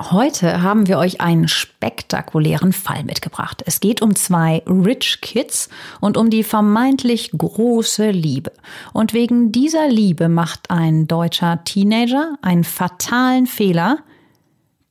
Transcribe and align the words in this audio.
Heute 0.00 0.62
haben 0.62 0.88
wir 0.88 0.98
euch 0.98 1.20
einen 1.20 1.48
spektakulären 1.48 2.72
Fall 2.72 3.04
mitgebracht. 3.04 3.62
Es 3.66 3.78
geht 3.78 4.00
um 4.00 4.16
zwei 4.16 4.62
Rich 4.66 5.20
Kids 5.20 5.68
und 6.00 6.16
um 6.16 6.30
die 6.30 6.42
vermeintlich 6.42 7.30
große 7.36 8.10
Liebe. 8.10 8.52
Und 8.94 9.12
wegen 9.12 9.52
dieser 9.52 9.88
Liebe 9.88 10.28
macht 10.28 10.70
ein 10.70 11.06
deutscher 11.06 11.62
Teenager 11.64 12.36
einen 12.40 12.64
fatalen 12.64 13.46
Fehler, 13.46 13.98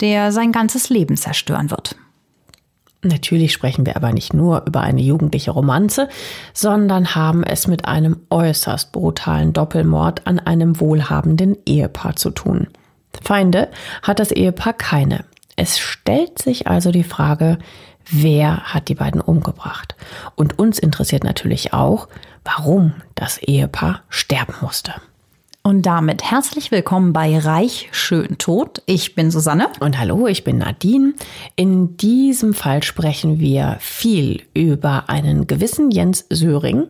der 0.01 0.31
sein 0.31 0.51
ganzes 0.51 0.89
Leben 0.89 1.17
zerstören 1.17 1.71
wird. 1.71 1.95
Natürlich 3.03 3.51
sprechen 3.53 3.87
wir 3.87 3.95
aber 3.95 4.13
nicht 4.13 4.35
nur 4.35 4.63
über 4.67 4.81
eine 4.81 5.01
jugendliche 5.01 5.49
Romanze, 5.49 6.07
sondern 6.54 7.15
haben 7.15 7.43
es 7.43 7.65
mit 7.65 7.85
einem 7.85 8.17
äußerst 8.29 8.91
brutalen 8.91 9.54
Doppelmord 9.54 10.27
an 10.27 10.37
einem 10.37 10.79
wohlhabenden 10.79 11.57
Ehepaar 11.65 12.15
zu 12.15 12.29
tun. 12.29 12.67
Feinde 13.23 13.70
hat 14.01 14.20
das 14.20 14.31
Ehepaar 14.31 14.73
keine. 14.73 15.26
Es 15.55 15.79
stellt 15.79 16.40
sich 16.40 16.67
also 16.67 16.91
die 16.91 17.04
Frage, 17.04 17.59
wer 18.09 18.73
hat 18.73 18.87
die 18.90 18.95
beiden 18.95 19.21
umgebracht? 19.21 19.95
Und 20.35 20.57
uns 20.59 20.79
interessiert 20.79 21.23
natürlich 21.23 21.73
auch, 21.73 22.07
warum 22.43 22.93
das 23.15 23.37
Ehepaar 23.37 24.01
sterben 24.09 24.55
musste. 24.62 24.93
Und 25.63 25.84
damit 25.85 26.23
herzlich 26.23 26.71
willkommen 26.71 27.13
bei 27.13 27.37
Reich 27.37 27.89
Schön 27.91 28.39
Tot. 28.39 28.82
Ich 28.87 29.13
bin 29.13 29.29
Susanne. 29.29 29.67
Und 29.79 29.99
hallo, 29.99 30.26
ich 30.26 30.43
bin 30.43 30.57
Nadine. 30.57 31.13
In 31.55 31.98
diesem 31.98 32.55
Fall 32.55 32.82
sprechen 32.82 33.39
wir 33.39 33.77
viel 33.79 34.41
über 34.55 35.07
einen 35.07 35.45
gewissen 35.45 35.91
Jens 35.91 36.26
Söring. 36.32 36.87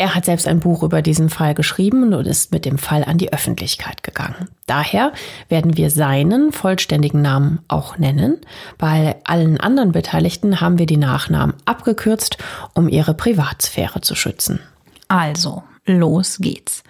Er 0.00 0.14
hat 0.14 0.26
selbst 0.26 0.46
ein 0.46 0.60
Buch 0.60 0.84
über 0.84 1.02
diesen 1.02 1.28
Fall 1.28 1.54
geschrieben 1.54 2.14
und 2.14 2.24
ist 2.24 2.52
mit 2.52 2.64
dem 2.64 2.78
Fall 2.78 3.02
an 3.02 3.18
die 3.18 3.32
Öffentlichkeit 3.32 4.04
gegangen. 4.04 4.48
Daher 4.66 5.12
werden 5.48 5.76
wir 5.76 5.90
seinen 5.90 6.52
vollständigen 6.52 7.20
Namen 7.20 7.58
auch 7.66 7.98
nennen. 7.98 8.40
Bei 8.78 9.16
allen 9.24 9.58
anderen 9.58 9.90
Beteiligten 9.90 10.60
haben 10.60 10.78
wir 10.78 10.86
die 10.86 10.98
Nachnamen 10.98 11.56
abgekürzt, 11.64 12.38
um 12.74 12.88
ihre 12.88 13.12
Privatsphäre 13.12 14.00
zu 14.00 14.14
schützen. 14.14 14.60
Also, 15.08 15.64
los 15.84 16.38
geht's. 16.38 16.84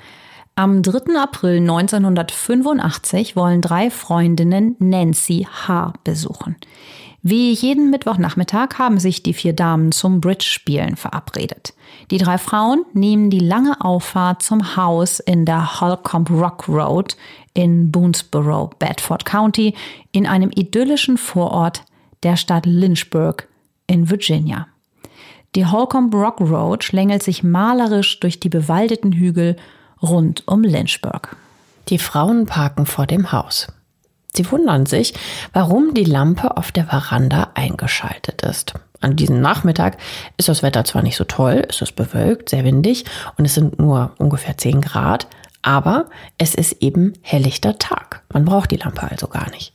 Am 0.55 0.83
3. 0.83 1.19
April 1.19 1.61
1985 1.61 3.37
wollen 3.37 3.63
drei 3.63 3.91
Freundinnen 3.91 4.77
Nancy 4.81 5.47
H. 5.67 5.95
besuchen. 6.05 6.57
Wie 7.23 7.53
jeden 7.53 7.91
Mittwochnachmittag 7.91 8.79
haben 8.79 9.01
sich 9.01 9.25
die 9.25 9.35
vier 9.35 9.53
Damen 9.53 9.91
zum 9.91 10.21
Bridge-Spielen 10.21 10.97
verabredet. 10.97 11.75
Die 12.13 12.19
drei 12.19 12.39
Frauen 12.39 12.85
nehmen 12.93 13.29
die 13.29 13.41
lange 13.41 13.81
Auffahrt 13.81 14.43
zum 14.43 14.77
Haus 14.77 15.19
in 15.19 15.45
der 15.45 15.81
Holcomb 15.81 16.31
Rock 16.31 16.69
Road 16.69 17.17
in 17.55 17.91
Boonesboro, 17.91 18.71
Bedford 18.79 19.25
County, 19.25 19.75
in 20.13 20.27
einem 20.27 20.51
idyllischen 20.55 21.19
Vorort 21.19 21.83
der 22.23 22.37
Stadt 22.37 22.67
Lynchburg 22.67 23.49
in 23.89 24.09
Virginia. 24.09 24.69
Die 25.57 25.67
Holcomb 25.67 26.15
Rock 26.15 26.41
Road 26.41 26.85
schlängelt 26.85 27.25
sich 27.25 27.43
malerisch 27.43 28.21
durch 28.21 28.39
die 28.39 28.49
bewaldeten 28.49 29.13
Hügel 29.13 29.57
rund 30.01 30.47
um 30.47 30.63
Lynchburg. 30.63 31.37
Die 31.89 31.99
Frauen 31.99 32.47
parken 32.47 32.87
vor 32.87 33.07
dem 33.07 33.33
Haus. 33.33 33.67
Sie 34.35 34.51
wundern 34.51 34.87
sich, 34.87 35.15
warum 35.53 35.95
die 35.95 36.05
Lampe 36.05 36.57
auf 36.57 36.71
der 36.71 36.87
Veranda 36.87 37.51
eingeschaltet 37.55 38.43
ist. 38.43 38.75
An 39.01 39.17
diesem 39.17 39.41
Nachmittag 39.41 39.97
ist 40.37 40.49
das 40.49 40.63
Wetter 40.63 40.85
zwar 40.85 41.03
nicht 41.03 41.17
so 41.17 41.25
toll, 41.25 41.65
es 41.69 41.81
ist 41.81 41.97
bewölkt, 41.97 42.51
sehr 42.51 42.65
windig 42.65 43.05
und 43.37 43.45
es 43.45 43.55
sind 43.55 43.79
nur 43.79 44.13
ungefähr 44.19 44.57
10 44.57 44.81
Grad, 44.81 45.29
aber 45.63 46.07
es 46.37 46.55
ist 46.55 46.83
eben 46.83 47.15
helllichter 47.23 47.79
Tag. 47.79 48.23
Man 48.33 48.45
braucht 48.45 48.71
die 48.71 48.77
Lampe 48.77 49.03
also 49.09 49.29
gar 49.29 49.51
nicht. 49.51 49.73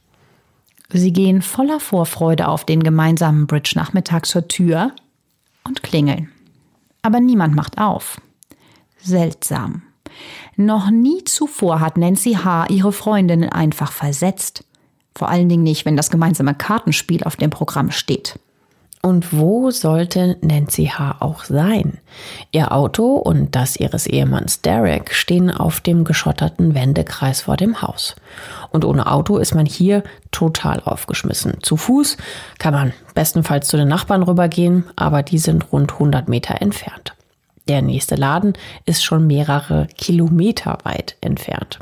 Sie 0.90 1.12
gehen 1.12 1.42
voller 1.42 1.80
Vorfreude 1.80 2.48
auf 2.48 2.66
den 2.66 2.84
gemeinsamen 2.84 3.48
Bridge-Nachmittag 3.48 4.26
zur 4.26 4.48
Tür 4.48 4.92
und 5.64 5.82
klingeln. 5.82 6.30
Aber 7.02 7.20
niemand 7.20 7.56
macht 7.56 7.80
auf. 7.80 8.22
Seltsam. 9.02 9.82
Noch 10.56 10.92
nie 10.92 11.24
zuvor 11.24 11.80
hat 11.80 11.98
Nancy 11.98 12.34
H. 12.34 12.68
ihre 12.70 12.92
Freundinnen 12.92 13.50
einfach 13.50 13.92
versetzt. 13.92 14.64
Vor 15.16 15.30
allen 15.30 15.50
Dingen 15.50 15.64
nicht, 15.64 15.86
wenn 15.86 15.98
das 15.98 16.10
gemeinsame 16.10 16.54
Kartenspiel 16.54 17.24
auf 17.24 17.36
dem 17.36 17.50
Programm 17.50 17.92
steht. 17.92 18.40
Und 19.06 19.38
wo 19.38 19.70
sollte 19.70 20.38
Nancy 20.40 20.86
H. 20.86 21.18
auch 21.20 21.44
sein? 21.44 21.98
Ihr 22.54 22.72
Auto 22.72 23.16
und 23.16 23.54
das 23.54 23.76
ihres 23.76 24.08
Ehemanns 24.08 24.62
Derek 24.62 25.14
stehen 25.14 25.52
auf 25.52 25.82
dem 25.82 26.06
geschotterten 26.06 26.74
Wendekreis 26.74 27.42
vor 27.42 27.58
dem 27.58 27.82
Haus. 27.82 28.16
Und 28.72 28.86
ohne 28.86 29.12
Auto 29.12 29.38
ist 29.40 29.56
man 29.56 29.66
hier 29.66 30.04
total 30.32 30.82
aufgeschmissen. 30.86 31.58
Zu 31.62 31.76
Fuß 31.76 32.16
kann 32.60 32.74
man 32.74 32.94
bestenfalls 33.14 33.68
zu 33.68 33.76
den 33.76 33.90
Nachbarn 33.90 34.24
rübergehen, 34.24 34.86
aber 34.96 35.22
die 35.22 35.38
sind 35.38 35.74
rund 35.74 35.92
100 35.92 36.30
Meter 36.30 36.62
entfernt. 36.62 37.14
Der 37.68 37.82
nächste 37.82 38.16
Laden 38.16 38.54
ist 38.86 39.04
schon 39.04 39.28
mehrere 39.28 39.88
Kilometer 39.98 40.78
weit 40.84 41.18
entfernt. 41.22 41.80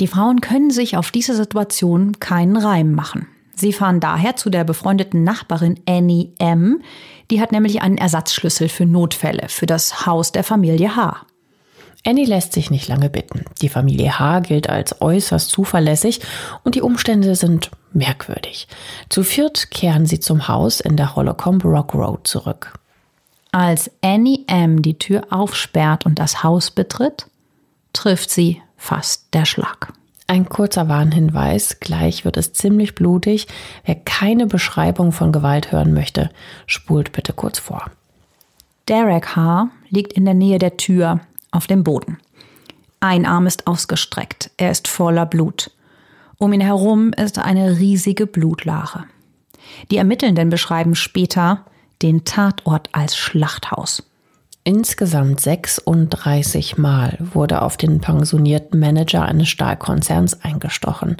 Die 0.00 0.06
Frauen 0.06 0.40
können 0.40 0.70
sich 0.70 0.96
auf 0.96 1.10
diese 1.10 1.36
Situation 1.36 2.18
keinen 2.18 2.56
Reim 2.56 2.92
machen. 2.92 3.28
Sie 3.54 3.74
fahren 3.74 4.00
daher 4.00 4.36
zu 4.36 4.48
der 4.48 4.64
befreundeten 4.64 5.22
Nachbarin 5.22 5.78
Annie 5.86 6.30
M. 6.38 6.80
Die 7.30 7.40
hat 7.40 7.52
nämlich 7.52 7.82
einen 7.82 7.98
Ersatzschlüssel 7.98 8.70
für 8.70 8.86
Notfälle 8.86 9.48
für 9.48 9.66
das 9.66 10.06
Haus 10.06 10.32
der 10.32 10.44
Familie 10.44 10.96
H. 10.96 11.26
Annie 12.06 12.24
lässt 12.24 12.54
sich 12.54 12.70
nicht 12.70 12.88
lange 12.88 13.10
bitten. 13.10 13.44
Die 13.60 13.68
Familie 13.68 14.18
H 14.18 14.40
gilt 14.40 14.70
als 14.70 15.02
äußerst 15.02 15.50
zuverlässig 15.50 16.20
und 16.64 16.74
die 16.74 16.80
Umstände 16.80 17.34
sind 17.34 17.70
merkwürdig. 17.92 18.68
Zu 19.10 19.22
viert 19.22 19.70
kehren 19.70 20.06
sie 20.06 20.18
zum 20.18 20.48
Haus 20.48 20.80
in 20.80 20.96
der 20.96 21.14
Holocomb 21.14 21.62
Rock 21.64 21.92
Road 21.94 22.26
zurück. 22.26 22.79
Als 23.52 23.90
Annie 24.00 24.44
M. 24.46 24.80
die 24.82 24.98
Tür 24.98 25.26
aufsperrt 25.30 26.06
und 26.06 26.18
das 26.18 26.44
Haus 26.44 26.70
betritt, 26.70 27.26
trifft 27.92 28.30
sie 28.30 28.62
fast 28.76 29.34
der 29.34 29.44
Schlag. 29.44 29.92
Ein 30.28 30.48
kurzer 30.48 30.88
Warnhinweis, 30.88 31.80
gleich 31.80 32.24
wird 32.24 32.36
es 32.36 32.52
ziemlich 32.52 32.94
blutig. 32.94 33.48
Wer 33.84 33.96
keine 33.96 34.46
Beschreibung 34.46 35.10
von 35.10 35.32
Gewalt 35.32 35.72
hören 35.72 35.92
möchte, 35.92 36.30
spult 36.66 37.10
bitte 37.10 37.32
kurz 37.32 37.58
vor. 37.58 37.90
Derek 38.86 39.34
H. 39.34 39.70
liegt 39.88 40.12
in 40.12 40.24
der 40.24 40.34
Nähe 40.34 40.60
der 40.60 40.76
Tür 40.76 41.20
auf 41.50 41.66
dem 41.66 41.82
Boden. 41.82 42.18
Ein 43.00 43.26
Arm 43.26 43.48
ist 43.48 43.66
ausgestreckt, 43.66 44.50
er 44.56 44.70
ist 44.70 44.86
voller 44.86 45.26
Blut. 45.26 45.72
Um 46.38 46.52
ihn 46.52 46.60
herum 46.60 47.12
ist 47.12 47.38
eine 47.38 47.78
riesige 47.78 48.26
Blutlache. 48.26 49.04
Die 49.90 49.96
Ermittelnden 49.96 50.48
beschreiben 50.48 50.94
später, 50.94 51.64
den 52.02 52.24
Tatort 52.24 52.88
als 52.92 53.16
Schlachthaus. 53.16 54.02
Insgesamt 54.62 55.40
36 55.40 56.76
Mal 56.76 57.16
wurde 57.18 57.62
auf 57.62 57.78
den 57.78 58.00
pensionierten 58.00 58.78
Manager 58.78 59.24
eines 59.24 59.48
Stahlkonzerns 59.48 60.44
eingestochen. 60.44 61.16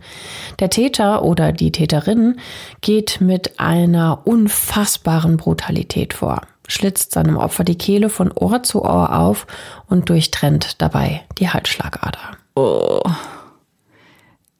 Der 0.58 0.68
Täter 0.68 1.24
oder 1.24 1.50
die 1.50 1.72
Täterin 1.72 2.38
geht 2.82 3.22
mit 3.22 3.58
einer 3.58 4.26
unfassbaren 4.26 5.38
Brutalität 5.38 6.12
vor, 6.12 6.42
schlitzt 6.68 7.12
seinem 7.12 7.38
Opfer 7.38 7.64
die 7.64 7.78
Kehle 7.78 8.10
von 8.10 8.30
Ohr 8.30 8.62
zu 8.62 8.82
Ohr 8.84 9.18
auf 9.18 9.46
und 9.88 10.10
durchtrennt 10.10 10.80
dabei 10.82 11.22
die 11.38 11.48
Halsschlagader. 11.48 12.36
Oh. 12.56 13.02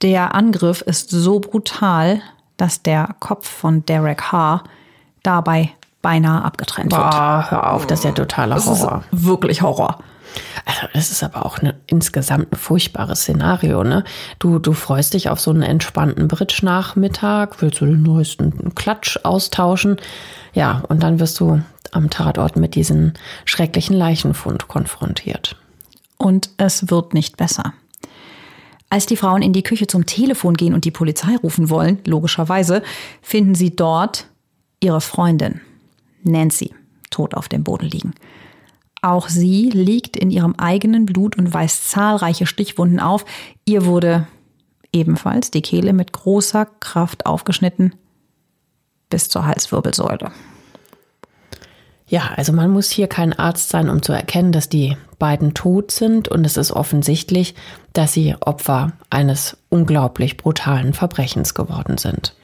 Der 0.01 0.35
Angriff 0.35 0.81
ist 0.81 1.11
so 1.11 1.39
brutal, 1.41 2.23
dass 2.57 2.83
der 2.83 3.15
Kopf 3.21 3.47
von 3.47 3.85
Derek 3.85 4.33
H. 4.33 4.65
dabei 5.23 5.75
beinahe 6.03 6.43
abgetrennt 6.43 6.93
wird. 6.93 7.01
Boah, 7.01 7.47
hör 7.49 7.73
auf, 7.73 7.87
das 7.87 8.01
ist 8.01 8.05
ja 8.05 8.13
totaler 8.13 8.57
Horror. 8.57 9.03
Das 9.11 9.21
ist 9.21 9.27
wirklich 9.27 9.63
Horror. 9.63 9.99
Also 10.65 10.87
das 10.93 11.11
ist 11.11 11.23
aber 11.23 11.45
auch 11.45 11.59
eine, 11.59 11.75
insgesamt 11.87 12.53
ein 12.53 12.57
furchtbares 12.57 13.21
Szenario. 13.21 13.83
Ne? 13.83 14.05
Du, 14.39 14.59
du 14.59 14.73
freust 14.73 15.15
dich 15.15 15.29
auf 15.29 15.41
so 15.41 15.51
einen 15.51 15.63
entspannten 15.63 16.29
Bridge-Nachmittag, 16.29 17.61
willst 17.61 17.81
du 17.81 17.87
den 17.87 18.03
neuesten 18.03 18.75
Klatsch 18.75 19.19
austauschen. 19.25 19.97
Ja, 20.53 20.83
und 20.89 21.03
dann 21.03 21.21
wirst 21.21 21.41
du 21.41 21.63
am 21.93 22.11
Tatort 22.11 22.57
mit 22.57 22.75
diesem 22.75 23.13
schrecklichen 23.45 23.97
Leichenfund 23.97 24.69
konfrontiert. 24.69 25.57
Und 26.17 26.51
es 26.57 26.91
wird 26.91 27.15
nicht 27.15 27.37
besser. 27.37 27.73
Als 28.91 29.07
die 29.07 29.17
Frauen 29.17 29.43
in 29.43 29.53
die 29.53 29.63
Küche 29.63 29.87
zum 29.87 30.07
Telefon 30.07 30.55
gehen 30.55 30.75
und 30.75 30.85
die 30.85 30.91
Polizei 30.91 31.37
rufen 31.37 31.71
wollen, 31.71 32.01
logischerweise, 32.07 32.83
finden 33.23 33.55
sie 33.55 33.75
dort 33.75 34.27
ihre 34.81 35.01
Freundin, 35.01 35.61
Nancy, 36.23 36.75
tot 37.11 37.35
auf 37.35 37.49
dem 37.49 37.65
Boden 37.65 37.87
liegen. 37.87 38.15
Auch 39.03 39.29
sie 39.29 39.71
liegt 39.71 40.17
in 40.17 40.31
ihrem 40.31 40.55
eigenen 40.57 41.07
Blut 41.07 41.39
und 41.39 41.55
weist 41.55 41.91
zahlreiche 41.91 42.47
Stichwunden 42.47 43.01
auf. 43.01 43.25
Ihr 43.65 43.87
wurde 43.87 44.27
ebenfalls 44.93 45.51
die 45.51 45.63
Kehle 45.63 45.93
mit 45.93 46.13
großer 46.13 46.67
Kraft 46.81 47.27
aufgeschnitten 47.27 47.95
bis 49.09 49.29
zur 49.29 49.47
Halswirbelsäule. 49.47 50.31
Ja, 52.07 52.33
also 52.37 52.53
man 52.53 52.71
muss 52.71 52.91
hier 52.91 53.07
kein 53.07 53.33
Arzt 53.33 53.69
sein, 53.69 53.89
um 53.89 54.03
zu 54.03 54.13
erkennen, 54.13 54.53
dass 54.53 54.69
die 54.69 54.97
beiden 55.19 55.55
tot 55.55 55.93
sind 55.93 56.29
und 56.29 56.45
es 56.45 56.57
ist 56.57 56.73
offensichtlich, 56.73 57.55
dass 57.93 58.13
sie 58.13 58.35
Opfer 58.41 58.93
eines 59.11 59.57
unglaublich 59.69 60.37
brutalen 60.37 60.93
Verbrechens 60.93 61.55
geworden 61.55 61.99
sind. 61.99 62.35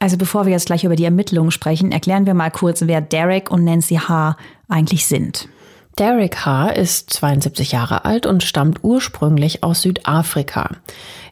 Also 0.00 0.16
bevor 0.16 0.46
wir 0.46 0.52
jetzt 0.52 0.66
gleich 0.66 0.84
über 0.84 0.96
die 0.96 1.04
Ermittlungen 1.04 1.50
sprechen, 1.50 1.90
erklären 1.90 2.26
wir 2.26 2.34
mal 2.34 2.50
kurz, 2.50 2.82
wer 2.86 3.00
Derek 3.00 3.50
und 3.50 3.64
Nancy 3.64 3.96
H. 3.96 4.36
eigentlich 4.68 5.06
sind. 5.06 5.48
Derek 5.98 6.46
H. 6.46 6.68
ist 6.68 7.10
72 7.10 7.72
Jahre 7.72 8.04
alt 8.04 8.24
und 8.24 8.44
stammt 8.44 8.84
ursprünglich 8.84 9.64
aus 9.64 9.82
Südafrika. 9.82 10.70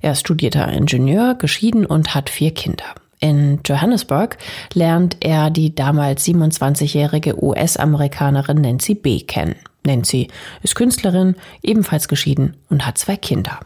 Er 0.03 0.13
ist 0.13 0.21
studierter 0.21 0.67
Ingenieur, 0.73 1.37
geschieden 1.37 1.87
und 1.87 2.17
hat 2.17 2.29
vier 2.29 2.53
Kinder. 2.53 2.85
In 3.21 3.61
Johannesburg 3.65 4.37
lernt 4.75 5.19
er 5.21 5.51
die 5.51 5.75
damals 5.75 6.27
27-jährige 6.27 7.43
US-Amerikanerin 7.43 8.61
Nancy 8.61 8.95
B. 8.97 9.21
kennen. 9.21 9.55
Nancy 9.85 10.27
ist 10.63 10.75
Künstlerin, 10.75 11.37
ebenfalls 11.63 12.09
geschieden 12.09 12.57
und 12.69 12.85
hat 12.85 12.99
zwei 12.99 13.17
Kinder. 13.17 13.61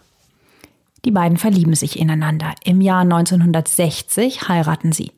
Die 1.05 1.11
beiden 1.11 1.38
verlieben 1.38 1.75
sich 1.75 1.99
ineinander. 1.99 2.55
Im 2.64 2.81
Jahr 2.81 3.00
1960 3.00 4.49
heiraten 4.49 4.93
sie. 4.93 5.12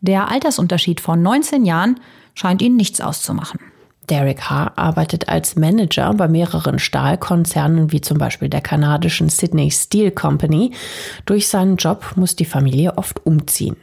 Der 0.00 0.30
Altersunterschied 0.30 1.00
von 1.00 1.22
19 1.22 1.64
Jahren 1.64 2.00
scheint 2.34 2.60
ihnen 2.60 2.76
nichts 2.76 3.00
auszumachen. 3.00 3.60
Derek 4.10 4.50
H. 4.50 4.72
arbeitet 4.76 5.30
als 5.30 5.56
Manager 5.56 6.12
bei 6.12 6.28
mehreren 6.28 6.78
Stahlkonzernen 6.78 7.90
wie 7.90 8.02
zum 8.02 8.18
Beispiel 8.18 8.50
der 8.50 8.60
kanadischen 8.60 9.30
Sydney 9.30 9.70
Steel 9.70 10.10
Company. 10.10 10.72
Durch 11.24 11.48
seinen 11.48 11.76
Job 11.76 12.12
muss 12.16 12.36
die 12.36 12.44
Familie 12.44 12.98
oft 12.98 13.24
umziehen. 13.24 13.76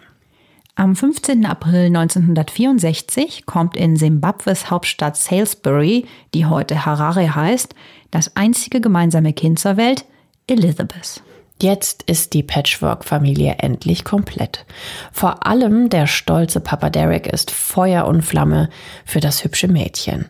Am 0.75 0.95
15. 0.95 1.45
April 1.45 1.87
1964 1.87 3.45
kommt 3.45 3.75
in 3.75 3.97
Simbabwes 3.97 4.69
Hauptstadt 4.69 5.17
Salisbury, 5.17 6.05
die 6.33 6.45
heute 6.45 6.85
Harare 6.85 7.35
heißt, 7.35 7.75
das 8.09 8.35
einzige 8.35 8.79
gemeinsame 8.79 9.33
Kind 9.33 9.59
zur 9.59 9.75
Welt, 9.75 10.05
Elizabeth. 10.51 11.23
Jetzt 11.61 12.03
ist 12.03 12.33
die 12.33 12.43
Patchwork-Familie 12.43 13.55
endlich 13.59 14.03
komplett. 14.03 14.65
Vor 15.13 15.47
allem 15.47 15.89
der 15.89 16.07
stolze 16.07 16.59
Papa 16.59 16.89
Derek 16.89 17.27
ist 17.27 17.51
Feuer 17.51 18.05
und 18.05 18.21
Flamme 18.21 18.69
für 19.05 19.21
das 19.21 19.45
hübsche 19.45 19.69
Mädchen. 19.69 20.25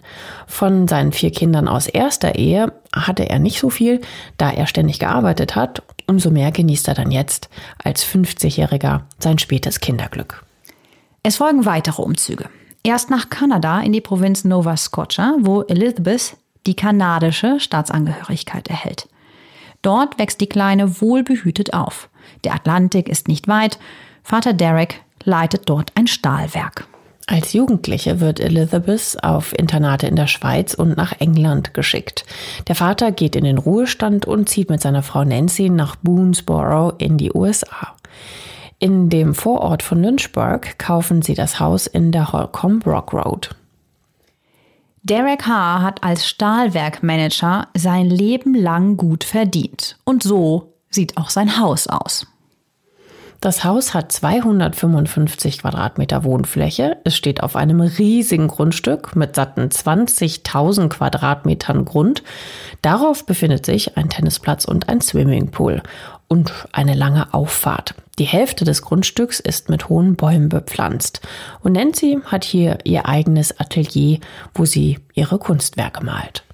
Von 0.46 0.88
seinen 0.88 1.12
vier 1.12 1.32
Kindern 1.32 1.68
aus 1.68 1.88
erster 1.88 2.36
Ehe 2.36 2.72
hatte 2.96 3.28
er 3.28 3.40
nicht 3.40 3.60
so 3.60 3.72
viel, 3.72 4.00
da 4.38 4.52
er 4.52 4.68
ständig 4.68 5.00
gearbeitet 5.00 5.56
hat. 5.56 5.82
Umso 6.06 6.30
mehr 6.30 6.52
genießt 6.52 6.88
er 6.90 6.94
dann 6.94 7.10
jetzt 7.10 7.50
als 7.84 8.06
50-Jähriger 8.06 9.02
sein 9.18 9.40
spätes 9.40 9.80
Kinderglück. 9.80 10.46
Es 11.24 11.38
folgen 11.38 11.66
weitere 11.66 12.04
Umzüge. 12.04 12.48
Erst 12.84 13.10
nach 13.10 13.32
Kanada 13.32 13.80
in 13.80 13.92
die 13.92 14.02
Provinz 14.02 14.44
Nova 14.44 14.78
Scotia, 14.78 15.36
wo 15.40 15.64
Elizabeth 15.64 16.38
die 16.68 16.76
kanadische 16.76 17.60
Staatsangehörigkeit 17.60 18.68
erhält. 18.68 19.08
Dort 19.82 20.20
wächst 20.20 20.42
die 20.42 20.50
Kleine 20.50 21.02
wohlbehütet 21.02 21.74
auf. 21.74 22.10
Der 22.44 22.54
Atlantik 22.54 23.10
ist 23.10 23.28
nicht 23.28 23.48
weit. 23.48 23.80
Vater 24.24 24.54
Derek 24.54 25.02
leitet 25.24 25.70
dort 25.70 25.92
ein 25.96 26.08
Stahlwerk. 26.08 26.88
Als 27.28 27.54
Jugendliche 27.54 28.20
wird 28.20 28.40
Elizabeth 28.40 29.18
auf 29.24 29.58
Internate 29.58 30.08
in 30.08 30.16
der 30.16 30.28
Schweiz 30.28 30.74
und 30.74 30.98
nach 30.98 31.14
England 31.20 31.74
geschickt. 31.74 32.26
Der 32.68 32.76
Vater 32.76 33.12
geht 33.12 33.36
in 33.36 33.46
den 33.46 33.58
Ruhestand 33.58 34.26
und 34.26 34.50
zieht 34.50 34.70
mit 34.70 34.82
seiner 34.82 35.04
Frau 35.04 35.24
Nancy 35.24 35.70
nach 35.70 35.96
Boonesboro 35.98 36.94
in 36.98 37.18
die 37.18 37.32
USA. 37.32 37.96
In 38.80 39.10
dem 39.10 39.36
Vorort 39.36 39.84
von 39.84 40.02
Lynchburg 40.02 40.78
kaufen 40.80 41.22
sie 41.22 41.36
das 41.36 41.60
Haus 41.60 41.88
in 41.88 42.12
der 42.12 42.34
Holcomb 42.34 42.86
Rock 42.86 43.14
Road. 43.14 43.56
Derek 45.04 45.48
H. 45.48 45.82
hat 45.82 46.04
als 46.04 46.28
Stahlwerkmanager 46.28 47.70
sein 47.76 48.06
Leben 48.06 48.54
lang 48.54 48.98
gut 48.98 49.24
verdient. 49.24 49.98
Und 50.04 50.22
so 50.22 50.74
sieht 50.92 51.18
auch 51.18 51.32
sein 51.32 51.60
Haus 51.60 51.88
aus. 51.88 52.28
Das 53.40 53.64
Haus 53.64 53.96
hat 53.96 54.12
255 54.12 55.62
Quadratmeter 55.64 56.24
Wohnfläche. 56.24 56.98
Es 57.04 57.16
steht 57.16 57.42
auf 57.42 57.56
einem 57.56 57.82
riesigen 57.82 58.48
Grundstück 58.48 59.16
mit 59.16 59.36
satten 59.36 59.70
20.000 59.70 60.90
Quadratmetern 60.90 61.84
Grund. 61.84 62.22
Darauf 62.84 63.26
befindet 63.26 63.66
sich 63.66 63.98
ein 63.98 64.10
Tennisplatz 64.10 64.66
und 64.66 64.90
ein 64.90 65.02
Swimmingpool 65.02 65.82
und 66.32 66.54
eine 66.72 66.94
lange 66.94 67.34
Auffahrt. 67.34 67.94
Die 68.18 68.24
Hälfte 68.24 68.64
des 68.64 68.82
Grundstücks 68.84 69.42
ist 69.42 69.68
mit 69.68 69.90
hohen 69.90 70.16
Bäumen 70.16 70.48
bepflanzt. 70.48 71.20
Und 71.62 71.74
Nancy 71.74 72.20
hat 72.24 72.46
hier 72.46 72.78
ihr 72.86 73.06
eigenes 73.06 73.60
Atelier, 73.60 74.20
wo 74.54 74.64
sie 74.64 75.00
ihre 75.14 75.40
Kunstwerke 75.40 76.06
malt. 76.06 76.46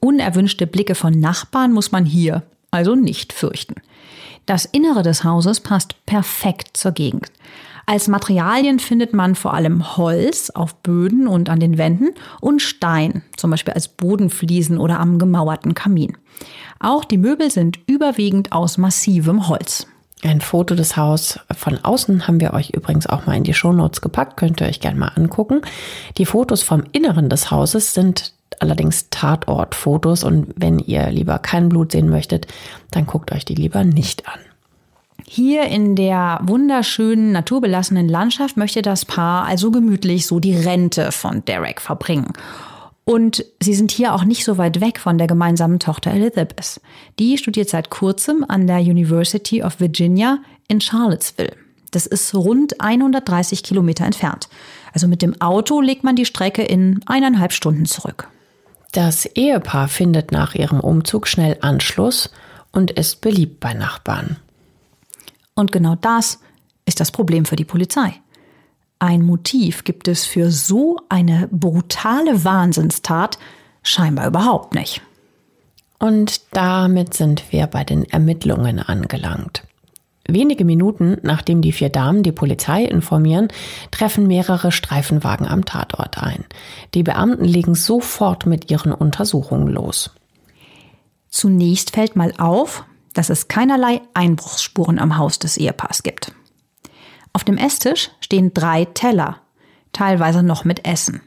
Unerwünschte 0.00 0.66
Blicke 0.66 0.94
von 0.94 1.20
Nachbarn 1.20 1.72
muss 1.72 1.92
man 1.92 2.06
hier 2.06 2.44
also 2.70 2.94
nicht 2.94 3.34
fürchten. 3.34 3.74
Das 4.46 4.64
Innere 4.64 5.02
des 5.02 5.22
Hauses 5.22 5.60
passt 5.60 6.06
perfekt 6.06 6.74
zur 6.74 6.92
Gegend. 6.92 7.26
Als 7.88 8.08
Materialien 8.08 8.80
findet 8.80 9.14
man 9.14 9.36
vor 9.36 9.54
allem 9.54 9.96
Holz 9.96 10.50
auf 10.50 10.74
Böden 10.74 11.28
und 11.28 11.48
an 11.48 11.60
den 11.60 11.78
Wänden 11.78 12.10
und 12.40 12.60
Stein, 12.60 13.22
zum 13.36 13.52
Beispiel 13.52 13.74
als 13.74 13.86
Bodenfliesen 13.86 14.78
oder 14.78 14.98
am 14.98 15.20
gemauerten 15.20 15.74
Kamin. 15.74 16.16
Auch 16.80 17.04
die 17.04 17.16
Möbel 17.16 17.48
sind 17.48 17.78
überwiegend 17.86 18.50
aus 18.50 18.76
massivem 18.76 19.48
Holz. 19.48 19.86
Ein 20.24 20.40
Foto 20.40 20.74
des 20.74 20.96
Hauses 20.96 21.38
von 21.56 21.78
außen 21.84 22.26
haben 22.26 22.40
wir 22.40 22.54
euch 22.54 22.70
übrigens 22.70 23.06
auch 23.06 23.26
mal 23.26 23.36
in 23.36 23.44
die 23.44 23.54
Shownotes 23.54 24.00
gepackt, 24.00 24.36
könnt 24.36 24.60
ihr 24.60 24.66
euch 24.66 24.80
gerne 24.80 24.98
mal 24.98 25.12
angucken. 25.14 25.60
Die 26.18 26.26
Fotos 26.26 26.64
vom 26.64 26.82
Inneren 26.90 27.28
des 27.28 27.52
Hauses 27.52 27.94
sind 27.94 28.32
allerdings 28.58 29.10
Tatortfotos 29.10 30.24
und 30.24 30.52
wenn 30.56 30.80
ihr 30.80 31.10
lieber 31.10 31.38
kein 31.38 31.68
Blut 31.68 31.92
sehen 31.92 32.08
möchtet, 32.08 32.48
dann 32.90 33.06
guckt 33.06 33.30
euch 33.30 33.44
die 33.44 33.54
lieber 33.54 33.84
nicht 33.84 34.26
an. 34.26 34.40
Hier 35.28 35.64
in 35.64 35.96
der 35.96 36.40
wunderschönen, 36.44 37.32
naturbelassenen 37.32 38.08
Landschaft 38.08 38.56
möchte 38.56 38.80
das 38.80 39.04
Paar 39.04 39.44
also 39.44 39.70
gemütlich 39.72 40.26
so 40.26 40.38
die 40.38 40.56
Rente 40.56 41.10
von 41.10 41.44
Derek 41.44 41.80
verbringen. 41.80 42.32
Und 43.04 43.44
sie 43.60 43.74
sind 43.74 43.90
hier 43.90 44.14
auch 44.14 44.24
nicht 44.24 44.44
so 44.44 44.56
weit 44.58 44.80
weg 44.80 44.98
von 44.98 45.18
der 45.18 45.26
gemeinsamen 45.26 45.78
Tochter 45.78 46.12
Elizabeth. 46.12 46.80
Die 47.18 47.38
studiert 47.38 47.68
seit 47.68 47.90
kurzem 47.90 48.44
an 48.46 48.66
der 48.66 48.78
University 48.78 49.62
of 49.62 49.80
Virginia 49.80 50.38
in 50.68 50.80
Charlottesville. 50.80 51.56
Das 51.90 52.06
ist 52.06 52.34
rund 52.34 52.80
130 52.80 53.62
Kilometer 53.62 54.04
entfernt. 54.04 54.48
Also 54.92 55.08
mit 55.08 55.22
dem 55.22 55.40
Auto 55.40 55.80
legt 55.80 56.04
man 56.04 56.16
die 56.16 56.24
Strecke 56.24 56.62
in 56.62 57.00
eineinhalb 57.06 57.52
Stunden 57.52 57.86
zurück. 57.86 58.28
Das 58.92 59.26
Ehepaar 59.26 59.88
findet 59.88 60.32
nach 60.32 60.54
ihrem 60.54 60.80
Umzug 60.80 61.28
schnell 61.28 61.58
Anschluss 61.60 62.30
und 62.72 62.90
ist 62.92 63.20
beliebt 63.20 63.60
bei 63.60 63.74
Nachbarn. 63.74 64.36
Und 65.56 65.72
genau 65.72 65.96
das 65.96 66.38
ist 66.84 67.00
das 67.00 67.10
Problem 67.10 67.44
für 67.44 67.56
die 67.56 67.64
Polizei. 67.64 68.14
Ein 69.00 69.22
Motiv 69.26 69.84
gibt 69.84 70.06
es 70.06 70.24
für 70.24 70.50
so 70.52 70.98
eine 71.08 71.48
brutale 71.50 72.44
Wahnsinnstat 72.44 73.38
scheinbar 73.82 74.28
überhaupt 74.28 74.74
nicht. 74.74 75.02
Und 75.98 76.42
damit 76.52 77.14
sind 77.14 77.50
wir 77.50 77.66
bei 77.66 77.84
den 77.84 78.04
Ermittlungen 78.04 78.78
angelangt. 78.78 79.64
Wenige 80.28 80.64
Minuten 80.64 81.18
nachdem 81.22 81.62
die 81.62 81.72
vier 81.72 81.88
Damen 81.88 82.22
die 82.22 82.32
Polizei 82.32 82.84
informieren, 82.84 83.48
treffen 83.90 84.26
mehrere 84.26 84.72
Streifenwagen 84.72 85.46
am 85.46 85.64
Tatort 85.64 86.18
ein. 86.18 86.44
Die 86.94 87.02
Beamten 87.02 87.44
legen 87.44 87.74
sofort 87.74 88.44
mit 88.44 88.70
ihren 88.70 88.92
Untersuchungen 88.92 89.68
los. 89.68 90.10
Zunächst 91.28 91.92
fällt 91.92 92.16
mal 92.16 92.32
auf, 92.38 92.84
dass 93.16 93.30
es 93.30 93.48
keinerlei 93.48 94.02
Einbruchsspuren 94.14 94.98
am 94.98 95.16
Haus 95.16 95.38
des 95.38 95.56
Ehepaars 95.56 96.02
gibt. 96.02 96.32
Auf 97.32 97.44
dem 97.44 97.56
Esstisch 97.56 98.10
stehen 98.20 98.52
drei 98.52 98.84
Teller, 98.84 99.38
teilweise 99.92 100.42
noch 100.42 100.64
mit 100.64 100.86
Essen. 100.86 101.22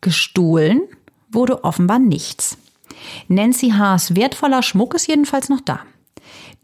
Gestohlen 0.00 0.82
wurde 1.30 1.64
offenbar 1.64 1.98
nichts. 1.98 2.58
Nancy 3.28 3.70
Haas 3.70 4.16
wertvoller 4.16 4.62
Schmuck 4.62 4.94
ist 4.94 5.06
jedenfalls 5.06 5.48
noch 5.48 5.60
da. 5.60 5.80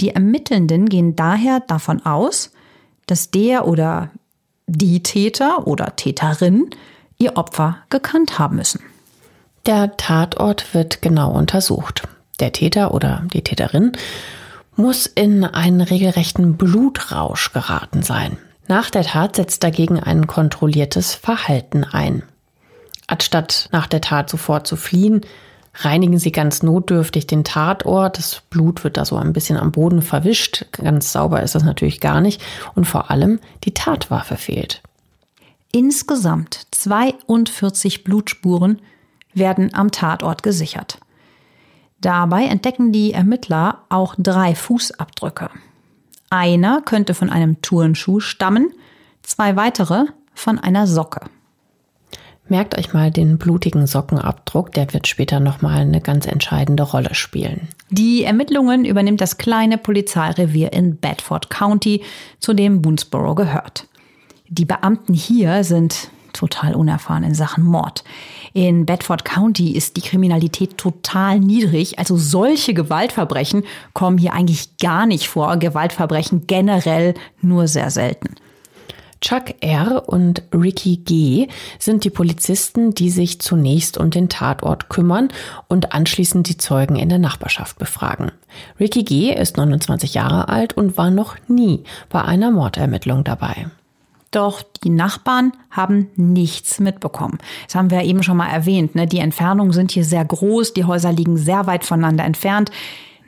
Die 0.01 0.11
Ermittelnden 0.11 0.89
gehen 0.89 1.17
daher 1.17 1.61
davon 1.61 2.05
aus, 2.05 2.53
dass 3.07 3.31
der 3.31 3.67
oder 3.67 4.11
die 4.67 5.03
Täter 5.03 5.67
oder 5.67 5.97
Täterin 5.97 6.71
ihr 7.19 7.37
Opfer 7.37 7.79
gekannt 7.91 8.39
haben 8.39 8.57
müssen. 8.57 8.83
Der 9.67 9.97
Tatort 9.97 10.75
wird 10.75 11.01
genau 11.01 11.33
untersucht. 11.33 12.03
Der 12.41 12.53
Täter 12.53 12.95
oder 12.95 13.23
die 13.33 13.43
Täterin 13.43 13.93
muss 14.77 15.07
in 15.07 15.45
einen 15.45 15.81
regelrechten 15.81 16.57
Blutrausch 16.57 17.53
geraten 17.53 18.03
sein. 18.03 18.37
Nach 18.67 18.91
der 18.91 19.05
Tat 19.05 19.37
setzt 19.37 19.63
dagegen 19.63 20.01
ein 20.01 20.27
kontrolliertes 20.27 21.15
Verhalten 21.15 21.85
ein. 21.85 22.23
Anstatt 23.07 23.69
nach 23.73 23.87
der 23.87 24.01
Tat 24.01 24.31
sofort 24.31 24.67
zu 24.67 24.77
fliehen, 24.77 25.21
reinigen 25.75 26.19
sie 26.19 26.33
ganz 26.33 26.63
notdürftig 26.63 27.27
den 27.27 27.45
Tatort. 27.45 28.19
Das 28.19 28.43
Blut 28.49 28.85
wird 28.85 28.97
da 28.97 29.05
so 29.05 29.17
ein 29.17 29.33
bisschen 29.33 29.59
am 29.59 29.73
Boden 29.73 30.03
verwischt. 30.03 30.67
Ganz 30.73 31.13
sauber 31.13 31.43
ist 31.43 31.55
das 31.55 31.65
natürlich 31.65 32.01
gar 32.01 32.21
nicht. 32.21 32.43
Und 32.75 32.87
vor 32.87 33.11
allem 33.11 33.41
die 33.65 33.75
Tatwaffe 33.75 34.37
fehlt. 34.37 34.83
Insgesamt 35.73 36.67
42 36.71 38.05
Blutspuren 38.05 38.81
werden 39.35 39.75
am 39.75 39.91
Tatort 39.91 40.43
gesichert. 40.43 40.99
Dabei 42.05 42.45
entdecken 42.45 42.93
die 42.93 43.15
Ermittler 43.15 43.79
auch 43.89 44.15
drei 44.19 44.55
Fußabdrücke. 44.55 45.49
Einer 46.29 46.83
könnte 46.83 47.15
von 47.15 47.31
einem 47.31 47.63
Turnschuh 47.63 48.21
stammen, 48.21 48.75
zwei 49.23 49.57
weitere 49.57 50.05
von 50.35 50.59
einer 50.59 50.87
Socke. 50.87 51.23
Merkt 52.47 52.77
euch 52.77 52.93
mal 52.93 53.11
den 53.11 53.39
blutigen 53.39 53.87
Sockenabdruck, 53.87 54.71
der 54.73 54.93
wird 54.93 55.09
später 55.09 55.41
nochmal 55.41 55.79
eine 55.79 56.03
ganz 56.03 56.27
entscheidende 56.27 56.83
Rolle 56.83 57.15
spielen. 57.15 57.69
Die 57.89 58.25
Ermittlungen 58.25 58.85
übernimmt 58.85 59.23
das 59.23 59.39
kleine 59.39 59.79
Polizeirevier 59.79 60.75
in 60.75 60.99
Bedford 60.99 61.49
County, 61.49 62.03
zu 62.39 62.53
dem 62.53 62.83
Boonesboro 62.83 63.35
gehört. 63.35 63.89
Die 64.49 64.67
Beamten 64.67 65.15
hier 65.15 65.65
sind 65.65 66.11
total 66.35 66.75
unerfahren 66.75 67.25
in 67.25 67.35
Sachen 67.35 67.65
Mord. 67.65 68.05
In 68.53 68.85
Bedford 68.85 69.25
County 69.25 69.73
ist 69.73 69.97
die 69.97 70.03
Kriminalität 70.03 70.77
total 70.77 71.41
niedrig, 71.41 71.99
also 71.99 72.17
solche 72.17 72.75
Gewaltverbrechen 72.75 73.65
kommen 73.95 74.19
hier 74.19 74.35
eigentlich 74.35 74.77
gar 74.79 75.07
nicht 75.07 75.29
vor. 75.29 75.57
Gewaltverbrechen 75.57 76.47
generell 76.47 77.15
nur 77.41 77.67
sehr 77.67 77.91
selten. 77.91 78.35
Chuck 79.25 79.55
R. 79.61 80.03
und 80.07 80.43
Ricky 80.53 80.99
G. 80.99 81.49
sind 81.79 82.05
die 82.05 82.11
Polizisten, 82.11 82.93
die 82.93 83.09
sich 83.09 83.41
zunächst 83.41 83.97
um 83.97 84.11
den 84.11 84.29
Tatort 84.29 84.91
kümmern 84.91 85.29
und 85.67 85.95
anschließend 85.95 86.47
die 86.47 86.59
Zeugen 86.59 86.97
in 86.97 87.09
der 87.09 87.19
Nachbarschaft 87.19 87.79
befragen. 87.79 88.33
Ricky 88.79 89.03
G. 89.03 89.33
ist 89.33 89.57
29 89.57 90.13
Jahre 90.13 90.51
alt 90.51 90.77
und 90.77 90.99
war 90.99 91.11
noch 91.11 91.37
nie 91.49 91.85
bei 92.11 92.21
einer 92.21 92.51
Mordermittlung 92.51 93.25
dabei. 93.25 93.67
Doch 94.35 94.65
die 94.83 94.91
Nachbarn 94.91 95.53
haben 95.71 96.09
nichts 96.17 96.81
mitbekommen. 96.81 97.39
Das 97.67 97.77
haben 97.77 97.93
wir 97.93 98.03
eben 98.03 98.25
schon 98.25 98.37
mal 98.37 98.51
erwähnt. 98.51 98.97
Ne? 98.97 99.07
Die 99.07 99.21
Entfernungen 99.21 99.73
sind 99.73 99.93
hier 99.93 100.05
sehr 100.05 100.25
groß, 100.25 100.73
die 100.73 100.85
Häuser 100.85 101.13
liegen 101.13 101.37
sehr 101.37 101.69
weit 101.69 101.85
voneinander 101.85 102.25
entfernt. 102.25 102.73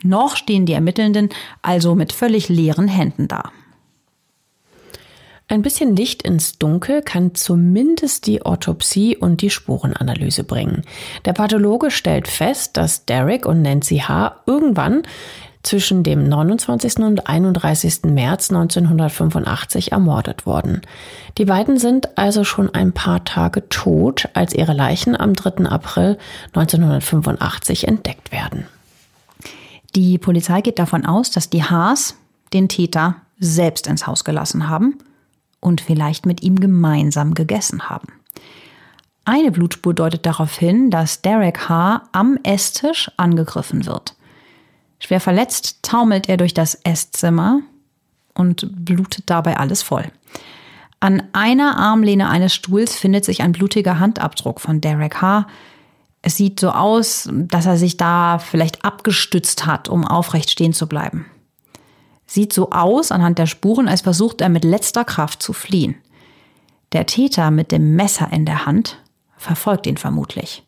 Noch 0.02 0.36
stehen 0.36 0.66
die 0.66 0.72
Ermittelnden 0.72 1.28
also 1.62 1.94
mit 1.94 2.12
völlig 2.12 2.48
leeren 2.48 2.88
Händen 2.88 3.28
da. 3.28 3.52
Ein 5.48 5.62
bisschen 5.62 5.94
Licht 5.94 6.22
ins 6.22 6.58
Dunkel 6.58 7.02
kann 7.02 7.36
zumindest 7.36 8.26
die 8.26 8.42
Autopsie 8.42 9.16
und 9.16 9.42
die 9.42 9.50
Spurenanalyse 9.50 10.42
bringen. 10.42 10.82
Der 11.24 11.34
Pathologe 11.34 11.92
stellt 11.92 12.26
fest, 12.26 12.76
dass 12.76 13.06
Derek 13.06 13.46
und 13.46 13.62
Nancy 13.62 13.98
H. 13.98 14.40
irgendwann 14.46 15.04
zwischen 15.66 16.04
dem 16.04 16.28
29. 16.28 16.98
und 16.98 17.28
31. 17.28 18.04
März 18.04 18.50
1985 18.50 19.90
ermordet 19.92 20.46
wurden. 20.46 20.80
Die 21.38 21.44
beiden 21.44 21.78
sind 21.78 22.16
also 22.16 22.44
schon 22.44 22.72
ein 22.72 22.92
paar 22.92 23.24
Tage 23.24 23.68
tot, 23.68 24.28
als 24.34 24.54
ihre 24.54 24.72
Leichen 24.72 25.18
am 25.18 25.34
3. 25.34 25.66
April 25.66 26.18
1985 26.54 27.88
entdeckt 27.88 28.30
werden. 28.30 28.66
Die 29.96 30.18
Polizei 30.18 30.60
geht 30.60 30.78
davon 30.78 31.04
aus, 31.04 31.32
dass 31.32 31.50
die 31.50 31.64
Haas 31.64 32.14
den 32.52 32.68
Täter 32.68 33.16
selbst 33.40 33.88
ins 33.88 34.06
Haus 34.06 34.24
gelassen 34.24 34.68
haben 34.68 34.98
und 35.58 35.80
vielleicht 35.80 36.26
mit 36.26 36.42
ihm 36.42 36.60
gemeinsam 36.60 37.34
gegessen 37.34 37.88
haben. 37.88 38.12
Eine 39.24 39.50
Blutspur 39.50 39.94
deutet 39.94 40.24
darauf 40.26 40.56
hin, 40.56 40.90
dass 40.90 41.22
Derek 41.22 41.68
H. 41.68 42.04
am 42.12 42.38
Esstisch 42.44 43.10
angegriffen 43.16 43.84
wird. 43.84 44.15
Schwer 44.98 45.20
verletzt 45.20 45.80
taumelt 45.82 46.28
er 46.28 46.36
durch 46.36 46.54
das 46.54 46.74
Esszimmer 46.84 47.60
und 48.34 48.84
blutet 48.84 49.24
dabei 49.28 49.56
alles 49.56 49.82
voll. 49.82 50.10
An 51.00 51.22
einer 51.32 51.76
Armlehne 51.76 52.28
eines 52.28 52.54
Stuhls 52.54 52.96
findet 52.96 53.24
sich 53.24 53.42
ein 53.42 53.52
blutiger 53.52 53.98
Handabdruck 53.98 54.60
von 54.60 54.80
Derek 54.80 55.20
H. 55.20 55.46
Es 56.22 56.36
sieht 56.36 56.58
so 56.58 56.70
aus, 56.70 57.28
dass 57.30 57.66
er 57.66 57.76
sich 57.76 57.96
da 57.96 58.38
vielleicht 58.38 58.84
abgestützt 58.84 59.66
hat, 59.66 59.88
um 59.88 60.06
aufrecht 60.06 60.50
stehen 60.50 60.72
zu 60.72 60.88
bleiben. 60.88 61.26
Sieht 62.26 62.52
so 62.52 62.70
aus 62.70 63.12
anhand 63.12 63.38
der 63.38 63.46
Spuren, 63.46 63.88
als 63.88 64.00
versucht 64.00 64.40
er 64.40 64.48
mit 64.48 64.64
letzter 64.64 65.04
Kraft 65.04 65.42
zu 65.42 65.52
fliehen. 65.52 65.94
Der 66.92 67.06
Täter 67.06 67.50
mit 67.50 67.70
dem 67.72 67.94
Messer 67.94 68.32
in 68.32 68.46
der 68.46 68.66
Hand 68.66 69.00
verfolgt 69.36 69.86
ihn 69.86 69.98
vermutlich. 69.98 70.65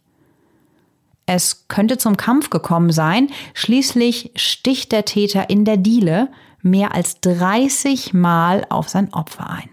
Es 1.31 1.69
könnte 1.69 1.99
zum 1.99 2.17
Kampf 2.17 2.49
gekommen 2.49 2.91
sein, 2.91 3.29
schließlich 3.53 4.31
sticht 4.35 4.93
der 4.93 5.05
Täter 5.05 5.51
in 5.51 5.67
der 5.67 5.77
Diele 5.77 6.29
mehr 6.63 6.95
als 6.95 7.21
30 7.21 8.15
Mal 8.15 8.65
auf 8.71 8.89
sein 8.89 9.13
Opfer 9.13 9.51
ein. 9.51 9.69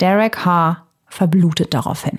Derek 0.00 0.44
H. 0.44 0.84
verblutet 1.06 1.74
daraufhin. 1.74 2.18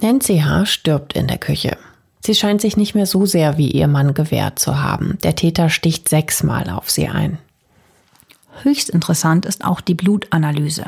Nancy 0.00 0.38
H. 0.38 0.66
stirbt 0.66 1.14
in 1.14 1.26
der 1.26 1.38
Küche. 1.38 1.76
Sie 2.20 2.36
scheint 2.36 2.60
sich 2.60 2.76
nicht 2.76 2.94
mehr 2.94 3.06
so 3.06 3.26
sehr 3.26 3.58
wie 3.58 3.72
ihr 3.72 3.88
Mann 3.88 4.14
gewehrt 4.14 4.60
zu 4.60 4.80
haben. 4.80 5.18
Der 5.24 5.34
Täter 5.34 5.68
sticht 5.68 6.08
sechsmal 6.08 6.70
auf 6.70 6.92
sie 6.92 7.08
ein. 7.08 7.38
Höchst 8.62 8.88
interessant 8.88 9.46
ist 9.46 9.64
auch 9.64 9.80
die 9.80 9.94
Blutanalyse. 9.94 10.84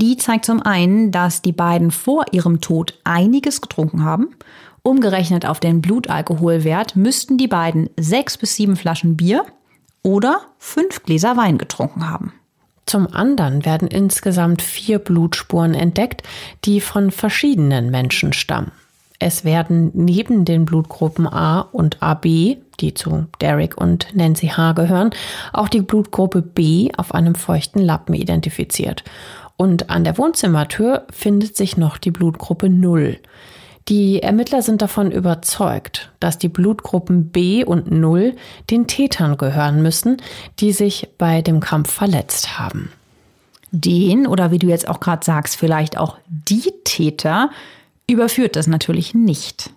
Die 0.00 0.16
zeigt 0.16 0.46
zum 0.46 0.62
einen, 0.62 1.10
dass 1.10 1.42
die 1.42 1.52
beiden 1.52 1.90
vor 1.90 2.24
ihrem 2.32 2.62
Tod 2.62 2.94
einiges 3.04 3.60
getrunken 3.60 4.04
haben. 4.04 4.28
Umgerechnet 4.82 5.46
auf 5.46 5.60
den 5.60 5.80
Blutalkoholwert 5.80 6.96
müssten 6.96 7.38
die 7.38 7.48
beiden 7.48 7.90
sechs 7.98 8.38
bis 8.38 8.54
sieben 8.54 8.76
Flaschen 8.76 9.16
Bier 9.16 9.44
oder 10.02 10.40
fünf 10.58 11.02
Gläser 11.02 11.36
Wein 11.36 11.58
getrunken 11.58 12.08
haben. 12.08 12.32
Zum 12.86 13.06
anderen 13.12 13.66
werden 13.66 13.86
insgesamt 13.88 14.62
vier 14.62 14.98
Blutspuren 14.98 15.74
entdeckt, 15.74 16.22
die 16.64 16.80
von 16.80 17.10
verschiedenen 17.10 17.90
Menschen 17.90 18.32
stammen. 18.32 18.72
Es 19.18 19.44
werden 19.44 19.90
neben 19.94 20.44
den 20.44 20.64
Blutgruppen 20.64 21.26
A 21.26 21.60
und 21.60 22.02
AB, 22.02 22.56
die 22.80 22.94
zu 22.94 23.26
Derek 23.40 23.76
und 23.76 24.14
Nancy 24.14 24.48
H. 24.48 24.72
gehören, 24.72 25.10
auch 25.52 25.68
die 25.68 25.82
Blutgruppe 25.82 26.40
B 26.40 26.90
auf 26.96 27.14
einem 27.14 27.34
feuchten 27.34 27.82
Lappen 27.82 28.14
identifiziert. 28.14 29.02
Und 29.56 29.90
an 29.90 30.04
der 30.04 30.16
Wohnzimmertür 30.16 31.04
findet 31.10 31.56
sich 31.56 31.76
noch 31.76 31.98
die 31.98 32.12
Blutgruppe 32.12 32.70
0. 32.70 33.18
Die 33.88 34.22
Ermittler 34.22 34.60
sind 34.60 34.82
davon 34.82 35.10
überzeugt, 35.10 36.12
dass 36.20 36.36
die 36.36 36.50
Blutgruppen 36.50 37.30
B 37.30 37.64
und 37.64 37.90
0 37.90 38.34
den 38.70 38.86
Tätern 38.86 39.38
gehören 39.38 39.82
müssen, 39.82 40.18
die 40.60 40.72
sich 40.72 41.08
bei 41.16 41.40
dem 41.40 41.60
Kampf 41.60 41.90
verletzt 41.90 42.58
haben. 42.58 42.92
Den 43.70 44.26
oder 44.26 44.50
wie 44.50 44.58
du 44.58 44.66
jetzt 44.66 44.88
auch 44.88 45.00
gerade 45.00 45.24
sagst, 45.24 45.56
vielleicht 45.56 45.96
auch 45.96 46.18
die 46.26 46.70
Täter 46.84 47.50
überführt 48.06 48.56
das 48.56 48.66
natürlich 48.66 49.14
nicht. 49.14 49.70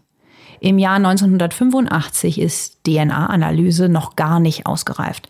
Im 0.60 0.78
Jahr 0.78 0.96
1985 0.96 2.40
ist 2.40 2.84
DNA-Analyse 2.84 3.88
noch 3.88 4.16
gar 4.18 4.42
nicht 4.42 4.66
ausgereift. 4.66 5.30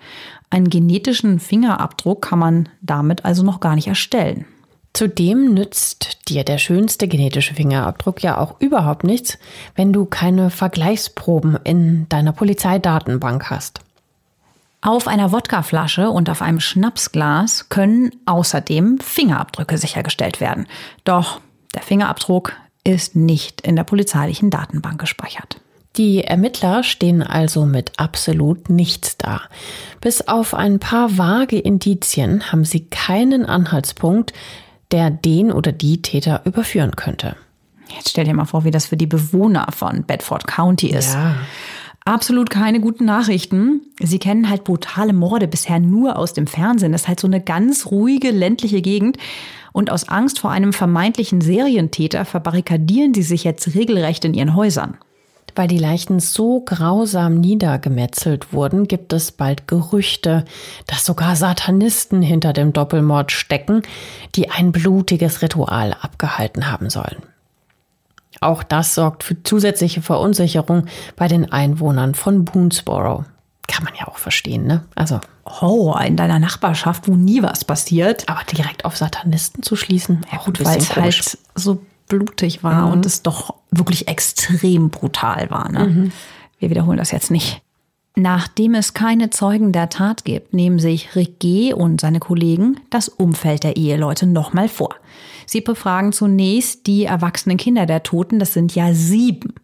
Einen 0.50 0.70
genetischen 0.70 1.40
Fingerabdruck 1.40 2.24
kann 2.24 2.40
man 2.40 2.70
damit 2.82 3.26
also 3.26 3.44
noch 3.44 3.60
gar 3.60 3.76
nicht 3.76 3.88
erstellen. 3.88 4.46
Zudem 4.94 5.54
nützt 5.54 6.30
dir 6.30 6.44
der 6.44 6.58
schönste 6.58 7.08
genetische 7.08 7.56
Fingerabdruck 7.56 8.22
ja 8.22 8.38
auch 8.38 8.60
überhaupt 8.60 9.04
nichts, 9.04 9.38
wenn 9.76 9.94
du 9.94 10.06
keine 10.06 10.50
Vergleichsproben 10.50 11.58
in 11.64 12.10
deiner 12.10 12.34
Polizeidatenbank 12.34 13.50
hast. 13.50 13.80
Auf 14.82 15.08
einer 15.08 15.32
Wodkaflasche 15.32 16.10
und 16.10 16.30
auf 16.30 16.42
einem 16.42 16.60
Schnapsglas 16.60 17.70
können 17.70 18.12
außerdem 18.26 19.00
Fingerabdrücke 19.00 19.78
sichergestellt 19.78 20.42
werden. 20.42 20.68
Doch 21.04 21.40
der 21.76 21.84
Fingerabdruck 21.84 22.54
ist 22.84 23.16
nicht 23.16 23.62
in 23.62 23.76
der 23.76 23.84
polizeilichen 23.84 24.50
Datenbank 24.50 25.00
gespeichert. 25.00 25.62
Die 25.98 26.24
Ermittler 26.24 26.84
stehen 26.84 27.22
also 27.22 27.66
mit 27.66 28.00
absolut 28.00 28.70
nichts 28.70 29.18
da. 29.18 29.42
Bis 30.00 30.28
auf 30.28 30.54
ein 30.54 30.80
paar 30.80 31.18
vage 31.18 31.60
Indizien 31.60 32.52
haben 32.52 32.66
sie 32.66 32.86
keinen 32.86 33.46
Anhaltspunkt, 33.46 34.34
der 34.92 35.10
den 35.10 35.52
oder 35.52 35.72
die 35.72 36.02
Täter 36.02 36.42
überführen 36.46 36.96
könnte. 36.96 37.36
Jetzt 37.96 38.10
stell 38.10 38.26
dir 38.26 38.34
mal 38.34 38.46
vor, 38.46 38.64
wie 38.64 38.72
das 38.72 38.86
für 38.86 38.98
die 38.98 39.08
Bewohner 39.08 39.68
von 39.76 40.04
Bedford 40.04 40.48
County 40.48 40.88
ist. 40.88 41.14
Ja. 41.14 41.36
Absolut 42.04 42.50
keine 42.50 42.80
guten 42.80 43.06
Nachrichten. 43.06 43.82
Sie 44.00 44.18
kennen 44.18 44.50
halt 44.50 44.64
brutale 44.64 45.14
Morde 45.14 45.48
bisher 45.48 45.80
nur 45.80 46.18
aus 46.18 46.34
dem 46.34 46.48
Fernsehen. 46.48 46.94
Das 46.94 47.02
ist 47.02 47.08
halt 47.08 47.20
so 47.20 47.28
eine 47.28 47.42
ganz 47.42 47.88
ruhige 47.88 48.32
ländliche 48.32 48.82
Gegend. 48.82 49.18
Und 49.72 49.92
aus 49.92 50.10
Angst 50.10 50.40
vor 50.40 50.52
einem 50.52 50.74
vermeintlichen 50.74 51.42
Serientäter 51.42 52.26
verbarrikadieren 52.26 53.14
sie 53.14 53.24
sich 53.24 53.44
jetzt 53.44 53.76
regelrecht 53.76 54.26
in 54.26 54.34
ihren 54.34 54.56
Häusern. 54.56 54.98
Weil 55.56 55.68
die 55.68 55.78
Leichen 55.78 56.20
so 56.20 56.62
grausam 56.62 57.40
niedergemetzelt 57.40 58.54
wurden, 58.54 58.88
gibt 58.88 59.14
es 59.14 59.32
bald 59.32 59.68
Gerüchte, 59.68 60.46
dass 60.88 61.06
sogar 61.06 61.36
Satanisten 61.36 62.22
hinter 62.22 62.54
dem 62.54 62.74
Doppelmord 62.74 63.32
stecken, 63.32 63.82
die 64.36 64.50
ein 64.50 64.72
blutiges 64.72 65.42
Ritual 65.42 65.96
abgehalten 66.02 66.72
haben 66.72 66.90
sollen. 66.90 67.24
Auch 68.40 68.64
das 68.64 68.96
sorgt 68.96 69.24
für 69.24 69.42
zusätzliche 69.44 70.02
Verunsicherung 70.02 70.88
bei 71.16 71.28
den 71.28 71.52
Einwohnern 71.52 72.16
von 72.16 72.46
Boonesboro. 72.46 73.26
Kann 73.68 73.84
man 73.84 73.94
ja 73.98 74.08
auch 74.08 74.18
verstehen, 74.18 74.66
ne? 74.66 74.84
Also. 74.96 75.20
Oh, 75.62 75.96
in 76.04 76.18
deiner 76.18 76.40
Nachbarschaft, 76.40 77.08
wo 77.08 77.16
nie 77.16 77.44
was 77.44 77.66
passiert. 77.66 78.28
Aber 78.28 78.42
direkt 78.52 78.86
auf 78.86 78.98
Satanisten 78.98 79.64
zu 79.64 79.76
schließen, 79.76 80.26
ja, 80.32 80.40
gut, 80.40 80.64
weil 80.64 80.78
es 80.78 80.96
halt 80.96 81.38
so 81.56 81.82
blutig 82.12 82.64
war 82.64 82.88
mhm. 82.88 82.94
und 82.94 83.06
es 83.06 83.24
doch 83.24 83.56
wirklich 83.72 84.08
extrem 84.08 84.90
brutal 84.90 85.50
war. 85.50 85.72
Ne? 85.72 85.88
Mhm. 85.88 86.12
Wir 86.60 86.70
wiederholen 86.70 86.98
das 86.98 87.12
jetzt 87.12 87.32
nicht. 87.32 87.62
Nachdem 88.16 88.76
es 88.76 88.94
keine 88.94 89.30
Zeugen 89.30 89.72
der 89.72 89.90
Tat 89.90 90.26
gibt, 90.26 90.54
nehmen 90.54 90.80
sich 90.80 91.16
Rick 91.16 91.40
G. 91.40 91.74
und 91.74 92.02
seine 92.02 92.20
Kollegen 92.20 92.80
das 92.90 93.08
Umfeld 93.08 93.64
der 93.64 93.78
Eheleute 93.78 94.28
nochmal 94.28 94.68
vor. 94.68 94.94
Sie 95.46 95.62
befragen 95.62 96.12
zunächst 96.12 96.88
die 96.88 97.06
erwachsenen 97.06 97.58
Kinder 97.58 97.86
der 97.86 98.04
Toten, 98.04 98.38
das 98.38 98.54
sind 98.54 98.76
ja 98.76 98.94
sieben. 98.94 99.56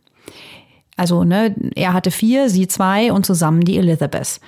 Also, 0.96 1.25
ne, 1.25 1.54
er 1.75 1.94
hatte 1.94 2.10
vier, 2.10 2.50
sie 2.50 2.68
zwei 2.68 3.12
und 3.12 3.25
zusammen 3.25 3.62
die 3.62 3.77
Elizabeth. 3.77 4.39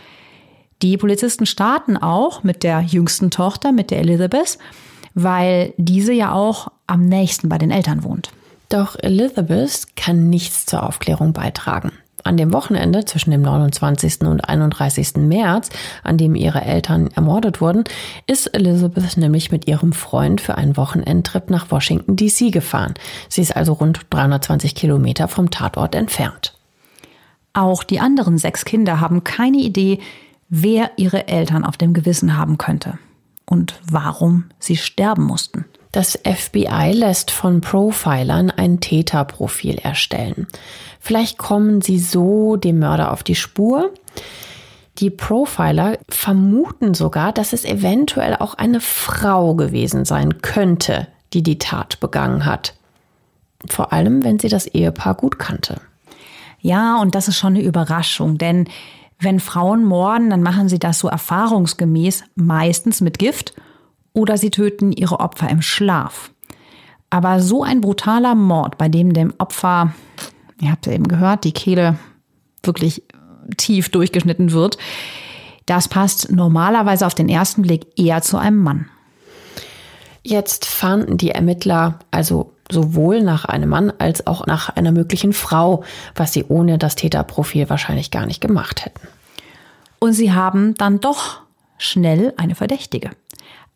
Die 0.82 0.98
Polizisten 0.98 1.46
starten 1.46 1.98
auch 1.98 2.44
mit 2.44 2.64
der 2.64 2.80
jüngsten 2.80 3.30
Tochter, 3.32 3.74
mit 3.74 3.92
der 3.92 4.00
Elizabeth, 4.00 4.58
weil 5.24 5.74
diese 5.78 6.14
ja 6.14 6.32
auch 6.32 6.72
am 6.88 7.06
nächsten 7.06 7.50
bei 7.50 7.58
den 7.58 7.72
Eltern 7.72 8.04
wohnt. 8.04 8.32
Doch 8.70 8.96
Elizabeth 9.00 9.88
kann 9.96 10.30
nichts 10.30 10.66
zur 10.66 10.84
Aufklärung 10.84 11.34
beitragen. 11.34 11.92
An 12.24 12.38
dem 12.38 12.54
Wochenende 12.54 13.06
zwischen 13.06 13.32
dem 13.32 13.42
29. 13.42 14.22
und 14.22 14.42
31. 14.42 15.16
März, 15.16 15.70
an 16.04 16.18
dem 16.18 16.36
ihre 16.36 16.62
Eltern 16.62 17.10
ermordet 17.16 17.62
wurden, 17.62 17.86
ist 18.28 18.48
Elizabeth 18.48 19.18
nämlich 19.18 19.52
mit 19.52 19.68
ihrem 19.68 19.94
Freund 19.94 20.42
für 20.42 20.56
einen 20.56 20.78
Wochenendtrip 20.78 21.50
nach 21.50 21.72
Washington 21.72 22.18
DC 22.18 22.52
gefahren. 22.52 22.94
Sie 23.30 23.42
ist 23.42 23.56
also 23.56 23.74
rund 23.74 24.02
320 24.10 24.76
Kilometer 24.76 25.28
vom 25.28 25.50
Tatort 25.50 25.96
entfernt. 25.96 26.54
Auch 27.54 27.84
die 27.84 28.00
anderen 28.00 28.38
sechs 28.38 28.66
Kinder 28.66 29.00
haben 29.00 29.24
keine 29.24 29.58
Idee, 29.58 30.00
wer 30.50 30.92
ihre 30.98 31.28
Eltern 31.28 31.64
auf 31.64 31.78
dem 31.78 31.94
Gewissen 31.94 32.38
haben 32.38 32.58
könnte 32.58 33.00
und 33.50 33.80
warum 33.90 34.46
sie 34.60 34.78
sterben 34.78 35.24
mussten. 35.24 35.66
Das 35.92 36.20
FBI 36.24 36.92
lässt 36.94 37.32
von 37.32 37.62
Profilern 37.62 38.52
ein 38.52 38.80
Täterprofil 38.80 39.80
erstellen. 39.80 40.48
Vielleicht 41.00 41.40
kommen 41.40 41.82
sie 41.82 41.98
so 41.98 42.58
dem 42.58 42.78
Mörder 42.78 43.12
auf 43.12 43.24
die 43.24 43.36
Spur. 43.36 43.92
Die 45.00 45.10
Profiler 45.10 45.98
vermuten 46.08 46.94
sogar, 46.94 47.32
dass 47.32 47.54
es 47.54 47.66
eventuell 47.66 48.36
auch 48.36 48.54
eine 48.54 48.82
Frau 48.82 49.56
gewesen 49.56 50.06
sein 50.06 50.42
könnte, 50.44 51.08
die 51.34 51.42
die 51.42 51.58
Tat 51.58 52.00
begangen 52.00 52.46
hat. 52.46 52.76
Vor 53.68 53.92
allem, 53.92 54.24
wenn 54.24 54.38
sie 54.38 54.50
das 54.50 54.68
Ehepaar 54.68 55.16
gut 55.16 55.40
kannte. 55.40 55.82
Ja, 56.62 57.02
und 57.02 57.16
das 57.16 57.28
ist 57.28 57.38
schon 57.38 57.56
eine 57.56 57.64
Überraschung, 57.64 58.38
denn 58.38 58.68
wenn 59.20 59.40
Frauen 59.40 59.84
morden, 59.84 60.30
dann 60.30 60.42
machen 60.42 60.70
sie 60.70 60.80
das 60.80 61.00
so 61.00 61.10
erfahrungsgemäß 61.10 62.24
meistens 62.36 63.02
mit 63.02 63.20
Gift 63.20 63.54
oder 64.14 64.38
sie 64.38 64.50
töten 64.50 64.92
ihre 64.92 65.20
Opfer 65.20 65.50
im 65.50 65.62
Schlaf. 65.62 66.32
Aber 67.10 67.42
so 67.42 67.64
ein 67.64 67.82
brutaler 67.82 68.36
Mord, 68.36 68.78
bei 68.78 68.88
dem 68.88 69.14
dem 69.14 69.34
Opfer, 69.38 69.94
ihr 70.62 70.72
habt 70.72 70.86
ja 70.86 70.94
eben 70.94 71.08
gehört, 71.08 71.44
die 71.44 71.52
Kehle 71.52 71.98
wirklich 72.64 73.04
tief 73.58 73.90
durchgeschnitten 73.90 74.52
wird, 74.52 74.78
das 75.66 75.88
passt 75.88 76.32
normalerweise 76.32 77.06
auf 77.06 77.16
den 77.16 77.30
ersten 77.30 77.64
Blick 77.64 77.88
eher 77.98 78.22
zu 78.22 78.38
einem 78.38 78.64
Mann. 78.64 78.90
Jetzt 80.24 80.66
fahnden 80.66 81.18
die 81.18 81.32
Ermittler 81.32 82.00
also 82.12 82.54
sowohl 82.72 83.22
nach 83.22 83.46
einem 83.46 83.70
Mann 83.70 83.92
als 83.98 84.28
auch 84.28 84.46
nach 84.46 84.70
einer 84.70 84.92
möglichen 84.92 85.34
Frau, 85.34 85.84
was 86.16 86.34
sie 86.34 86.46
ohne 86.46 86.78
das 86.78 86.96
Täterprofil 86.96 87.70
wahrscheinlich 87.70 88.12
gar 88.12 88.26
nicht 88.26 88.42
gemacht 88.42 88.86
hätten. 88.86 89.08
Und 90.00 90.14
sie 90.14 90.32
haben 90.32 90.76
dann 90.76 91.00
doch 91.00 91.42
schnell 91.78 92.34
eine 92.38 92.56
Verdächtige. 92.56 93.12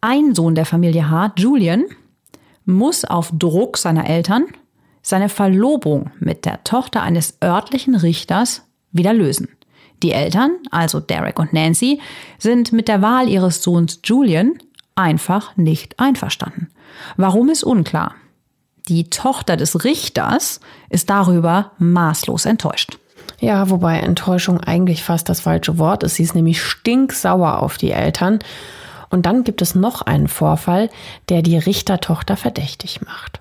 Ein 0.01 0.35
Sohn 0.35 0.55
der 0.55 0.65
Familie 0.65 1.09
Hart, 1.09 1.39
Julian, 1.39 1.85
muss 2.65 3.03
auf 3.03 3.31
Druck 3.37 3.77
seiner 3.77 4.07
Eltern 4.07 4.45
seine 5.01 5.29
Verlobung 5.29 6.11
mit 6.19 6.45
der 6.45 6.63
Tochter 6.63 7.01
eines 7.01 7.37
örtlichen 7.43 7.95
Richters 7.95 8.63
wieder 8.91 9.13
lösen. 9.13 9.49
Die 10.01 10.11
Eltern, 10.11 10.51
also 10.71 10.99
Derek 10.99 11.39
und 11.39 11.53
Nancy, 11.53 11.99
sind 12.37 12.71
mit 12.73 12.87
der 12.87 13.01
Wahl 13.01 13.29
ihres 13.29 13.63
Sohns 13.63 13.99
Julian 14.03 14.53
einfach 14.95 15.55
nicht 15.57 15.99
einverstanden. 15.99 16.69
Warum 17.17 17.49
ist 17.49 17.63
unklar. 17.63 18.15
Die 18.87 19.09
Tochter 19.09 19.55
des 19.55 19.83
Richters 19.83 20.59
ist 20.89 21.09
darüber 21.09 21.71
maßlos 21.77 22.45
enttäuscht. 22.45 22.97
Ja, 23.39 23.69
wobei 23.69 23.99
Enttäuschung 23.99 24.59
eigentlich 24.59 25.03
fast 25.03 25.29
das 25.29 25.41
falsche 25.41 25.77
Wort 25.77 26.03
ist. 26.03 26.15
Sie 26.15 26.23
ist 26.23 26.35
nämlich 26.35 26.61
stinksauer 26.61 27.61
auf 27.61 27.77
die 27.77 27.91
Eltern. 27.91 28.39
Und 29.09 29.25
dann 29.25 29.43
gibt 29.43 29.61
es 29.61 29.75
noch 29.75 30.01
einen 30.01 30.27
Vorfall, 30.27 30.89
der 31.29 31.41
die 31.41 31.57
Richtertochter 31.57 32.35
verdächtig 32.35 33.01
macht. 33.01 33.39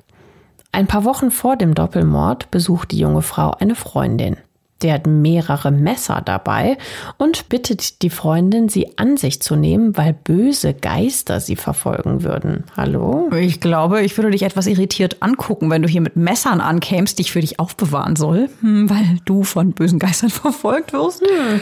Ein 0.71 0.87
paar 0.87 1.05
Wochen 1.05 1.31
vor 1.31 1.57
dem 1.57 1.75
Doppelmord 1.75 2.51
besucht 2.51 2.93
die 2.93 2.99
junge 2.99 3.23
Frau 3.23 3.51
eine 3.53 3.75
Freundin. 3.75 4.37
Der 4.83 4.95
hat 4.95 5.07
mehrere 5.07 5.71
Messer 5.71 6.23
dabei 6.25 6.77
und 7.19 7.49
bittet 7.49 8.03
die 8.03 8.11
Freundin, 8.11 8.69
sie 8.69 8.99
an 8.99 9.17
sich 9.17 9.41
zu 9.41 9.57
nehmen, 9.57 9.97
weil 9.97 10.13
böse 10.13 10.75
Geister 10.75 11.41
sie 11.41 11.57
verfolgen 11.57 12.25
würden. 12.25 12.65
Hallo? 12.77 13.31
Ich 13.39 13.61
glaube, 13.61 14.03
ich 14.03 14.17
würde 14.17 14.31
dich 14.31 14.43
etwas 14.43 14.67
irritiert 14.67 15.19
angucken, 15.21 15.71
wenn 15.71 15.83
du 15.83 15.89
hier 15.89 16.01
mit 16.01 16.17
Messern 16.17 16.61
ankämst, 16.61 17.19
die 17.19 17.23
ich 17.23 17.33
für 17.33 17.41
dich 17.41 17.61
aufbewahren 17.61 18.17
soll, 18.17 18.49
hm, 18.61 18.91
weil 18.91 19.19
du 19.25 19.45
von 19.45 19.73
bösen 19.73 19.99
Geistern 19.99 20.31
verfolgt 20.31 20.93
wirst. 20.93 21.23
Hm. 21.23 21.61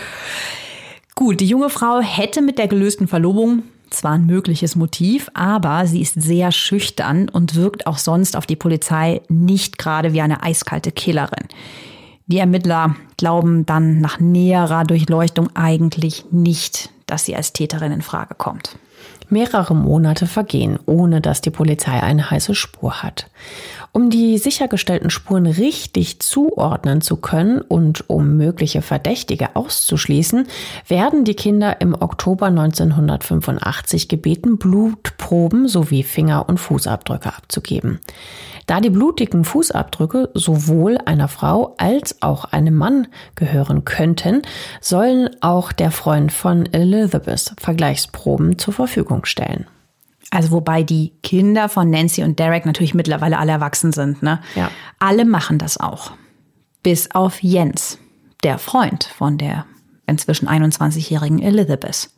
Gut, 1.14 1.40
die 1.40 1.46
junge 1.46 1.68
Frau 1.68 2.00
hätte 2.00 2.40
mit 2.40 2.58
der 2.58 2.68
gelösten 2.68 3.06
Verlobung 3.06 3.64
zwar 3.90 4.12
ein 4.12 4.26
mögliches 4.26 4.76
Motiv, 4.76 5.30
aber 5.34 5.86
sie 5.86 6.00
ist 6.00 6.20
sehr 6.20 6.52
schüchtern 6.52 7.28
und 7.28 7.56
wirkt 7.56 7.86
auch 7.86 7.98
sonst 7.98 8.36
auf 8.36 8.46
die 8.46 8.56
Polizei 8.56 9.20
nicht 9.28 9.78
gerade 9.78 10.12
wie 10.12 10.20
eine 10.20 10.42
eiskalte 10.42 10.92
Killerin. 10.92 11.48
Die 12.30 12.38
Ermittler 12.38 12.94
glauben 13.16 13.66
dann 13.66 14.00
nach 14.00 14.20
näherer 14.20 14.84
Durchleuchtung 14.84 15.48
eigentlich 15.56 16.26
nicht, 16.30 16.90
dass 17.06 17.24
sie 17.24 17.34
als 17.34 17.52
Täterin 17.52 17.90
in 17.90 18.02
Frage 18.02 18.36
kommt. 18.36 18.78
Mehrere 19.30 19.74
Monate 19.74 20.28
vergehen, 20.28 20.78
ohne 20.86 21.20
dass 21.20 21.40
die 21.40 21.50
Polizei 21.50 22.00
eine 22.00 22.30
heiße 22.30 22.54
Spur 22.54 23.02
hat. 23.02 23.28
Um 23.92 24.08
die 24.08 24.38
sichergestellten 24.38 25.10
Spuren 25.10 25.46
richtig 25.46 26.20
zuordnen 26.20 27.00
zu 27.00 27.16
können 27.16 27.60
und 27.60 28.08
um 28.08 28.36
mögliche 28.36 28.82
Verdächtige 28.82 29.56
auszuschließen, 29.56 30.46
werden 30.86 31.24
die 31.24 31.34
Kinder 31.34 31.80
im 31.80 32.00
Oktober 32.00 32.46
1985 32.46 34.08
gebeten, 34.08 34.58
Blutproben 34.58 35.66
sowie 35.66 36.04
Finger- 36.04 36.48
und 36.48 36.58
Fußabdrücke 36.58 37.34
abzugeben. 37.34 37.98
Da 38.66 38.80
die 38.80 38.90
blutigen 38.90 39.44
Fußabdrücke 39.44 40.30
sowohl 40.34 40.98
einer 41.04 41.26
Frau 41.26 41.74
als 41.78 42.22
auch 42.22 42.44
einem 42.44 42.76
Mann 42.76 43.08
gehören 43.34 43.84
könnten, 43.84 44.42
sollen 44.80 45.30
auch 45.40 45.72
der 45.72 45.90
Freund 45.90 46.30
von 46.30 46.66
Elizabeth 46.72 47.54
Vergleichsproben 47.58 48.56
zur 48.56 48.72
Verfügung 48.72 49.24
stellen. 49.24 49.66
Also 50.30 50.52
wobei 50.52 50.82
die 50.82 51.12
Kinder 51.22 51.68
von 51.68 51.90
Nancy 51.90 52.22
und 52.22 52.38
Derek 52.38 52.64
natürlich 52.64 52.94
mittlerweile 52.94 53.38
alle 53.38 53.52
erwachsen 53.52 53.92
sind. 53.92 54.22
Ne? 54.22 54.40
Ja. 54.54 54.70
Alle 54.98 55.24
machen 55.24 55.58
das 55.58 55.78
auch. 55.78 56.12
Bis 56.82 57.10
auf 57.10 57.42
Jens, 57.42 57.98
der 58.44 58.58
Freund 58.58 59.04
von 59.04 59.38
der 59.38 59.66
inzwischen 60.06 60.48
21-jährigen 60.48 61.40
Elizabeth. 61.40 62.10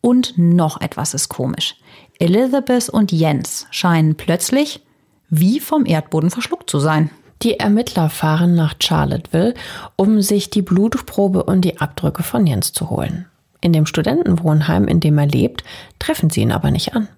Und 0.00 0.34
noch 0.36 0.80
etwas 0.80 1.14
ist 1.14 1.28
komisch. 1.28 1.76
Elizabeth 2.18 2.88
und 2.88 3.10
Jens 3.10 3.66
scheinen 3.70 4.16
plötzlich 4.16 4.82
wie 5.28 5.60
vom 5.60 5.86
Erdboden 5.86 6.30
verschluckt 6.30 6.70
zu 6.70 6.78
sein. 6.78 7.10
Die 7.42 7.58
Ermittler 7.58 8.08
fahren 8.08 8.54
nach 8.54 8.74
Charlotteville, 8.80 9.54
um 9.96 10.22
sich 10.22 10.50
die 10.50 10.62
Blutprobe 10.62 11.42
und 11.42 11.62
die 11.62 11.80
Abdrücke 11.80 12.22
von 12.22 12.46
Jens 12.46 12.72
zu 12.72 12.88
holen. 12.90 13.26
In 13.60 13.72
dem 13.72 13.86
Studentenwohnheim, 13.86 14.86
in 14.86 15.00
dem 15.00 15.18
er 15.18 15.26
lebt, 15.26 15.64
treffen 15.98 16.30
sie 16.30 16.42
ihn 16.42 16.52
aber 16.52 16.70
nicht 16.70 16.94
an. 16.94 17.08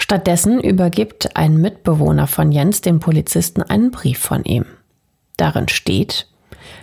Stattdessen 0.00 0.60
übergibt 0.60 1.36
ein 1.36 1.58
Mitbewohner 1.58 2.26
von 2.26 2.50
Jens 2.50 2.80
dem 2.80 3.00
Polizisten 3.00 3.62
einen 3.62 3.90
Brief 3.90 4.18
von 4.18 4.44
ihm. 4.44 4.64
Darin 5.36 5.68
steht, 5.68 6.26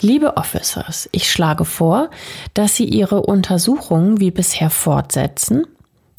Liebe 0.01 0.37
Officers, 0.37 1.09
ich 1.11 1.29
schlage 1.31 1.65
vor, 1.65 2.11
dass 2.53 2.75
Sie 2.75 2.85
Ihre 2.85 3.23
Untersuchungen 3.23 4.19
wie 4.19 4.31
bisher 4.31 4.69
fortsetzen. 4.69 5.65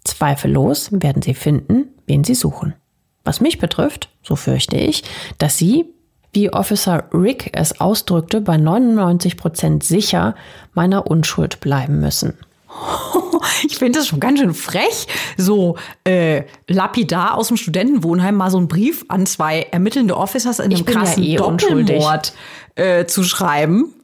Zweifellos 0.05 0.89
werden 0.91 1.23
Sie 1.23 1.35
finden, 1.35 1.87
wen 2.07 2.25
Sie 2.25 2.35
suchen. 2.35 2.75
Was 3.25 3.41
mich 3.41 3.59
betrifft, 3.59 4.09
so 4.23 4.35
fürchte 4.35 4.77
ich, 4.77 5.05
dass 5.39 5.57
Sie, 5.57 5.85
wie 6.33 6.53
Officer 6.53 7.05
Rick 7.13 7.51
es 7.53 7.81
ausdrückte, 7.81 8.41
bei 8.41 8.57
99 8.57 9.37
Prozent 9.37 9.85
sicher 9.85 10.35
meiner 10.75 11.07
Unschuld 11.07 11.61
bleiben 11.61 12.01
müssen. 12.01 12.35
Ich 13.65 13.79
finde 13.79 13.99
das 13.99 14.09
schon 14.09 14.21
ganz 14.21 14.41
schön 14.41 14.55
frech, 14.55 15.07
so 15.37 15.77
äh, 16.05 16.43
lapidar 16.67 17.37
aus 17.37 17.49
dem 17.49 17.57
Studentenwohnheim 17.57 18.35
mal 18.35 18.51
so 18.51 18.59
einen 18.59 18.69
Brief 18.69 19.05
an 19.09 19.27
zwei 19.27 19.63
ermittelnde 19.71 20.17
Officers 20.17 20.59
in 20.59 20.73
einem 20.73 20.85
bin 20.85 20.95
ja 20.95 21.01
krassen 21.01 21.23
eh 21.23 21.37
Doppelmord 21.37 22.33
äh, 22.75 23.07
zu 23.07 23.25
schreiben. 23.25 23.95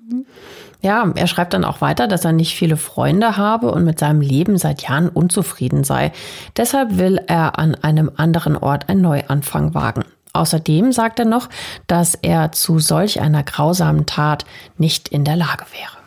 Ja, 0.81 1.11
er 1.15 1.27
schreibt 1.27 1.55
dann 1.55 1.65
auch 1.65 1.81
weiter, 1.81 2.07
dass 2.09 2.27
er 2.27 2.33
nicht 2.33 2.55
viele 2.55 2.77
Freunde 2.77 3.39
habe 3.39 3.73
und 3.73 3.85
mit 3.85 3.99
seinem 3.99 4.21
Leben 4.21 4.59
seit 4.59 4.83
Jahren 4.83 5.09
unzufrieden 5.09 5.83
sei. 5.83 6.13
Deshalb 6.59 6.99
will 6.99 7.21
er 7.27 7.59
an 7.59 7.75
einem 7.75 8.11
anderen 8.17 8.57
Ort 8.57 8.89
einen 8.91 9.01
Neuanfang 9.01 9.73
wagen. 9.73 10.05
Außerdem 10.35 10.93
sagt 10.93 11.21
er 11.21 11.25
noch, 11.25 11.49
dass 11.87 12.17
er 12.17 12.53
zu 12.53 12.81
solch 12.81 13.21
einer 13.21 13.45
grausamen 13.45 14.05
Tat 14.05 14.45
nicht 14.77 15.09
in 15.09 15.25
der 15.25 15.37
Lage 15.37 15.65
wäre. 15.73 16.04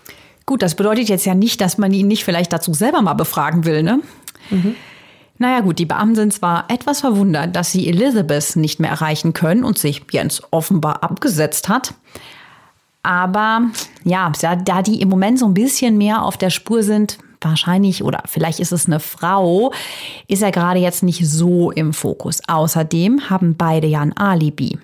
Gut, 0.47 0.61
das 0.61 0.75
bedeutet 0.75 1.09
jetzt 1.09 1.25
ja 1.25 1.35
nicht, 1.35 1.61
dass 1.61 1.77
man 1.77 1.93
ihn 1.93 2.07
nicht 2.07 2.23
vielleicht 2.23 2.53
dazu 2.53 2.73
selber 2.73 3.01
mal 3.01 3.13
befragen 3.13 3.65
will, 3.65 3.83
ne? 3.83 3.99
Naja 5.39 5.59
gut, 5.59 5.77
die 5.77 5.85
Beamten 5.85 6.15
sind 6.15 6.33
zwar 6.33 6.65
etwas 6.69 7.01
verwundert, 7.01 7.55
dass 7.55 7.71
sie 7.71 7.87
Elizabeth 7.87 8.55
nicht 8.55 8.79
mehr 8.79 8.89
erreichen 8.89 9.33
können 9.33 9.63
und 9.63 9.77
sich 9.77 10.03
Jens 10.09 10.41
offenbar 10.49 11.03
abgesetzt 11.03 11.69
hat. 11.69 11.93
Aber 13.03 13.61
ja, 14.03 14.31
da 14.65 14.81
die 14.81 15.01
im 15.01 15.09
Moment 15.09 15.37
so 15.37 15.45
ein 15.45 15.53
bisschen 15.53 15.97
mehr 15.97 16.23
auf 16.23 16.37
der 16.37 16.49
Spur 16.49 16.81
sind, 16.81 17.19
wahrscheinlich 17.41 18.03
oder 18.03 18.23
vielleicht 18.25 18.59
ist 18.59 18.71
es 18.71 18.87
eine 18.87 18.99
Frau, 18.99 19.71
ist 20.27 20.41
er 20.41 20.51
gerade 20.51 20.79
jetzt 20.79 21.03
nicht 21.03 21.27
so 21.27 21.71
im 21.71 21.93
Fokus. 21.93 22.41
Außerdem 22.47 23.29
haben 23.29 23.55
beide 23.55 23.87
ja 23.87 24.01
ein 24.01 24.15
Alibi. 24.17 24.79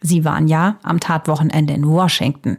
Sie 0.00 0.24
waren 0.24 0.48
ja 0.48 0.76
am 0.82 0.98
Tatwochenende 0.98 1.74
in 1.74 1.86
Washington. 1.86 2.58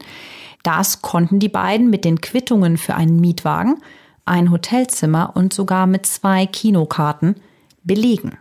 Das 0.64 1.02
konnten 1.02 1.40
die 1.40 1.50
beiden 1.50 1.90
mit 1.90 2.06
den 2.06 2.22
Quittungen 2.22 2.78
für 2.78 2.96
einen 2.96 3.20
Mietwagen, 3.20 3.82
ein 4.26 4.52
Hotelzimmer 4.52 5.32
und 5.36 5.54
sogar 5.54 5.88
mit 5.88 6.06
zwei 6.06 6.46
Kinokarten 6.46 7.36
belegen. 7.84 8.38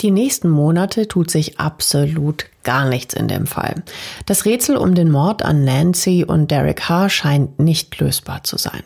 Die 0.00 0.10
nächsten 0.10 0.50
Monate 0.50 1.08
tut 1.08 1.30
sich 1.30 1.60
absolut 1.60 2.46
gar 2.64 2.88
nichts 2.88 3.14
in 3.14 3.28
dem 3.28 3.46
Fall. 3.46 3.82
Das 4.26 4.44
Rätsel 4.44 4.76
um 4.76 4.94
den 4.94 5.10
Mord 5.10 5.44
an 5.44 5.64
Nancy 5.64 6.24
und 6.24 6.50
Derek 6.50 6.88
Haar 6.88 7.08
scheint 7.08 7.58
nicht 7.58 7.98
lösbar 8.00 8.42
zu 8.42 8.58
sein. 8.58 8.82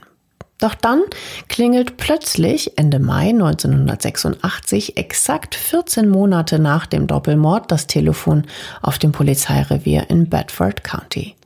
Doch 0.58 0.74
dann 0.74 1.02
klingelt 1.48 1.96
plötzlich 1.98 2.76
Ende 2.76 2.98
Mai 2.98 3.28
1986, 3.28 4.96
exakt 4.96 5.54
14 5.54 6.08
Monate 6.08 6.58
nach 6.58 6.86
dem 6.86 7.06
Doppelmord, 7.06 7.70
das 7.70 7.86
Telefon 7.86 8.44
auf 8.82 8.98
dem 8.98 9.12
Polizeirevier 9.12 10.10
in 10.10 10.28
Bedford 10.28 10.82
County. 10.82 11.36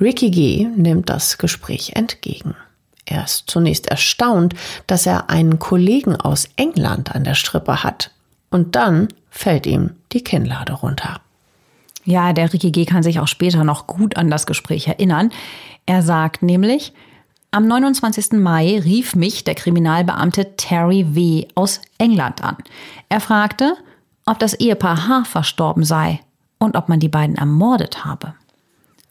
Ricky 0.00 0.30
G. 0.30 0.68
nimmt 0.76 1.08
das 1.08 1.38
Gespräch 1.38 1.92
entgegen. 1.94 2.54
Er 3.04 3.24
ist 3.24 3.44
zunächst 3.48 3.86
erstaunt, 3.88 4.54
dass 4.86 5.06
er 5.06 5.30
einen 5.30 5.58
Kollegen 5.58 6.14
aus 6.14 6.48
England 6.56 7.14
an 7.14 7.24
der 7.24 7.34
Strippe 7.34 7.82
hat. 7.82 8.12
Und 8.50 8.76
dann 8.76 9.08
fällt 9.30 9.66
ihm 9.66 9.90
die 10.12 10.22
Kinnlade 10.22 10.74
runter. 10.74 11.20
Ja, 12.04 12.32
der 12.32 12.52
Ricky 12.52 12.70
G. 12.70 12.84
kann 12.84 13.02
sich 13.02 13.18
auch 13.18 13.28
später 13.28 13.64
noch 13.64 13.86
gut 13.86 14.16
an 14.16 14.30
das 14.30 14.46
Gespräch 14.46 14.86
erinnern. 14.88 15.30
Er 15.86 16.02
sagt 16.02 16.42
nämlich, 16.42 16.92
am 17.50 17.66
29. 17.66 18.32
Mai 18.32 18.78
rief 18.78 19.16
mich 19.16 19.42
der 19.42 19.54
Kriminalbeamte 19.54 20.56
Terry 20.56 21.06
W. 21.14 21.46
aus 21.54 21.80
England 21.96 22.44
an. 22.44 22.56
Er 23.08 23.20
fragte, 23.20 23.74
ob 24.26 24.38
das 24.38 24.54
Ehepaar 24.54 25.08
H. 25.08 25.24
verstorben 25.24 25.82
sei 25.82 26.20
und 26.58 26.76
ob 26.76 26.88
man 26.88 27.00
die 27.00 27.08
beiden 27.08 27.36
ermordet 27.36 28.04
habe. 28.04 28.34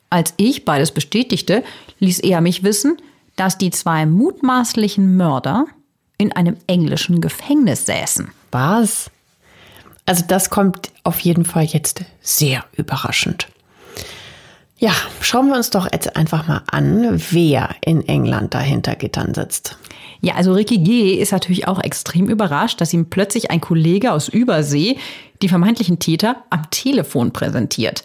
Als 0.10 0.34
ich 0.38 0.65
beides 0.65 0.91
bestätigte, 0.91 1.63
ließ 2.00 2.20
er 2.20 2.41
mich 2.41 2.63
wissen, 2.63 2.98
dass 3.36 3.58
die 3.58 3.72
zwei 3.72 4.06
mutmaßlichen 4.06 5.17
Mörder 5.17 5.65
in 6.17 6.32
einem 6.32 6.58
englischen 6.67 7.22
Gefängnis 7.22 7.86
säßen. 7.86 8.30
Was? 8.52 9.12
Also 10.06 10.24
das 10.28 10.50
kommt 10.50 10.91
auf 11.04 11.20
jeden 11.20 11.46
Fall 11.46 11.65
jetzt 11.65 12.04
sehr 12.22 12.63
überraschend. 12.76 13.48
Ja, 14.80 14.93
schauen 15.22 15.48
wir 15.48 15.56
uns 15.56 15.72
doch 15.72 15.91
jetzt 15.91 16.15
einfach 16.15 16.48
mal 16.48 16.62
an, 16.67 17.22
wer 17.32 17.70
in 17.82 18.08
England 18.08 18.54
dahinter 18.54 18.96
Gittern 18.96 19.34
sitzt. 19.34 19.78
Ja, 20.22 20.36
also 20.36 20.54
Ricky 20.54 20.78
G. 20.80 21.13
ist 21.15 21.32
natürlich 21.32 21.67
auch 21.67 21.84
extrem 21.84 22.30
überrascht, 22.30 22.80
dass 22.80 22.93
ihm 22.93 23.10
plötzlich 23.10 23.52
ein 23.52 23.62
Kollege 23.62 24.12
aus 24.12 24.28
Übersee 24.28 24.98
die 25.41 25.50
vermeintlichen 25.50 26.00
Täter 26.00 26.38
am 26.50 26.70
Telefon 26.72 27.32
präsentiert. 27.32 28.04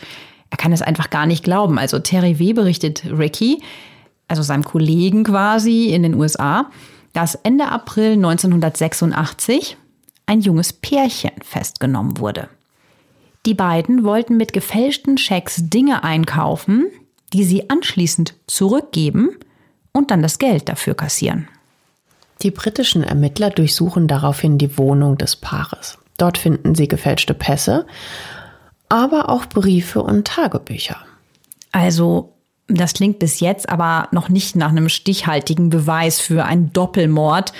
Er 0.53 0.59
kann 0.59 0.73
es 0.73 0.83
einfach 0.83 1.09
gar 1.09 1.25
nicht 1.25 1.43
glauben. 1.43 1.79
Also 1.79 1.99
Terry 1.99 2.39
W. 2.39 2.53
berichtet 2.53 3.05
Ricky, 3.07 3.63
also 4.29 4.43
seinem 4.43 4.65
Kollegen 4.65 5.25
quasi 5.25 5.87
in 5.87 6.03
den 6.03 6.15
USA, 6.15 6.71
dass 7.15 7.37
Ende 7.37 7.69
April 7.69 8.13
1986 8.13 9.79
ein 10.27 10.43
junges 10.43 10.75
Pärchen 10.75 11.33
festgenommen 11.43 12.19
wurde. 12.19 12.51
Die 13.47 13.55
beiden 13.55 14.05
wollten 14.05 14.37
mit 14.37 14.53
gefälschten 14.53 15.17
Schecks 15.17 15.71
Dinge 15.71 16.05
einkaufen, 16.05 16.85
die 17.33 17.45
sie 17.45 17.71
anschließend 17.71 18.35
zurückgeben 18.47 19.31
und 19.93 20.11
dann 20.11 20.21
das 20.21 20.39
Geld 20.39 20.69
dafür 20.69 20.95
kassieren. 20.95 21.49
Die 22.43 22.51
britischen 22.51 23.03
Ermittler 23.03 23.49
durchsuchen 23.49 24.07
daraufhin 24.07 24.59
die 24.59 24.77
Wohnung 24.77 25.17
des 25.17 25.35
Paares. 25.35 25.97
Dort 26.19 26.37
finden 26.37 26.75
sie 26.75 26.89
gefälschte 26.89 27.33
Pässe, 27.33 27.87
aber 28.93 29.31
auch 29.31 29.47
Briefe 29.47 30.03
und 30.03 30.27
Tagebücher. 30.27 30.99
Also, 31.73 32.35
das 32.69 32.93
klingt 32.93 33.19
bis 33.19 33.41
jetzt 33.41 33.71
aber 33.71 34.09
noch 34.13 34.29
nicht 34.29 34.55
nach 34.55 34.69
einem 34.69 34.91
stichhaltigen 34.91 35.71
Beweis 35.71 36.21
für 36.21 36.45
einen 36.45 36.75
Doppelmord, 36.75 37.55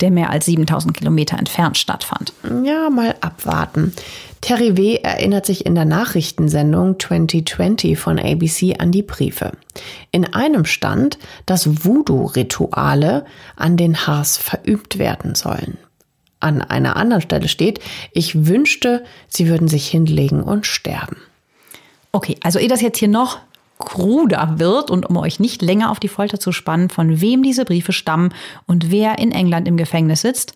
der 0.00 0.10
mehr 0.10 0.30
als 0.30 0.46
7000 0.46 0.92
Kilometer 0.92 1.38
entfernt 1.38 1.78
stattfand. 1.78 2.32
Ja, 2.64 2.90
mal 2.90 3.14
abwarten. 3.20 3.94
Terry 4.40 4.76
W. 4.76 4.96
erinnert 4.96 5.46
sich 5.46 5.66
in 5.66 5.76
der 5.76 5.84
Nachrichtensendung 5.84 6.98
2020 6.98 7.96
von 7.96 8.18
ABC 8.18 8.74
an 8.80 8.90
die 8.90 9.02
Briefe. 9.02 9.52
In 10.10 10.34
einem 10.34 10.64
stand, 10.64 11.16
dass 11.46 11.84
Voodoo-Rituale 11.84 13.24
an 13.54 13.76
den 13.76 14.04
Haars 14.08 14.36
verübt 14.36 14.98
werden 14.98 15.36
sollen. 15.36 15.78
An 16.42 16.60
einer 16.62 16.96
anderen 16.96 17.22
Stelle 17.22 17.48
steht, 17.48 17.80
ich 18.12 18.46
wünschte, 18.46 19.04
sie 19.28 19.48
würden 19.48 19.68
sich 19.68 19.86
hinlegen 19.86 20.42
und 20.42 20.66
sterben. 20.66 21.16
Okay, 22.10 22.36
also 22.42 22.58
ehe 22.58 22.68
das 22.68 22.80
jetzt 22.80 22.98
hier 22.98 23.08
noch 23.08 23.38
kruder 23.78 24.54
wird 24.58 24.90
und 24.90 25.06
um 25.08 25.16
euch 25.16 25.40
nicht 25.40 25.62
länger 25.62 25.90
auf 25.90 26.00
die 26.00 26.08
Folter 26.08 26.38
zu 26.38 26.52
spannen, 26.52 26.90
von 26.90 27.20
wem 27.20 27.42
diese 27.42 27.64
Briefe 27.64 27.92
stammen 27.92 28.32
und 28.66 28.90
wer 28.90 29.18
in 29.18 29.32
England 29.32 29.66
im 29.66 29.76
Gefängnis 29.76 30.22
sitzt, 30.22 30.54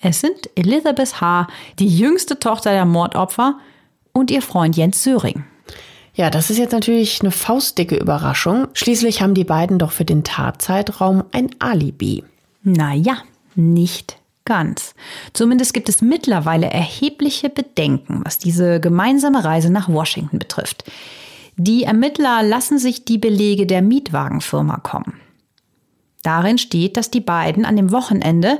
es 0.00 0.20
sind 0.20 0.50
Elizabeth 0.54 1.20
H., 1.20 1.46
die 1.78 1.88
jüngste 1.88 2.38
Tochter 2.38 2.72
der 2.72 2.84
Mordopfer, 2.84 3.58
und 4.12 4.30
ihr 4.30 4.42
Freund 4.42 4.76
Jens 4.76 5.02
Söring. 5.02 5.44
Ja, 6.14 6.30
das 6.30 6.48
ist 6.50 6.58
jetzt 6.58 6.72
natürlich 6.72 7.20
eine 7.20 7.32
faustdicke 7.32 7.96
Überraschung. 7.96 8.68
Schließlich 8.74 9.20
haben 9.20 9.34
die 9.34 9.44
beiden 9.44 9.78
doch 9.78 9.90
für 9.90 10.04
den 10.04 10.22
Tatzeitraum 10.22 11.24
ein 11.32 11.50
Alibi. 11.58 12.22
Naja, 12.62 13.16
nicht 13.56 14.16
ganz. 14.44 14.94
Zumindest 15.32 15.74
gibt 15.74 15.88
es 15.88 16.02
mittlerweile 16.02 16.70
erhebliche 16.70 17.48
Bedenken, 17.48 18.22
was 18.24 18.38
diese 18.38 18.80
gemeinsame 18.80 19.44
Reise 19.44 19.70
nach 19.70 19.88
Washington 19.88 20.38
betrifft. 20.38 20.84
Die 21.56 21.84
Ermittler 21.84 22.42
lassen 22.42 22.78
sich 22.78 23.04
die 23.04 23.18
Belege 23.18 23.66
der 23.66 23.80
Mietwagenfirma 23.80 24.78
kommen. 24.78 25.20
Darin 26.22 26.58
steht, 26.58 26.96
dass 26.96 27.10
die 27.10 27.20
beiden 27.20 27.64
an 27.64 27.76
dem 27.76 27.92
Wochenende 27.92 28.58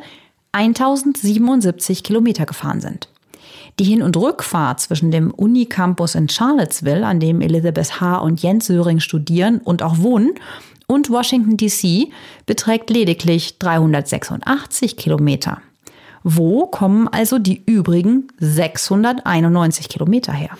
1077 0.52 2.04
Kilometer 2.04 2.46
gefahren 2.46 2.80
sind. 2.80 3.08
Die 3.80 3.84
Hin- 3.84 4.02
und 4.02 4.16
Rückfahrt 4.16 4.78
zwischen 4.80 5.10
dem 5.10 5.32
Unicampus 5.32 6.14
in 6.14 6.28
Charlottesville, 6.28 7.04
an 7.04 7.18
dem 7.18 7.40
Elizabeth 7.40 8.00
H. 8.00 8.18
und 8.18 8.40
Jens 8.40 8.66
Söring 8.66 9.00
studieren 9.00 9.58
und 9.58 9.82
auch 9.82 9.98
wohnen, 9.98 10.34
und 10.86 11.10
Washington 11.10 11.56
DC 11.56 12.12
beträgt 12.46 12.90
lediglich 12.90 13.58
386 13.58 14.96
Kilometer. 14.96 15.60
Wo 16.24 16.66
kommen 16.66 17.06
also 17.06 17.38
die 17.38 17.62
übrigen 17.64 18.28
691 18.38 19.88
Kilometer 19.88 20.32
her? 20.32 20.50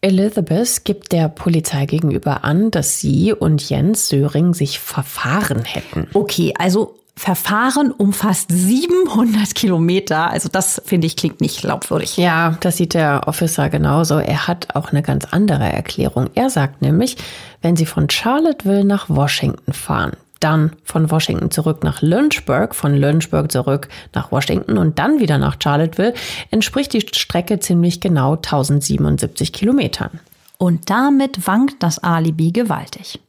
Elizabeth 0.00 0.84
gibt 0.84 1.12
der 1.12 1.28
Polizei 1.28 1.86
gegenüber 1.86 2.44
an, 2.44 2.70
dass 2.70 3.00
sie 3.00 3.32
und 3.32 3.66
Jens 3.66 4.08
Söring 4.08 4.52
sich 4.52 4.78
verfahren 4.78 5.64
hätten. 5.64 6.08
Okay, 6.12 6.52
also 6.58 6.96
Verfahren 7.16 7.92
umfasst 7.92 8.50
700 8.50 9.54
Kilometer. 9.54 10.30
Also 10.30 10.48
das 10.50 10.82
finde 10.84 11.06
ich 11.06 11.14
klingt 11.14 11.40
nicht 11.40 11.60
glaubwürdig. 11.60 12.16
Ja, 12.16 12.58
das 12.60 12.76
sieht 12.76 12.92
der 12.92 13.28
Officer 13.28 13.70
genauso. 13.70 14.18
Er 14.18 14.48
hat 14.48 14.74
auch 14.74 14.90
eine 14.90 15.00
ganz 15.00 15.24
andere 15.30 15.72
Erklärung. 15.72 16.28
Er 16.34 16.50
sagt 16.50 16.82
nämlich, 16.82 17.16
wenn 17.62 17.76
Sie 17.76 17.86
von 17.86 18.10
Charlottesville 18.10 18.84
nach 18.84 19.08
Washington 19.08 19.72
fahren, 19.72 20.16
dann 20.44 20.72
von 20.84 21.10
Washington 21.10 21.50
zurück 21.50 21.82
nach 21.82 22.02
Lynchburg, 22.02 22.74
von 22.74 22.94
Lynchburg 22.94 23.50
zurück 23.50 23.88
nach 24.12 24.30
Washington 24.30 24.76
und 24.76 24.98
dann 24.98 25.18
wieder 25.18 25.38
nach 25.38 25.56
Charlottesville, 25.60 26.14
entspricht 26.50 26.92
die 26.92 27.00
Strecke 27.00 27.58
ziemlich 27.58 28.00
genau 28.00 28.34
1077 28.34 29.52
Kilometern. 29.52 30.20
Und 30.58 30.90
damit 30.90 31.46
wankt 31.46 31.82
das 31.82 31.98
Alibi 31.98 32.52
gewaltig. 32.52 33.20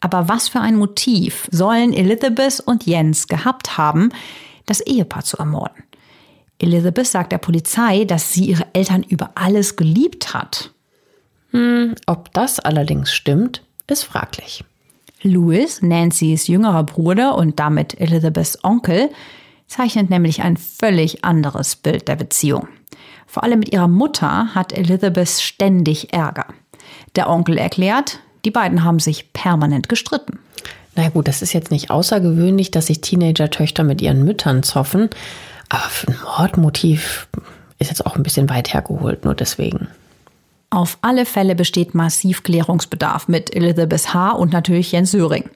Aber 0.00 0.28
was 0.28 0.48
für 0.48 0.60
ein 0.60 0.76
Motiv 0.76 1.48
sollen 1.50 1.92
Elizabeth 1.92 2.60
und 2.60 2.86
Jens 2.86 3.26
gehabt 3.26 3.76
haben, 3.76 4.10
das 4.66 4.80
Ehepaar 4.80 5.24
zu 5.24 5.38
ermorden? 5.38 5.82
Elizabeth 6.60 7.06
sagt 7.06 7.32
der 7.32 7.38
Polizei, 7.38 8.04
dass 8.04 8.32
sie 8.32 8.46
ihre 8.46 8.66
Eltern 8.72 9.02
über 9.02 9.32
alles 9.34 9.76
geliebt 9.76 10.34
hat. 10.34 10.72
Hm, 11.50 11.94
ob 12.06 12.32
das 12.32 12.60
allerdings 12.60 13.12
stimmt, 13.12 13.62
ist 13.88 14.04
fraglich. 14.04 14.64
Louis, 15.22 15.82
Nancys 15.82 16.46
jüngerer 16.46 16.84
Bruder 16.84 17.36
und 17.36 17.58
damit 17.58 18.00
Elizabeths 18.00 18.62
Onkel, 18.62 19.10
zeichnet 19.66 20.10
nämlich 20.10 20.42
ein 20.42 20.56
völlig 20.56 21.24
anderes 21.24 21.76
Bild 21.76 22.08
der 22.08 22.16
Beziehung. 22.16 22.68
Vor 23.26 23.44
allem 23.44 23.60
mit 23.60 23.72
ihrer 23.72 23.88
Mutter 23.88 24.54
hat 24.54 24.72
Elizabeth 24.72 25.28
ständig 25.28 26.12
Ärger. 26.12 26.46
Der 27.16 27.28
Onkel 27.28 27.58
erklärt, 27.58 28.20
die 28.44 28.50
beiden 28.50 28.84
haben 28.84 28.98
sich 28.98 29.32
permanent 29.32 29.88
gestritten. 29.88 30.38
Na 30.94 31.08
gut, 31.10 31.28
das 31.28 31.42
ist 31.42 31.52
jetzt 31.52 31.70
nicht 31.70 31.90
außergewöhnlich, 31.90 32.70
dass 32.70 32.86
sich 32.86 33.00
Teenager-Töchter 33.00 33.84
mit 33.84 34.00
ihren 34.00 34.24
Müttern 34.24 34.62
zoffen. 34.62 35.10
Aber 35.68 35.82
für 35.82 36.08
ein 36.08 36.18
Mordmotiv 36.24 37.28
ist 37.78 37.88
jetzt 37.88 38.04
auch 38.06 38.16
ein 38.16 38.22
bisschen 38.22 38.48
weit 38.48 38.72
hergeholt, 38.72 39.24
nur 39.24 39.34
deswegen. 39.34 39.88
Auf 40.70 40.98
alle 41.00 41.24
Fälle 41.24 41.54
besteht 41.54 41.94
massiv 41.94 42.42
Klärungsbedarf 42.42 43.28
mit 43.28 43.54
Elizabeth 43.54 44.12
H. 44.12 44.32
und 44.32 44.52
natürlich 44.52 44.92
Jens 44.92 45.12
Söring. 45.12 45.48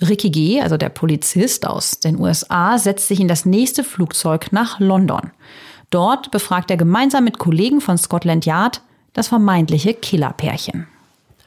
Ricky 0.00 0.30
G., 0.30 0.60
also 0.60 0.76
der 0.76 0.90
Polizist 0.90 1.66
aus 1.66 1.98
den 1.98 2.18
USA, 2.20 2.78
setzt 2.78 3.08
sich 3.08 3.20
in 3.20 3.28
das 3.28 3.46
nächste 3.46 3.82
Flugzeug 3.82 4.52
nach 4.52 4.80
London. 4.80 5.32
Dort 5.90 6.30
befragt 6.30 6.70
er 6.70 6.76
gemeinsam 6.76 7.24
mit 7.24 7.38
Kollegen 7.38 7.80
von 7.80 7.96
Scotland 7.96 8.44
Yard 8.44 8.82
das 9.14 9.28
vermeintliche 9.28 9.94
Killerpärchen. 9.94 10.86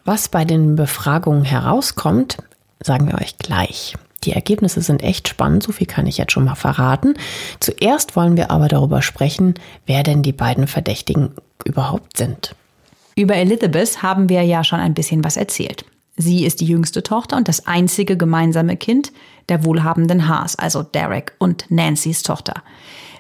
Was 0.04 0.28
bei 0.28 0.44
den 0.44 0.76
Befragungen 0.76 1.46
herauskommt, 1.46 2.38
sagen 2.80 3.08
wir 3.08 3.22
euch 3.22 3.38
gleich. 3.38 3.96
Die 4.24 4.34
Ergebnisse 4.34 4.82
sind 4.82 5.04
echt 5.04 5.28
spannend, 5.28 5.64
so 5.64 5.72
viel 5.72 5.88
kann 5.88 6.08
ich 6.08 6.18
jetzt 6.18 6.32
schon 6.32 6.46
mal 6.46 6.56
verraten. 6.56 7.14
Zuerst 7.60 8.16
wollen 8.16 8.38
wir 8.38 8.52
aber 8.52 8.68
darüber 8.68 9.02
sprechen, 9.02 9.54
wer 9.86 10.04
denn 10.04 10.24
die 10.24 10.34
beiden 10.34 10.68
Verdächtigen 10.68 11.32
überhaupt 11.64 12.18
sind. 12.18 12.56
Über 13.16 13.36
Elizabeth 13.36 14.02
haben 14.02 14.30
wir 14.30 14.42
ja 14.44 14.64
schon 14.64 14.80
ein 14.80 14.94
bisschen 14.94 15.24
was 15.24 15.38
erzählt. 15.38 15.86
Sie 16.18 16.46
ist 16.46 16.62
die 16.62 16.66
jüngste 16.66 17.04
Tochter 17.04 17.38
und 17.38 17.48
das 17.48 17.68
einzige 17.68 18.18
gemeinsame 18.18 18.78
Kind 18.78 19.12
der 19.50 19.66
wohlhabenden 19.66 20.28
Haas, 20.28 20.56
also 20.56 20.84
Derek 20.84 21.34
und 21.40 21.66
Nancys 21.70 22.24
Tochter. 22.24 22.64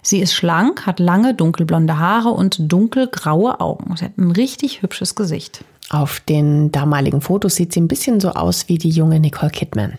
Sie 0.02 0.20
ist 0.20 0.34
schlank, 0.34 0.86
hat 0.86 1.00
lange 1.00 1.34
dunkelblonde 1.34 2.00
Haare 2.00 2.30
und 2.30 2.72
dunkelgraue 2.72 3.60
Augen. 3.60 3.96
Sie 3.98 4.06
hat 4.06 4.18
ein 4.18 4.32
richtig 4.32 4.82
hübsches 4.82 5.16
Gesicht. 5.16 5.64
Auf 5.90 6.20
den 6.22 6.72
damaligen 6.72 7.22
Fotos 7.22 7.56
sieht 7.56 7.74
sie 7.74 7.82
ein 7.82 7.88
bisschen 7.88 8.20
so 8.20 8.32
aus 8.32 8.70
wie 8.70 8.78
die 8.78 8.90
junge 8.90 9.20
Nicole 9.20 9.52
Kidman. 9.52 9.98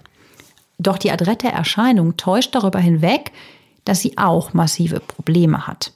Doch 0.79 0.99
die 0.99 1.11
adrette 1.11 1.49
Erscheinung 1.49 2.17
täuscht 2.17 2.55
darüber 2.55 2.81
hinweg, 2.81 3.31
dass 3.85 4.01
sie 4.01 4.17
auch 4.19 4.55
massive 4.55 5.01
Probleme 5.01 5.67
hat. 5.67 5.93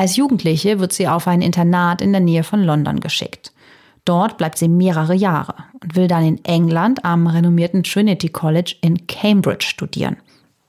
Als 0.00 0.16
Jugendliche 0.16 0.80
wird 0.80 0.92
sie 0.92 1.06
auf 1.06 1.28
ein 1.28 1.42
Internat 1.42 2.00
in 2.00 2.12
der 2.12 2.22
Nähe 2.22 2.42
von 2.42 2.64
London 2.64 3.00
geschickt. 3.00 3.52
Dort 4.06 4.38
bleibt 4.38 4.56
sie 4.56 4.68
mehrere 4.68 5.14
Jahre 5.14 5.54
und 5.82 5.94
will 5.94 6.08
dann 6.08 6.24
in 6.24 6.44
England 6.44 7.04
am 7.04 7.26
renommierten 7.26 7.82
Trinity 7.82 8.30
College 8.30 8.76
in 8.80 9.06
Cambridge 9.06 9.66
studieren. 9.66 10.16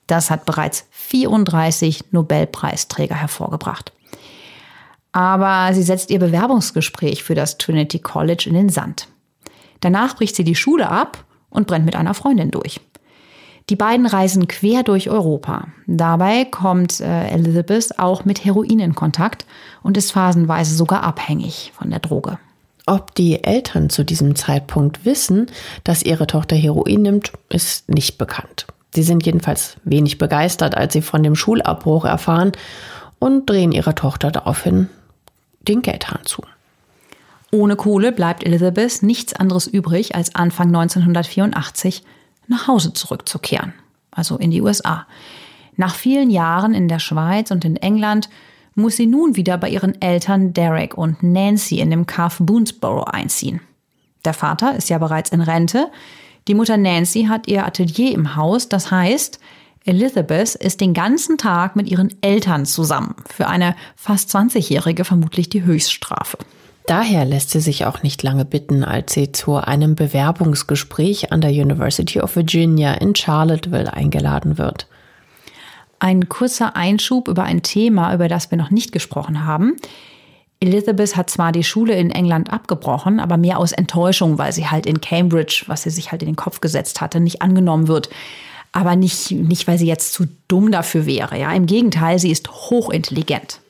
Das 0.06 0.30
hat 0.30 0.44
bereits 0.44 0.86
34 0.90 2.12
Nobelpreisträger 2.12 3.14
hervorgebracht 3.14 3.92
aber 5.12 5.72
sie 5.74 5.82
setzt 5.82 6.10
ihr 6.10 6.18
Bewerbungsgespräch 6.18 7.22
für 7.22 7.34
das 7.34 7.58
Trinity 7.58 7.98
College 7.98 8.44
in 8.46 8.54
den 8.54 8.68
Sand. 8.70 9.08
Danach 9.80 10.16
bricht 10.16 10.36
sie 10.36 10.44
die 10.44 10.54
Schule 10.54 10.88
ab 10.88 11.24
und 11.50 11.66
brennt 11.66 11.84
mit 11.84 11.96
einer 11.96 12.14
Freundin 12.14 12.50
durch. 12.50 12.80
Die 13.68 13.76
beiden 13.76 14.06
reisen 14.06 14.48
quer 14.48 14.82
durch 14.82 15.08
Europa. 15.08 15.68
Dabei 15.86 16.44
kommt 16.44 17.00
äh, 17.00 17.28
Elizabeth 17.28 17.98
auch 17.98 18.24
mit 18.24 18.44
Heroin 18.44 18.80
in 18.80 18.94
Kontakt 18.94 19.46
und 19.82 19.96
ist 19.96 20.12
phasenweise 20.12 20.74
sogar 20.74 21.02
abhängig 21.02 21.72
von 21.74 21.90
der 21.90 22.00
Droge. 22.00 22.38
Ob 22.86 23.14
die 23.14 23.44
Eltern 23.44 23.90
zu 23.90 24.04
diesem 24.04 24.34
Zeitpunkt 24.34 25.04
wissen, 25.04 25.46
dass 25.84 26.02
ihre 26.02 26.26
Tochter 26.26 26.56
Heroin 26.56 27.02
nimmt, 27.02 27.32
ist 27.48 27.88
nicht 27.88 28.18
bekannt. 28.18 28.66
Sie 28.94 29.04
sind 29.04 29.24
jedenfalls 29.24 29.76
wenig 29.84 30.18
begeistert, 30.18 30.76
als 30.76 30.92
sie 30.92 31.02
von 31.02 31.22
dem 31.22 31.36
Schulabbruch 31.36 32.04
erfahren 32.04 32.52
und 33.20 33.48
drehen 33.48 33.72
ihrer 33.72 33.94
Tochter 33.94 34.30
daraufhin 34.32 34.88
den 35.68 35.82
Geldhahn 35.82 36.24
zu. 36.24 36.42
Ohne 37.52 37.76
Kohle 37.76 38.12
bleibt 38.12 38.44
Elizabeth 38.44 39.02
nichts 39.02 39.34
anderes 39.34 39.66
übrig, 39.66 40.14
als 40.14 40.34
Anfang 40.34 40.68
1984 40.68 42.02
nach 42.46 42.68
Hause 42.68 42.92
zurückzukehren, 42.92 43.72
also 44.10 44.36
in 44.36 44.50
die 44.50 44.62
USA. 44.62 45.06
Nach 45.76 45.94
vielen 45.94 46.30
Jahren 46.30 46.74
in 46.74 46.88
der 46.88 46.98
Schweiz 46.98 47.50
und 47.50 47.64
in 47.64 47.76
England 47.76 48.28
muss 48.74 48.96
sie 48.96 49.06
nun 49.06 49.36
wieder 49.36 49.58
bei 49.58 49.68
ihren 49.68 50.00
Eltern 50.00 50.52
Derek 50.52 50.96
und 50.96 51.22
Nancy 51.22 51.80
in 51.80 51.90
dem 51.90 52.06
Calf 52.06 52.38
Boonesboro 52.40 53.04
einziehen. 53.04 53.60
Der 54.24 54.34
Vater 54.34 54.76
ist 54.76 54.88
ja 54.88 54.98
bereits 54.98 55.30
in 55.30 55.40
Rente. 55.40 55.90
Die 56.48 56.54
Mutter 56.54 56.76
Nancy 56.76 57.24
hat 57.24 57.48
ihr 57.48 57.66
Atelier 57.66 58.12
im 58.12 58.36
Haus. 58.36 58.68
Das 58.68 58.90
heißt, 58.90 59.40
Elizabeth 59.84 60.54
ist 60.54 60.80
den 60.80 60.94
ganzen 60.94 61.38
Tag 61.38 61.74
mit 61.76 61.90
ihren 61.90 62.14
Eltern 62.22 62.66
zusammen. 62.66 63.16
Für 63.28 63.48
eine 63.48 63.74
fast 63.96 64.34
20-Jährige 64.34 65.04
vermutlich 65.04 65.48
die 65.48 65.64
Höchststrafe. 65.64 66.38
Daher 66.86 67.24
lässt 67.24 67.50
sie 67.50 67.60
sich 67.60 67.86
auch 67.86 68.02
nicht 68.02 68.22
lange 68.22 68.44
bitten, 68.44 68.82
als 68.84 69.12
sie 69.12 69.32
zu 69.32 69.56
einem 69.56 69.94
Bewerbungsgespräch 69.94 71.32
an 71.32 71.40
der 71.40 71.50
University 71.50 72.20
of 72.20 72.34
Virginia 72.34 72.94
in 72.94 73.14
Charlottesville 73.14 73.92
eingeladen 73.92 74.58
wird. 74.58 74.88
Ein 75.98 76.28
kurzer 76.28 76.74
Einschub 76.74 77.28
über 77.28 77.44
ein 77.44 77.62
Thema, 77.62 78.12
über 78.12 78.26
das 78.26 78.50
wir 78.50 78.58
noch 78.58 78.70
nicht 78.70 78.90
gesprochen 78.90 79.44
haben. 79.44 79.76
Elizabeth 80.58 81.16
hat 81.16 81.30
zwar 81.30 81.52
die 81.52 81.64
Schule 81.64 81.94
in 81.94 82.10
England 82.10 82.52
abgebrochen, 82.52 83.20
aber 83.20 83.36
mehr 83.36 83.58
aus 83.58 83.72
Enttäuschung, 83.72 84.38
weil 84.38 84.52
sie 84.52 84.68
halt 84.68 84.86
in 84.86 85.00
Cambridge, 85.00 85.64
was 85.68 85.82
sie 85.82 85.90
sich 85.90 86.10
halt 86.10 86.22
in 86.22 86.28
den 86.28 86.36
Kopf 86.36 86.60
gesetzt 86.60 87.00
hatte, 87.00 87.20
nicht 87.20 87.42
angenommen 87.42 87.88
wird 87.88 88.08
aber 88.72 88.96
nicht, 88.96 89.30
nicht, 89.30 89.68
weil 89.68 89.78
sie 89.78 89.86
jetzt 89.86 90.14
zu 90.14 90.24
dumm 90.48 90.72
dafür 90.72 91.06
wäre. 91.06 91.38
Ja, 91.38 91.52
im 91.52 91.66
Gegenteil, 91.66 92.18
sie 92.18 92.30
ist 92.30 92.50
hochintelligent. 92.50 93.60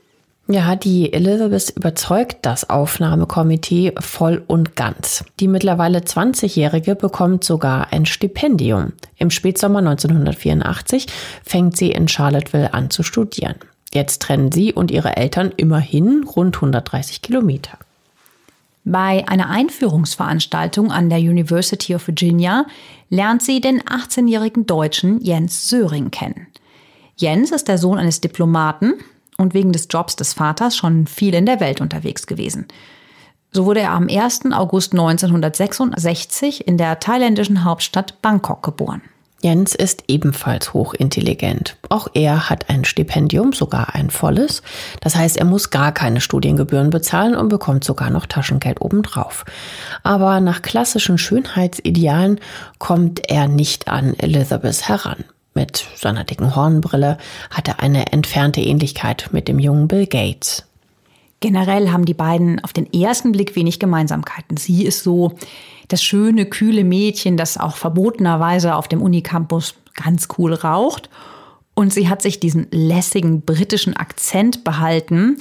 Ja, 0.52 0.76
die 0.76 1.14
Elizabeth 1.14 1.70
überzeugt 1.70 2.40
das 2.42 2.68
Aufnahmekomitee 2.68 3.94
voll 3.98 4.44
und 4.46 4.76
ganz. 4.76 5.24
Die 5.40 5.48
mittlerweile 5.48 6.00
20-Jährige 6.00 6.94
bekommt 6.94 7.42
sogar 7.42 7.90
ein 7.90 8.04
Stipendium. 8.04 8.92
Im 9.16 9.30
Spätsommer 9.30 9.78
1984 9.78 11.06
fängt 11.42 11.78
sie 11.78 11.90
in 11.90 12.06
Charlottesville 12.06 12.74
an 12.74 12.90
zu 12.90 13.02
studieren. 13.02 13.54
Jetzt 13.94 14.20
trennen 14.20 14.52
sie 14.52 14.74
und 14.74 14.90
ihre 14.90 15.16
Eltern 15.16 15.54
immerhin 15.56 16.22
rund 16.24 16.56
130 16.56 17.22
Kilometer. 17.22 17.78
Bei 18.84 19.26
einer 19.26 19.48
Einführungsveranstaltung 19.48 20.92
an 20.92 21.08
der 21.08 21.20
University 21.20 21.94
of 21.94 22.06
Virginia 22.06 22.66
lernt 23.08 23.40
sie 23.40 23.62
den 23.62 23.80
18-jährigen 23.80 24.66
Deutschen 24.66 25.18
Jens 25.22 25.70
Söring 25.70 26.10
kennen. 26.10 26.48
Jens 27.16 27.52
ist 27.52 27.68
der 27.68 27.78
Sohn 27.78 27.96
eines 27.96 28.20
Diplomaten 28.20 28.96
und 29.38 29.54
wegen 29.54 29.72
des 29.72 29.88
Jobs 29.90 30.16
des 30.16 30.34
Vaters 30.34 30.76
schon 30.76 31.06
viel 31.06 31.34
in 31.34 31.46
der 31.46 31.60
Welt 31.60 31.80
unterwegs 31.80 32.26
gewesen. 32.26 32.66
So 33.50 33.66
wurde 33.66 33.80
er 33.80 33.90
am 33.90 34.08
1. 34.08 34.52
August 34.52 34.92
1966 34.92 36.66
in 36.66 36.78
der 36.78 37.00
thailändischen 37.00 37.64
Hauptstadt 37.64 38.22
Bangkok 38.22 38.62
geboren. 38.62 39.02
Jens 39.42 39.74
ist 39.74 40.04
ebenfalls 40.06 40.72
hochintelligent. 40.72 41.76
Auch 41.88 42.06
er 42.14 42.48
hat 42.48 42.70
ein 42.70 42.84
Stipendium, 42.84 43.52
sogar 43.52 43.94
ein 43.94 44.08
volles. 44.08 44.62
Das 45.00 45.16
heißt, 45.16 45.36
er 45.36 45.44
muss 45.44 45.70
gar 45.70 45.90
keine 45.90 46.20
Studiengebühren 46.20 46.90
bezahlen 46.90 47.34
und 47.34 47.48
bekommt 47.48 47.82
sogar 47.82 48.08
noch 48.10 48.26
Taschengeld 48.26 48.80
obendrauf. 48.80 49.44
Aber 50.04 50.38
nach 50.38 50.62
klassischen 50.62 51.18
Schönheitsidealen 51.18 52.38
kommt 52.78 53.28
er 53.28 53.48
nicht 53.48 53.88
an 53.88 54.14
Elizabeth 54.14 54.88
heran. 54.88 55.24
Mit 55.54 55.86
seiner 55.96 56.24
dicken 56.24 56.56
Hornbrille 56.56 57.18
hat 57.50 57.68
er 57.68 57.80
eine 57.80 58.12
entfernte 58.12 58.60
Ähnlichkeit 58.60 59.28
mit 59.32 59.48
dem 59.48 59.58
jungen 59.58 59.88
Bill 59.88 60.06
Gates. 60.06 60.64
Generell 61.40 61.90
haben 61.90 62.04
die 62.04 62.14
beiden 62.14 62.62
auf 62.62 62.72
den 62.72 62.90
ersten 62.92 63.32
Blick 63.32 63.56
wenig 63.56 63.80
Gemeinsamkeiten. 63.80 64.56
Sie 64.56 64.84
ist 64.84 65.02
so 65.02 65.32
das 65.88 66.02
schöne, 66.02 66.46
kühle 66.46 66.84
Mädchen, 66.84 67.36
das 67.36 67.58
auch 67.58 67.76
verbotenerweise 67.76 68.76
auf 68.76 68.88
dem 68.88 69.02
Unicampus 69.02 69.74
ganz 69.94 70.28
cool 70.38 70.54
raucht. 70.54 71.10
Und 71.74 71.92
sie 71.92 72.08
hat 72.08 72.22
sich 72.22 72.38
diesen 72.38 72.68
lässigen 72.70 73.42
britischen 73.42 73.96
Akzent 73.96 74.62
behalten, 74.62 75.38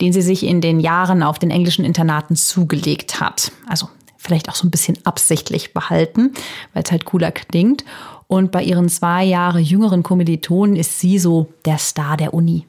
den 0.00 0.12
sie 0.12 0.22
sich 0.22 0.44
in 0.44 0.60
den 0.60 0.78
Jahren 0.78 1.22
auf 1.22 1.38
den 1.38 1.50
englischen 1.50 1.84
Internaten 1.84 2.36
zugelegt 2.36 3.20
hat. 3.20 3.50
Also 3.66 3.88
vielleicht 4.18 4.48
auch 4.48 4.54
so 4.54 4.66
ein 4.66 4.70
bisschen 4.70 4.98
absichtlich 5.04 5.72
behalten, 5.72 6.32
weil 6.74 6.82
es 6.82 6.90
halt 6.90 7.04
cooler 7.04 7.32
klingt. 7.32 7.84
Und 8.30 8.52
bei 8.52 8.62
ihren 8.62 8.88
zwei 8.88 9.24
Jahre 9.24 9.58
jüngeren 9.58 10.04
Kommilitonen 10.04 10.76
ist 10.76 11.00
sie 11.00 11.18
so 11.18 11.48
der 11.64 11.78
Star 11.78 12.16
der 12.16 12.32
Uni. 12.32 12.64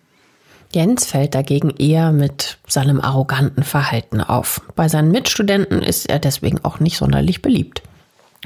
Jens 0.74 1.06
fällt 1.06 1.36
dagegen 1.36 1.69
eher 1.69 2.12
mit 2.12 2.58
seinem 2.65 3.00
arroganten 3.00 3.63
Verhalten 3.63 4.21
auf. 4.21 4.62
Bei 4.76 4.89
seinen 4.89 5.12
Mitstudenten 5.12 5.84
ist 5.84 6.10
er 6.10 6.17
deswegen 6.17 6.65
auch 6.65 6.80
nicht 6.80 6.97
sonderlich 6.97 7.43
beliebt. 7.43 7.84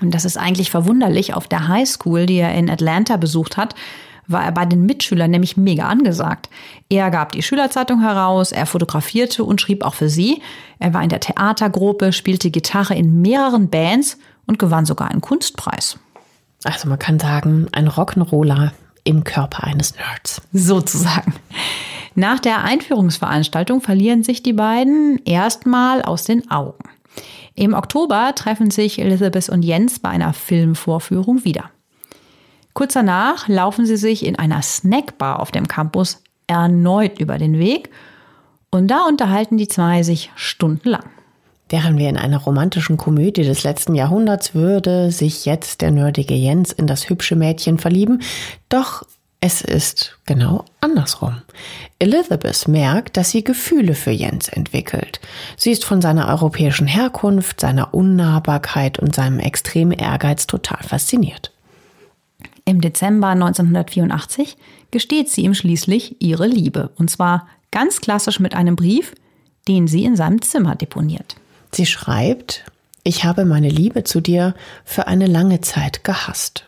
Und 0.01 0.13
das 0.13 0.25
ist 0.25 0.35
eigentlich 0.35 0.71
verwunderlich. 0.71 1.33
Auf 1.33 1.47
der 1.47 1.69
Highschool, 1.69 2.25
die 2.25 2.35
er 2.35 2.53
in 2.53 2.69
Atlanta 2.69 3.15
besucht 3.15 3.55
hat, 3.55 3.75
war 4.27 4.43
er 4.43 4.51
bei 4.51 4.65
den 4.65 4.85
Mitschülern 4.85 5.31
nämlich 5.31 5.55
mega 5.55 5.87
angesagt. 5.87 6.49
Er 6.89 7.11
gab 7.11 7.31
die 7.31 7.43
Schülerzeitung 7.43 8.01
heraus, 8.01 8.51
er 8.51 8.65
fotografierte 8.65 9.45
und 9.45 9.61
schrieb 9.61 9.85
auch 9.85 9.93
für 9.93 10.09
sie. 10.09 10.41
Er 10.79 10.93
war 10.93 11.01
in 11.01 11.07
der 11.07 11.21
Theatergruppe, 11.21 12.11
spielte 12.11 12.51
Gitarre 12.51 12.93
in 12.93 13.21
mehreren 13.21 13.69
Bands 13.69 14.17
und 14.47 14.59
gewann 14.59 14.85
sogar 14.85 15.11
einen 15.11 15.21
Kunstpreis. 15.21 15.97
Also 16.65 16.89
man 16.89 16.99
kann 16.99 17.19
sagen, 17.19 17.67
ein 17.71 17.87
Rock'n'Roller 17.87 18.71
im 19.03 19.23
Körper 19.23 19.63
eines 19.65 19.95
Nerds. 19.95 20.41
Sozusagen. 20.51 21.33
Nach 22.15 22.39
der 22.39 22.63
Einführungsveranstaltung 22.63 23.81
verlieren 23.81 24.23
sich 24.23 24.41
die 24.41 24.53
beiden 24.53 25.21
erstmal 25.25 26.01
aus 26.01 26.23
den 26.23 26.49
Augen. 26.49 26.89
Im 27.53 27.73
Oktober 27.73 28.33
treffen 28.35 28.71
sich 28.71 28.99
Elizabeth 28.99 29.49
und 29.49 29.63
Jens 29.63 29.99
bei 29.99 30.09
einer 30.09 30.33
Filmvorführung 30.33 31.45
wieder. 31.45 31.69
Kurz 32.73 32.93
danach 32.93 33.47
laufen 33.47 33.85
sie 33.85 33.97
sich 33.97 34.25
in 34.25 34.37
einer 34.37 34.61
Snackbar 34.61 35.39
auf 35.39 35.51
dem 35.51 35.67
Campus 35.67 36.23
erneut 36.47 37.19
über 37.19 37.37
den 37.37 37.59
Weg 37.59 37.89
und 38.71 38.87
da 38.87 39.05
unterhalten 39.07 39.57
die 39.57 39.67
zwei 39.67 40.03
sich 40.03 40.31
stundenlang. 40.35 41.05
Wären 41.75 41.97
wir 41.97 42.07
in 42.07 42.15
einer 42.15 42.37
romantischen 42.37 42.95
Komödie 42.95 43.43
des 43.43 43.65
letzten 43.65 43.95
Jahrhunderts, 43.95 44.55
würde 44.55 45.11
sich 45.11 45.43
jetzt 45.43 45.81
der 45.81 45.91
nerdige 45.91 46.33
Jens 46.33 46.71
in 46.71 46.87
das 46.87 47.09
hübsche 47.09 47.35
Mädchen 47.35 47.79
verlieben. 47.79 48.21
Doch 48.69 49.03
es 49.41 49.61
ist 49.61 50.17
genau 50.25 50.63
andersrum. 50.79 51.41
Elizabeth 51.99 52.69
merkt, 52.69 53.17
dass 53.17 53.31
sie 53.31 53.43
Gefühle 53.43 53.93
für 53.93 54.11
Jens 54.11 54.47
entwickelt. 54.47 55.19
Sie 55.57 55.69
ist 55.71 55.83
von 55.83 56.01
seiner 56.01 56.29
europäischen 56.29 56.87
Herkunft, 56.87 57.59
seiner 57.59 57.93
Unnahbarkeit 57.93 58.97
und 58.97 59.13
seinem 59.13 59.39
extremen 59.39 59.91
Ehrgeiz 59.91 60.47
total 60.47 60.81
fasziniert. 60.81 61.51
Im 62.63 62.79
Dezember 62.79 63.27
1984 63.27 64.55
gesteht 64.91 65.29
sie 65.29 65.41
ihm 65.41 65.53
schließlich 65.53 66.21
ihre 66.21 66.47
Liebe. 66.47 66.91
Und 66.97 67.11
zwar 67.11 67.49
ganz 67.71 67.99
klassisch 67.99 68.39
mit 68.39 68.55
einem 68.55 68.77
Brief, 68.77 69.13
den 69.67 69.89
sie 69.89 70.05
in 70.05 70.15
seinem 70.15 70.41
Zimmer 70.41 70.75
deponiert. 70.75 71.35
Sie 71.75 71.85
schreibt, 71.85 72.63
ich 73.03 73.25
habe 73.25 73.43
meine 73.43 73.67
Liebe 73.67 74.05
zu 74.05 74.21
dir 74.21 74.55
für 74.85 75.07
eine 75.07 75.25
lange 75.25 75.59
Zeit 75.59 76.05
gehasst. 76.05 76.63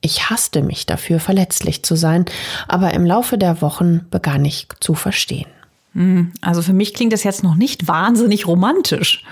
Ich 0.00 0.30
hasste 0.30 0.62
mich 0.62 0.86
dafür, 0.86 1.18
verletzlich 1.18 1.84
zu 1.84 1.96
sein, 1.96 2.26
aber 2.68 2.94
im 2.94 3.04
Laufe 3.04 3.38
der 3.38 3.60
Wochen 3.60 4.06
begann 4.10 4.44
ich 4.44 4.68
zu 4.78 4.94
verstehen. 4.94 5.48
Hm, 5.94 6.32
also 6.40 6.62
für 6.62 6.72
mich 6.72 6.94
klingt 6.94 7.12
das 7.12 7.24
jetzt 7.24 7.42
noch 7.42 7.56
nicht 7.56 7.88
wahnsinnig 7.88 8.46
romantisch. 8.46 9.24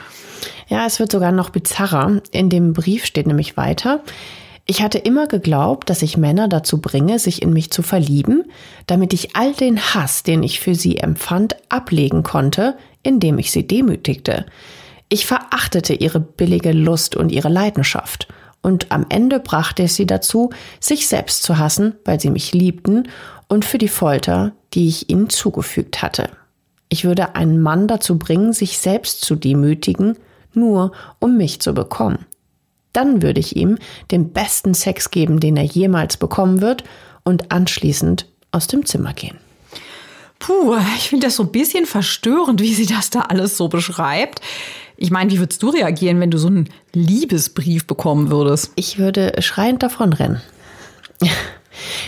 Ja, 0.69 0.85
es 0.85 0.99
wird 0.99 1.13
sogar 1.13 1.31
noch 1.31 1.51
bizarrer. 1.51 2.23
In 2.33 2.51
dem 2.51 2.73
Brief 2.73 3.05
steht 3.05 3.29
nämlich 3.29 3.57
weiter, 3.57 4.03
ich 4.67 4.83
hatte 4.83 4.99
immer 4.99 5.29
geglaubt, 5.29 5.91
dass 5.91 6.03
ich 6.03 6.17
Männer 6.17 6.49
dazu 6.49 6.81
bringe, 6.81 7.21
sich 7.21 7.41
in 7.41 7.53
mich 7.53 7.71
zu 7.71 7.83
verlieben, 7.83 8.45
damit 8.87 9.13
ich 9.13 9.37
all 9.37 9.53
den 9.53 9.79
Hass, 9.81 10.25
den 10.25 10.43
ich 10.43 10.59
für 10.59 10.75
sie 10.75 10.97
empfand, 10.99 11.55
ablegen 11.69 12.25
konnte, 12.25 12.77
indem 13.05 13.39
ich 13.39 13.53
sie 13.53 13.67
demütigte. 13.67 14.47
Ich 15.13 15.27
verachtete 15.27 15.93
ihre 15.93 16.21
billige 16.21 16.71
Lust 16.71 17.17
und 17.17 17.33
ihre 17.33 17.49
Leidenschaft. 17.49 18.29
Und 18.63 18.93
am 18.93 19.07
Ende 19.09 19.41
brachte 19.41 19.83
ich 19.83 19.93
sie 19.93 20.07
dazu, 20.07 20.51
sich 20.79 21.09
selbst 21.09 21.43
zu 21.43 21.59
hassen, 21.59 21.97
weil 22.05 22.21
sie 22.21 22.31
mich 22.31 22.53
liebten 22.53 23.09
und 23.49 23.65
für 23.65 23.79
die 23.79 23.89
Folter, 23.89 24.53
die 24.73 24.87
ich 24.87 25.11
ihnen 25.11 25.29
zugefügt 25.29 26.01
hatte. 26.01 26.31
Ich 26.89 27.05
würde 27.05 27.35
einen 27.35 27.61
Mann 27.61 27.89
dazu 27.89 28.19
bringen, 28.19 28.53
sich 28.53 28.79
selbst 28.79 29.23
zu 29.23 29.35
demütigen, 29.35 30.17
nur 30.55 30.93
um 31.19 31.37
mich 31.37 31.61
zu 31.61 31.75
bekommen. 31.75 32.27
Dann 32.93 33.21
würde 33.21 33.41
ich 33.41 33.57
ihm 33.57 33.79
den 34.13 34.33
besten 34.33 34.75
Sex 34.75 35.11
geben, 35.11 35.41
den 35.41 35.57
er 35.57 35.65
jemals 35.65 36.17
bekommen 36.17 36.61
wird, 36.61 36.85
und 37.23 37.53
anschließend 37.53 38.27
aus 38.53 38.67
dem 38.67 38.87
Zimmer 38.87 39.13
gehen. 39.13 39.39
Puh, 40.39 40.77
ich 40.97 41.11
finde 41.11 41.27
das 41.27 41.37
so 41.37 41.43
ein 41.43 41.53
bisschen 41.53 41.85
verstörend, 41.85 42.63
wie 42.63 42.75
sie 42.75 42.87
das 42.87 43.11
da 43.11 43.21
alles 43.21 43.57
so 43.57 43.69
beschreibt. 43.69 44.41
Ich 45.03 45.11
meine, 45.11 45.31
wie 45.31 45.39
würdest 45.39 45.63
du 45.63 45.71
reagieren, 45.71 46.21
wenn 46.21 46.31
du 46.31 46.37
so 46.37 46.49
einen 46.49 46.69
Liebesbrief 46.93 47.87
bekommen 47.87 48.31
würdest? 48.31 48.71
Ich 48.77 48.99
würde 48.99 49.33
schreiend 49.39 49.83
davonrennen. 49.83 50.43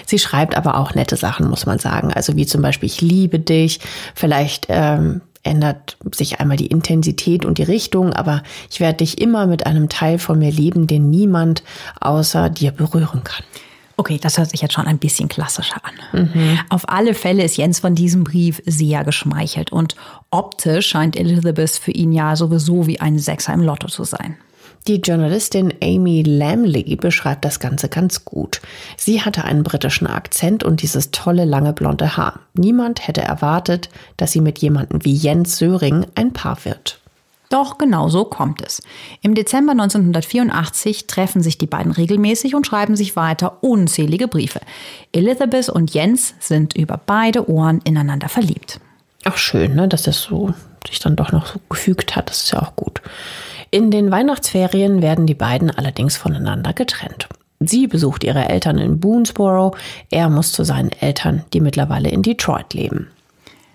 Sie 0.06 0.18
schreibt 0.18 0.58
aber 0.58 0.76
auch 0.76 0.94
nette 0.94 1.16
Sachen, 1.16 1.48
muss 1.48 1.64
man 1.64 1.78
sagen. 1.78 2.12
Also 2.12 2.36
wie 2.36 2.44
zum 2.44 2.60
Beispiel, 2.60 2.88
ich 2.88 3.00
liebe 3.00 3.38
dich. 3.38 3.80
Vielleicht 4.14 4.66
ähm, 4.68 5.22
ändert 5.42 5.96
sich 6.14 6.38
einmal 6.38 6.58
die 6.58 6.66
Intensität 6.66 7.46
und 7.46 7.56
die 7.56 7.62
Richtung, 7.62 8.12
aber 8.12 8.42
ich 8.70 8.78
werde 8.78 8.98
dich 8.98 9.22
immer 9.22 9.46
mit 9.46 9.64
einem 9.64 9.88
Teil 9.88 10.18
von 10.18 10.38
mir 10.38 10.50
lieben, 10.50 10.86
den 10.86 11.08
niemand 11.08 11.62
außer 11.98 12.50
dir 12.50 12.72
berühren 12.72 13.24
kann. 13.24 13.42
Okay, 13.96 14.18
das 14.20 14.38
hört 14.38 14.50
sich 14.50 14.62
jetzt 14.62 14.74
schon 14.74 14.86
ein 14.86 14.98
bisschen 14.98 15.28
klassischer 15.28 15.80
an. 15.84 16.24
Mhm. 16.24 16.58
Auf 16.68 16.88
alle 16.88 17.14
Fälle 17.14 17.44
ist 17.44 17.56
Jens 17.56 17.80
von 17.80 17.94
diesem 17.94 18.24
Brief 18.24 18.62
sehr 18.66 19.04
geschmeichelt 19.04 19.72
und 19.72 19.96
optisch 20.30 20.88
scheint 20.88 21.16
Elizabeth 21.16 21.70
für 21.70 21.92
ihn 21.92 22.12
ja 22.12 22.36
sowieso 22.36 22.86
wie 22.86 23.00
ein 23.00 23.18
Sechser 23.18 23.52
im 23.52 23.60
Lotto 23.60 23.88
zu 23.88 24.04
sein. 24.04 24.36
Die 24.88 24.96
Journalistin 24.96 25.72
Amy 25.80 26.22
Lamley 26.22 26.96
beschreibt 26.96 27.44
das 27.44 27.60
Ganze 27.60 27.88
ganz 27.88 28.24
gut. 28.24 28.60
Sie 28.96 29.20
hatte 29.22 29.44
einen 29.44 29.62
britischen 29.62 30.08
Akzent 30.08 30.64
und 30.64 30.82
dieses 30.82 31.12
tolle 31.12 31.44
lange 31.44 31.72
blonde 31.72 32.16
Haar. 32.16 32.40
Niemand 32.54 33.06
hätte 33.06 33.22
erwartet, 33.22 33.90
dass 34.16 34.32
sie 34.32 34.40
mit 34.40 34.58
jemandem 34.58 35.04
wie 35.04 35.14
Jens 35.14 35.58
Söring 35.58 36.06
ein 36.16 36.32
Paar 36.32 36.64
wird. 36.64 37.01
Doch 37.52 37.76
genau 37.76 38.08
so 38.08 38.24
kommt 38.24 38.62
es. 38.62 38.80
Im 39.20 39.34
Dezember 39.34 39.72
1984 39.72 41.06
treffen 41.06 41.42
sich 41.42 41.58
die 41.58 41.66
beiden 41.66 41.92
regelmäßig 41.92 42.54
und 42.54 42.66
schreiben 42.66 42.96
sich 42.96 43.14
weiter 43.14 43.58
unzählige 43.62 44.26
Briefe. 44.26 44.60
Elizabeth 45.12 45.68
und 45.68 45.92
Jens 45.92 46.34
sind 46.40 46.74
über 46.74 46.98
beide 47.04 47.50
Ohren 47.50 47.82
ineinander 47.84 48.30
verliebt. 48.30 48.80
Auch 49.26 49.36
schön, 49.36 49.74
ne, 49.74 49.86
dass 49.86 50.04
das 50.04 50.22
so 50.22 50.54
sich 50.88 50.98
dann 50.98 51.14
doch 51.14 51.30
noch 51.30 51.46
so 51.46 51.60
gefügt 51.68 52.16
hat. 52.16 52.30
Das 52.30 52.44
ist 52.44 52.52
ja 52.52 52.62
auch 52.62 52.74
gut. 52.74 53.02
In 53.70 53.90
den 53.90 54.10
Weihnachtsferien 54.10 55.02
werden 55.02 55.26
die 55.26 55.34
beiden 55.34 55.70
allerdings 55.70 56.16
voneinander 56.16 56.72
getrennt. 56.72 57.28
Sie 57.60 57.86
besucht 57.86 58.24
ihre 58.24 58.48
Eltern 58.48 58.78
in 58.78 58.98
Boonesboro, 58.98 59.76
er 60.10 60.30
muss 60.30 60.52
zu 60.52 60.64
seinen 60.64 60.90
Eltern, 60.90 61.44
die 61.52 61.60
mittlerweile 61.60 62.08
in 62.08 62.22
Detroit 62.22 62.72
leben. 62.72 63.08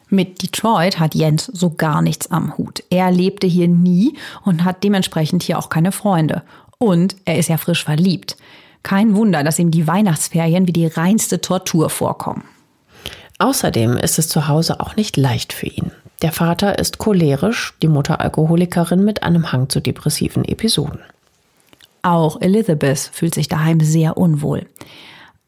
Mit 0.10 0.42
Detroit 0.42 1.00
hat 1.00 1.16
Jens 1.16 1.46
so 1.46 1.72
gar 1.72 2.02
nichts 2.02 2.32
am 2.32 2.58
Hut. 2.58 2.84
Er 2.90 3.12
lebte 3.12 3.48
hier 3.48 3.68
nie 3.68 4.16
und 4.46 4.64
hat 4.64 4.84
dementsprechend 4.84 5.44
hier 5.44 5.60
auch 5.60 5.70
keine 5.70 5.92
Freunde. 5.92 6.44
Und 6.78 7.16
er 7.26 7.38
ist 7.38 7.50
ja 7.50 7.58
frisch 7.58 7.84
verliebt. 7.84 8.38
Kein 8.84 9.16
Wunder, 9.16 9.44
dass 9.44 9.60
ihm 9.60 9.72
die 9.72 9.88
Weihnachtsferien 9.88 10.68
wie 10.68 10.74
die 10.74 10.88
reinste 10.88 11.42
Tortur 11.42 11.90
vorkommen. 11.90 12.44
Außerdem 13.40 13.98
ist 13.98 14.18
es 14.18 14.30
zu 14.30 14.48
Hause 14.48 14.80
auch 14.80 14.96
nicht 14.96 15.18
leicht 15.18 15.52
für 15.52 15.68
ihn. 15.68 15.92
Der 16.22 16.32
Vater 16.32 16.80
ist 16.80 16.98
cholerisch, 16.98 17.74
die 17.82 17.88
Mutter 17.88 18.22
Alkoholikerin 18.22 19.04
mit 19.04 19.24
einem 19.24 19.52
Hang 19.52 19.70
zu 19.70 19.82
depressiven 19.82 20.46
Episoden. 20.46 21.00
Auch 22.02 22.42
Elizabeth 22.42 23.12
fühlt 23.14 23.36
sich 23.36 23.48
daheim 23.50 23.82
sehr 23.82 24.18
unwohl. 24.18 24.66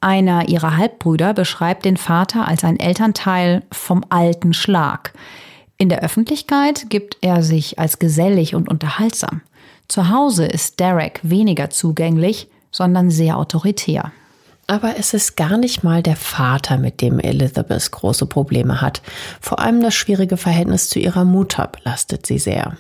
Einer 0.01 0.47
ihrer 0.47 0.77
Halbbrüder 0.77 1.33
beschreibt 1.33 1.83
den 1.83 1.97
Vater 1.97 2.47
als 2.47 2.63
ein 2.63 2.79
Elternteil 2.79 3.63
vom 3.71 4.05
alten 4.09 4.53
Schlag. 4.53 5.13
In 5.77 5.89
der 5.89 6.03
Öffentlichkeit 6.03 6.89
gibt 6.89 7.17
er 7.21 7.43
sich 7.43 7.79
als 7.79 7.99
gesellig 7.99 8.55
und 8.55 8.69
unterhaltsam. 8.69 9.41
Zu 9.88 10.09
Hause 10.09 10.45
ist 10.45 10.79
Derek 10.79 11.19
weniger 11.23 11.69
zugänglich, 11.69 12.47
sondern 12.71 13.09
sehr 13.09 13.38
autoritär. 13.38 14.12
Aber 14.67 14.97
es 14.97 15.13
ist 15.15 15.36
gar 15.36 15.57
nicht 15.57 15.84
mal 15.84 16.03
der 16.03 16.15
Vater, 16.15 16.78
mit 16.78 17.01
dem 17.01 17.19
Elizabeth 17.19 17.91
große 17.91 18.28
Probleme 18.28 18.82
hat. 18.82 19.01
Vor 19.41 19.59
allem 19.59 19.82
das 19.82 19.95
schwierige 19.95 20.38
Verhältnis 20.38 20.89
zu 20.89 20.99
ihrer 20.99 21.26
Mutter 21.26 21.67
belastet 21.67 22.28
sie 22.28 22.38
sehr. 22.38 22.78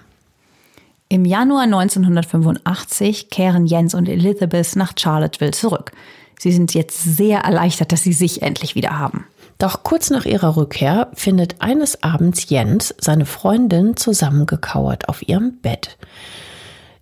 Im 1.09 1.25
Januar 1.25 1.63
1985 1.63 3.31
kehren 3.31 3.65
Jens 3.65 3.95
und 3.95 4.07
Elizabeth 4.07 4.75
nach 4.75 4.93
Charlottesville 4.95 5.51
zurück. 5.51 5.91
Sie 6.39 6.53
sind 6.53 6.73
jetzt 6.73 7.03
sehr 7.03 7.41
erleichtert, 7.41 7.91
dass 7.91 8.01
sie 8.01 8.13
sich 8.13 8.41
endlich 8.41 8.73
wieder 8.73 8.97
haben. 8.97 9.27
Doch 9.57 9.83
kurz 9.83 10.09
nach 10.09 10.25
ihrer 10.25 10.55
Rückkehr 10.55 11.09
findet 11.13 11.61
eines 11.61 12.01
Abends 12.01 12.49
Jens 12.49 12.95
seine 12.97 13.25
Freundin 13.25 13.97
zusammengekauert 13.97 15.09
auf 15.09 15.27
ihrem 15.27 15.57
Bett. 15.61 15.97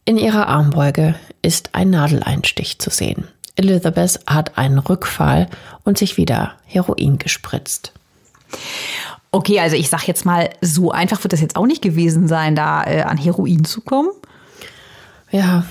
In 0.06 0.18
ihrer 0.18 0.48
Armbeuge 0.48 1.14
ist 1.44 1.70
ein 1.74 1.92
Nadeleinstich 1.92 2.80
zu 2.80 2.90
sehen. 2.90 3.28
Elizabeth 3.56 4.20
hat 4.26 4.58
einen 4.58 4.80
Rückfall 4.80 5.48
und 5.84 6.00
sich 6.00 6.18
wieder 6.18 6.54
Heroin 6.66 7.20
gespritzt. 7.20 7.92
Okay, 9.30 9.60
also 9.60 9.76
ich 9.76 9.90
sag 9.90 10.08
jetzt 10.08 10.26
mal, 10.26 10.50
so 10.62 10.92
einfach 10.92 11.24
wird 11.24 11.34
das 11.34 11.42
jetzt 11.42 11.58
auch 11.58 11.68
nicht 11.68 11.84
gewesen 11.84 12.28
sein, 12.28 12.56
da 12.56 12.84
äh, 12.86 13.02
an 13.04 13.18
Heroin 13.18 13.66
zu 13.66 13.82
kommen. 13.82 14.10
Ja, 15.30 15.64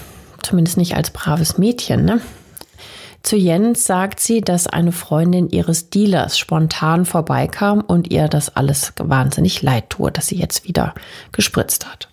zumindest 0.42 0.76
nicht 0.76 0.94
als 0.94 1.10
braves 1.10 1.58
Mädchen, 1.58 2.04
ne? 2.04 2.20
Zu 3.26 3.34
Jens 3.34 3.82
sagt 3.82 4.20
sie, 4.20 4.40
dass 4.40 4.68
eine 4.68 4.92
Freundin 4.92 5.50
ihres 5.50 5.90
Dealers 5.90 6.38
spontan 6.38 7.04
vorbeikam 7.04 7.80
und 7.80 8.12
ihr 8.12 8.28
das 8.28 8.54
alles 8.54 8.92
wahnsinnig 8.98 9.62
leid 9.62 9.90
tue, 9.90 10.12
dass 10.12 10.28
sie 10.28 10.36
jetzt 10.36 10.68
wieder 10.68 10.94
gespritzt 11.32 11.90
hat. 11.90 12.08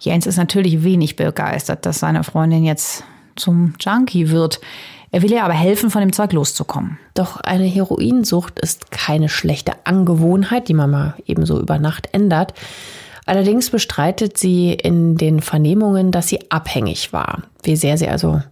Jens 0.00 0.26
ist 0.26 0.36
natürlich 0.36 0.82
wenig 0.82 1.14
begeistert, 1.14 1.86
dass 1.86 2.00
seine 2.00 2.24
Freundin 2.24 2.64
jetzt 2.64 3.04
zum 3.36 3.74
Junkie 3.78 4.30
wird. 4.30 4.60
Er 5.12 5.22
will 5.22 5.30
ihr 5.30 5.44
aber 5.44 5.54
helfen, 5.54 5.90
von 5.90 6.00
dem 6.00 6.12
Zeug 6.12 6.32
loszukommen. 6.32 6.98
Doch 7.14 7.36
eine 7.42 7.62
Heroinsucht 7.62 8.58
ist 8.58 8.90
keine 8.90 9.28
schlechte 9.28 9.74
Angewohnheit, 9.84 10.66
die 10.66 10.74
man 10.74 10.90
mal 10.90 11.14
ebenso 11.24 11.60
über 11.60 11.78
Nacht 11.78 12.08
ändert. 12.10 12.52
Allerdings 13.26 13.70
bestreitet 13.70 14.38
sie 14.38 14.72
in 14.72 15.16
den 15.16 15.40
Vernehmungen, 15.40 16.10
dass 16.10 16.26
sie 16.26 16.50
abhängig 16.50 17.12
war. 17.12 17.44
Wie 17.62 17.76
sehr 17.76 17.96
sie 17.96 18.08
also 18.08 18.42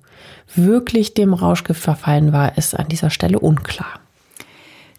wirklich 0.56 1.14
dem 1.14 1.34
Rauschgift 1.34 1.80
verfallen 1.80 2.32
war, 2.32 2.56
ist 2.56 2.78
an 2.78 2.88
dieser 2.88 3.10
Stelle 3.10 3.38
unklar. 3.38 4.00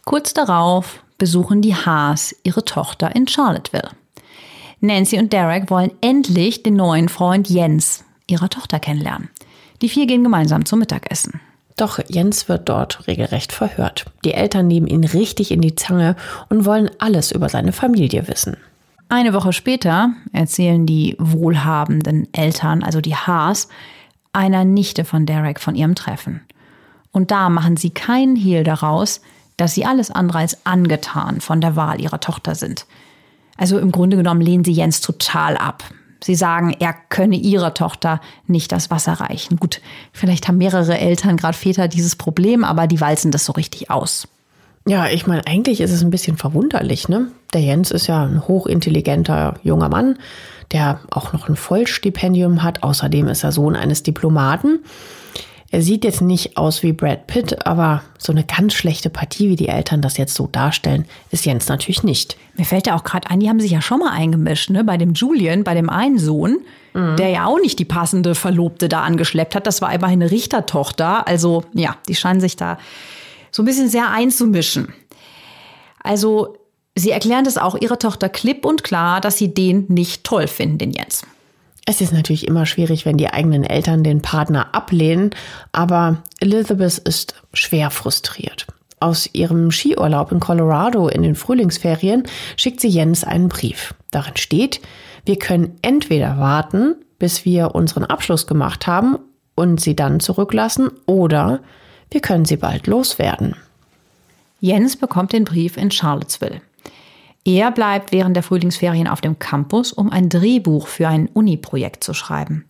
Kurz 0.06 0.34
darauf 0.34 1.04
besuchen 1.18 1.62
die 1.62 1.76
Haas 1.76 2.36
ihre 2.44 2.66
Tochter 2.66 3.16
in 3.16 3.28
Charlottesville. 3.28 3.92
Nancy 4.82 5.18
und 5.18 5.32
Derek 5.32 5.70
wollen 5.70 5.92
endlich 6.02 6.64
den 6.64 6.76
neuen 6.76 7.08
Freund 7.08 7.50
Jens 7.50 8.04
ihrer 8.28 8.50
Tochter 8.50 8.80
kennenlernen. 8.80 9.30
Die 9.82 9.90
vier 9.90 10.08
gehen 10.08 10.24
gemeinsam 10.24 10.66
zum 10.66 10.80
Mittagessen. 10.80 11.40
Doch 11.78 12.00
Jens 12.08 12.50
wird 12.50 12.70
dort 12.70 13.08
regelrecht 13.08 13.52
verhört. 13.52 14.06
Die 14.26 14.34
Eltern 14.34 14.68
nehmen 14.68 14.88
ihn 14.88 15.04
richtig 15.04 15.52
in 15.52 15.62
die 15.62 15.76
Zange 15.76 16.16
und 16.50 16.66
wollen 16.66 16.92
alles 17.00 17.32
über 17.32 17.50
seine 17.50 17.72
Familie 17.72 18.28
wissen. 18.28 18.58
Eine 19.10 19.34
Woche 19.34 19.54
später 19.54 20.12
erzählen 20.34 20.86
die 20.86 21.16
wohlhabenden 21.20 22.28
Eltern, 22.34 22.84
also 22.84 23.00
die 23.02 23.16
Haas, 23.16 23.70
einer 24.34 24.66
Nichte 24.66 25.06
von 25.06 25.26
Derek 25.26 25.60
von 25.60 25.76
ihrem 25.76 25.96
Treffen. 25.96 26.42
Und 27.12 27.32
da 27.32 27.50
machen 27.50 27.78
sie 27.78 27.92
keinen 27.92 28.36
Hehl 28.36 28.64
daraus, 28.64 29.22
dass 29.56 29.76
sie 29.76 29.86
alles 29.86 30.12
andere 30.12 30.40
als 30.40 30.66
angetan 30.66 31.40
von 31.40 31.62
der 31.62 31.76
Wahl 31.76 32.02
ihrer 32.02 32.20
Tochter 32.20 32.56
sind. 32.56 32.86
Also 33.56 33.78
im 33.78 33.92
Grunde 33.92 34.18
genommen 34.18 34.42
lehnen 34.42 34.64
sie 34.64 34.72
Jens 34.72 35.00
total 35.00 35.56
ab. 35.58 35.84
Sie 36.24 36.36
sagen, 36.36 36.76
er 36.80 36.96
könne 37.10 37.36
ihrer 37.36 37.74
Tochter 37.74 38.22
nicht 38.48 38.72
das 38.72 38.90
Wasser 38.90 39.14
reichen. 39.14 39.58
Gut, 39.58 39.82
vielleicht 40.12 40.48
haben 40.48 40.58
mehrere 40.58 40.98
Eltern, 40.98 41.38
gerade 41.38 41.58
Väter, 41.58 41.88
dieses 41.88 42.16
Problem, 42.16 42.64
aber 42.64 42.88
die 42.88 43.02
walzen 43.02 43.30
das 43.30 43.46
so 43.46 43.52
richtig 43.52 43.92
aus. 43.92 44.28
Ja, 44.88 45.08
ich 45.08 45.28
meine, 45.28 45.46
eigentlich 45.46 45.82
ist 45.82 45.92
es 45.92 46.02
ein 46.02 46.12
bisschen 46.12 46.38
verwunderlich, 46.38 47.08
ne? 47.08 47.28
Der 47.54 47.62
Jens 47.62 47.92
ist 47.92 48.08
ja 48.08 48.24
ein 48.24 48.48
hochintelligenter 48.48 49.56
junger 49.64 49.90
Mann, 49.90 50.18
der 50.72 51.00
auch 51.12 51.34
noch 51.34 51.50
ein 51.50 51.56
Vollstipendium 51.56 52.64
hat. 52.64 52.84
Außerdem 52.84 53.28
ist 53.28 53.44
er 53.44 53.52
Sohn 53.52 53.76
eines 53.76 54.04
Diplomaten. 54.04 54.80
Er 55.74 55.82
sieht 55.82 56.04
jetzt 56.04 56.22
nicht 56.22 56.56
aus 56.56 56.84
wie 56.84 56.94
Brad 56.94 57.26
Pitt, 57.26 57.66
aber 57.66 58.04
so 58.20 58.32
eine 58.32 58.44
ganz 58.44 58.76
schlechte 58.76 59.10
Partie, 59.10 59.50
wie 59.50 59.56
die 59.56 59.70
Eltern 59.70 60.04
das 60.04 60.18
jetzt 60.18 60.36
so 60.36 60.46
darstellen, 60.46 61.06
ist 61.32 61.48
Jens 61.48 61.68
natürlich 61.68 62.04
nicht. 62.04 62.38
Mir 62.56 62.66
fällt 62.66 62.86
ja 62.86 62.96
auch 62.96 63.04
gerade 63.04 63.28
ein, 63.32 63.40
die 63.40 63.50
haben 63.50 63.60
sich 63.60 63.72
ja 63.72 63.82
schon 63.82 63.98
mal 63.98 64.12
eingemischt, 64.12 64.70
ne? 64.70 64.84
Bei 64.84 64.98
dem 64.98 65.14
Julian, 65.14 65.64
bei 65.64 65.74
dem 65.74 65.90
einen 65.90 66.20
Sohn, 66.20 66.60
mhm. 66.94 67.16
der 67.16 67.30
ja 67.30 67.48
auch 67.48 67.60
nicht 67.60 67.80
die 67.80 67.86
passende 67.86 68.36
Verlobte 68.36 68.88
da 68.88 69.02
angeschleppt 69.02 69.56
hat. 69.56 69.66
Das 69.66 69.82
war 69.82 69.92
immerhin 69.92 70.22
eine 70.22 70.30
Richtertochter. 70.30 71.28
Also 71.28 71.64
ja, 71.74 71.96
die 72.08 72.14
scheinen 72.14 72.40
sich 72.40 72.56
da 72.56 72.78
so 73.50 73.64
ein 73.64 73.66
bisschen 73.66 73.90
sehr 73.90 74.12
einzumischen. 74.12 74.94
Also 76.04 76.56
sie 76.96 77.12
erklären 77.12 77.46
das 77.46 77.58
auch 77.58 77.76
ihrer 77.76 78.00
Tochter 78.00 78.30
klipp 78.30 78.66
und 78.66 78.84
klar, 78.84 79.22
dass 79.22 79.38
sie 79.38 79.54
den 79.54 79.86
nicht 79.90 80.24
toll 80.24 80.48
finden, 80.48 80.78
den 80.78 80.92
Jens. 80.92 81.24
Es 81.86 82.00
ist 82.00 82.14
natürlich 82.14 82.48
immer 82.48 82.66
schwierig, 82.66 83.06
wenn 83.06 83.18
die 83.18 83.30
eigenen 83.30 83.64
Eltern 83.64 84.04
den 84.04 84.22
Partner 84.22 84.74
ablehnen, 84.74 85.32
aber 85.74 86.24
Elizabeth 86.40 87.00
ist 87.00 87.36
schwer 87.54 87.92
frustriert. 87.92 88.68
Aus 89.02 89.30
ihrem 89.34 89.70
Skiurlaub 89.70 90.32
in 90.32 90.40
Colorado 90.40 91.10
in 91.10 91.24
den 91.24 91.36
Frühlingsferien 91.36 92.24
schickt 92.56 92.80
sie 92.80 92.88
Jens 92.88 93.26
einen 93.26 93.50
Brief. 93.50 93.94
Darin 94.12 94.38
steht, 94.38 94.80
wir 95.26 95.38
können 95.38 95.78
entweder 95.82 96.38
warten, 96.38 96.96
bis 97.20 97.44
wir 97.44 97.76
unseren 97.76 98.06
Abschluss 98.06 98.48
gemacht 98.48 98.88
haben 98.88 99.18
und 99.56 99.82
sie 99.82 99.96
dann 99.96 100.22
zurücklassen, 100.22 100.90
oder 101.06 101.60
wir 102.12 102.22
können 102.22 102.46
sie 102.46 102.58
bald 102.58 102.88
loswerden. 102.88 103.58
Jens 104.62 104.96
bekommt 104.96 105.34
den 105.34 105.44
Brief 105.44 105.76
in 105.76 105.92
Charlottesville. 105.92 106.62
Er 107.46 107.72
bleibt 107.72 108.12
während 108.12 108.36
der 108.36 108.44
Frühlingsferien 108.44 109.08
auf 109.08 109.20
dem 109.20 109.38
Campus, 109.38 109.92
um 109.92 110.10
ein 110.10 110.30
Drehbuch 110.30 110.88
für 110.88 111.08
ein 111.08 111.28
Uni-Projekt 111.28 112.04
zu 112.04 112.14
schreiben. 112.14 112.66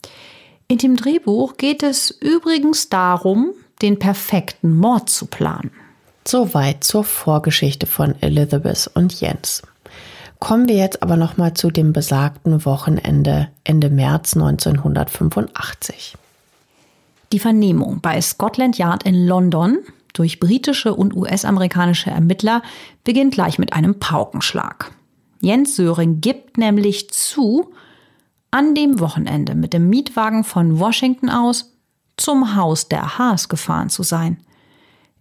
In 0.67 0.79
dem 0.79 0.95
Drehbuch 0.95 1.57
geht 1.57 1.83
es 1.83 2.09
übrigens 2.09 2.89
darum, 2.89 3.51
den 3.81 3.99
perfekten 3.99 4.77
Mord 4.77 5.09
zu 5.09 5.27
planen. 5.27 5.71
Soweit 6.25 6.83
zur 6.83 7.03
Vorgeschichte 7.03 7.85
von 7.85 8.15
Elizabeth 8.21 8.89
und 8.95 9.19
Jens. 9.19 9.61
Kommen 10.39 10.67
wir 10.67 10.75
jetzt 10.75 11.03
aber 11.03 11.17
noch 11.17 11.37
mal 11.37 11.53
zu 11.53 11.69
dem 11.69 11.93
besagten 11.93 12.65
Wochenende 12.65 13.49
Ende 13.63 13.89
März 13.89 14.35
1985. 14.35 16.17
Die 17.31 17.39
Vernehmung 17.39 17.99
bei 18.01 18.19
Scotland 18.21 18.77
Yard 18.77 19.03
in 19.03 19.27
London 19.27 19.79
durch 20.13 20.39
britische 20.39 20.93
und 20.93 21.15
US-amerikanische 21.15 22.09
Ermittler 22.09 22.61
beginnt 23.03 23.33
gleich 23.33 23.59
mit 23.59 23.73
einem 23.73 23.99
Paukenschlag. 23.99 24.91
Jens 25.41 25.75
Söring 25.75 26.21
gibt 26.21 26.57
nämlich 26.57 27.09
zu, 27.09 27.73
an 28.51 28.75
dem 28.75 28.99
Wochenende 28.99 29.55
mit 29.55 29.73
dem 29.73 29.89
Mietwagen 29.89 30.43
von 30.43 30.79
Washington 30.79 31.29
aus 31.29 31.73
zum 32.17 32.55
Haus 32.55 32.87
der 32.87 33.17
Haas 33.17 33.49
gefahren 33.49 33.89
zu 33.89 34.03
sein. 34.03 34.37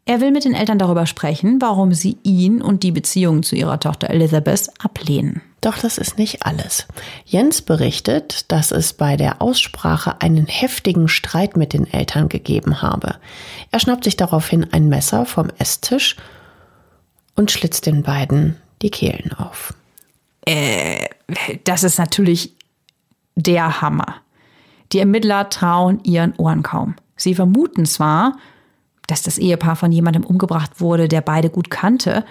Er 0.04 0.20
will 0.20 0.30
mit 0.30 0.44
den 0.44 0.54
Eltern 0.54 0.78
darüber 0.78 1.06
sprechen, 1.06 1.60
warum 1.60 1.94
sie 1.94 2.18
ihn 2.22 2.60
und 2.60 2.82
die 2.82 2.92
Beziehung 2.92 3.42
zu 3.42 3.56
ihrer 3.56 3.80
Tochter 3.80 4.10
Elizabeth 4.10 4.68
ablehnen. 4.78 5.40
Doch 5.62 5.78
das 5.78 5.96
ist 5.96 6.18
nicht 6.18 6.44
alles. 6.44 6.88
Jens 7.24 7.62
berichtet, 7.62 8.50
dass 8.50 8.72
es 8.72 8.92
bei 8.92 9.16
der 9.16 9.40
Aussprache 9.40 10.20
einen 10.20 10.46
heftigen 10.46 11.06
Streit 11.06 11.56
mit 11.56 11.72
den 11.72 11.86
Eltern 11.86 12.28
gegeben 12.28 12.82
habe. 12.82 13.14
Er 13.70 13.78
schnappt 13.78 14.02
sich 14.02 14.16
daraufhin 14.16 14.66
ein 14.72 14.88
Messer 14.88 15.24
vom 15.24 15.48
Esstisch 15.58 16.16
und 17.36 17.52
schlitzt 17.52 17.86
den 17.86 18.02
beiden 18.02 18.56
die 18.82 18.90
Kehlen 18.90 19.32
auf. 19.34 19.72
Äh, 20.44 21.06
das 21.62 21.84
ist 21.84 21.96
natürlich 21.96 22.56
der 23.36 23.80
Hammer. 23.80 24.16
Die 24.90 24.98
Ermittler 24.98 25.48
trauen 25.48 26.00
ihren 26.02 26.34
Ohren 26.38 26.64
kaum. 26.64 26.96
Sie 27.16 27.36
vermuten 27.36 27.86
zwar, 27.86 28.36
dass 29.06 29.22
das 29.22 29.38
Ehepaar 29.38 29.76
von 29.76 29.92
jemandem 29.92 30.24
umgebracht 30.24 30.80
wurde, 30.80 31.06
der 31.06 31.20
beide 31.20 31.50
gut 31.50 31.70
kannte. 31.70 32.24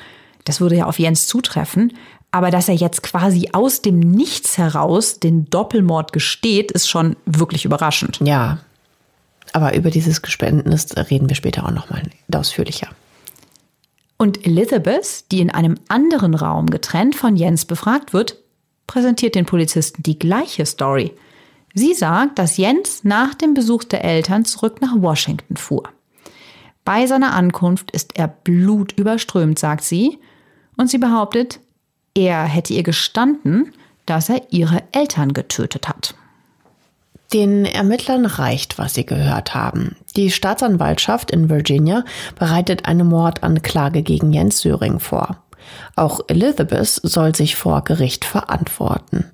Das 0.44 0.60
würde 0.60 0.76
ja 0.76 0.86
auf 0.86 1.00
Jens 1.00 1.28
zutreffen. 1.28 1.94
Aber 2.32 2.50
dass 2.50 2.70
er 2.70 2.76
jetzt 2.76 3.04
quasi 3.04 3.50
aus 3.52 3.82
dem 3.82 4.00
Nichts 4.00 4.58
heraus 4.58 5.20
den 5.20 5.50
Doppelmord 5.50 6.14
gesteht, 6.14 6.72
ist 6.72 6.90
schon 6.90 7.18
wirklich 7.26 7.66
überraschend. 7.66 8.20
Ja. 8.24 8.60
Aber 9.54 9.76
über 9.76 9.90
dieses 9.90 10.22
Gespendenis 10.22 10.96
reden 10.96 11.28
wir 11.28 11.36
später 11.36 11.66
auch 11.66 11.72
nochmal 11.72 12.04
ausführlicher. 12.34 12.88
Und 14.18 14.46
Elizabeth, 14.46 15.26
die 15.32 15.42
in 15.42 15.50
einem 15.50 15.78
anderen 15.90 16.36
Raum 16.36 16.70
getrennt 16.70 17.16
von 17.16 17.36
Jens 17.36 17.66
befragt 17.66 18.14
wird, 18.14 18.38
präsentiert 18.88 19.36
den 19.36 19.46
Polizisten 19.46 20.04
die 20.04 20.20
gleiche 20.20 20.66
Story. 20.66 21.12
Sie 21.74 21.94
sagt, 21.94 22.38
dass 22.38 22.58
Jens 22.58 23.04
nach 23.04 23.34
dem 23.34 23.54
Besuch 23.54 23.84
der 23.84 24.06
Eltern 24.06 24.46
zurück 24.46 24.82
nach 24.82 24.94
Washington 24.96 25.58
fuhr. 25.58 25.90
Bei 26.86 27.08
seiner 27.08 27.34
Ankunft 27.34 27.92
ist 27.92 28.18
er 28.18 28.28
blutüberströmt, 28.28 29.58
sagt 29.58 29.84
sie, 29.84 30.20
und 30.78 30.90
sie 30.90 30.98
behauptet, 30.98 31.60
er 32.16 32.44
hätte 32.44 32.74
ihr 32.74 32.84
gestanden, 32.84 33.74
dass 34.06 34.30
er 34.30 34.42
ihre 34.50 34.84
Eltern 34.92 35.34
getötet 35.34 35.88
hat. 35.88 36.16
Den 37.34 37.66
Ermittlern 37.66 38.26
reicht, 38.26 38.78
was 38.78 38.94
sie 38.94 39.06
gehört 39.06 39.56
haben. 39.56 39.96
Die 40.18 40.32
Staatsanwaltschaft 40.32 41.32
in 41.32 41.50
Virginia 41.50 42.04
bereitet 42.38 42.86
eine 42.86 43.06
Mordanklage 43.06 44.02
gegen 44.02 44.34
Jens 44.34 44.60
Söring 44.60 45.00
vor. 45.00 45.41
Auch 45.96 46.22
Elizabeth 46.28 47.00
soll 47.04 47.36
sich 47.36 47.56
vor 47.56 47.84
Gericht 47.84 48.26
verantworten. 48.26 49.26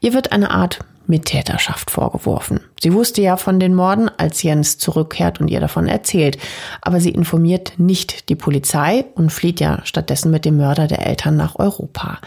Ihr 0.00 0.14
wird 0.14 0.32
eine 0.32 0.50
Art 0.50 0.80
Mittäterschaft 1.06 1.90
vorgeworfen. 1.90 2.60
Sie 2.80 2.92
wusste 2.92 3.22
ja 3.22 3.36
von 3.36 3.60
den 3.60 3.74
Morden, 3.74 4.10
als 4.16 4.42
Jens 4.42 4.78
zurückkehrt 4.78 5.40
und 5.40 5.48
ihr 5.48 5.60
davon 5.60 5.88
erzählt, 5.88 6.38
aber 6.80 7.00
sie 7.00 7.10
informiert 7.10 7.74
nicht 7.76 8.28
die 8.28 8.36
Polizei 8.36 9.04
und 9.14 9.30
flieht 9.30 9.60
ja 9.60 9.80
stattdessen 9.84 10.30
mit 10.30 10.44
dem 10.44 10.56
Mörder 10.56 10.86
der 10.86 11.06
Eltern 11.06 11.36
nach 11.36 11.58
Europa. 11.58 12.18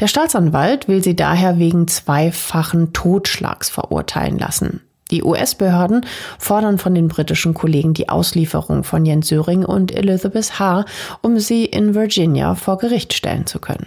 Der 0.00 0.08
Staatsanwalt 0.08 0.88
will 0.88 1.02
sie 1.02 1.16
daher 1.16 1.58
wegen 1.58 1.88
zweifachen 1.88 2.92
Totschlags 2.92 3.70
verurteilen 3.70 4.38
lassen. 4.38 4.80
Die 5.10 5.22
US-Behörden 5.22 6.04
fordern 6.38 6.78
von 6.78 6.94
den 6.94 7.08
britischen 7.08 7.54
Kollegen 7.54 7.94
die 7.94 8.08
Auslieferung 8.08 8.84
von 8.84 9.06
Jens 9.06 9.28
Söring 9.28 9.64
und 9.64 9.92
Elizabeth 9.92 10.58
H., 10.58 10.84
um 11.22 11.38
sie 11.38 11.64
in 11.64 11.94
Virginia 11.94 12.54
vor 12.54 12.78
Gericht 12.78 13.14
stellen 13.14 13.46
zu 13.46 13.58
können. 13.58 13.86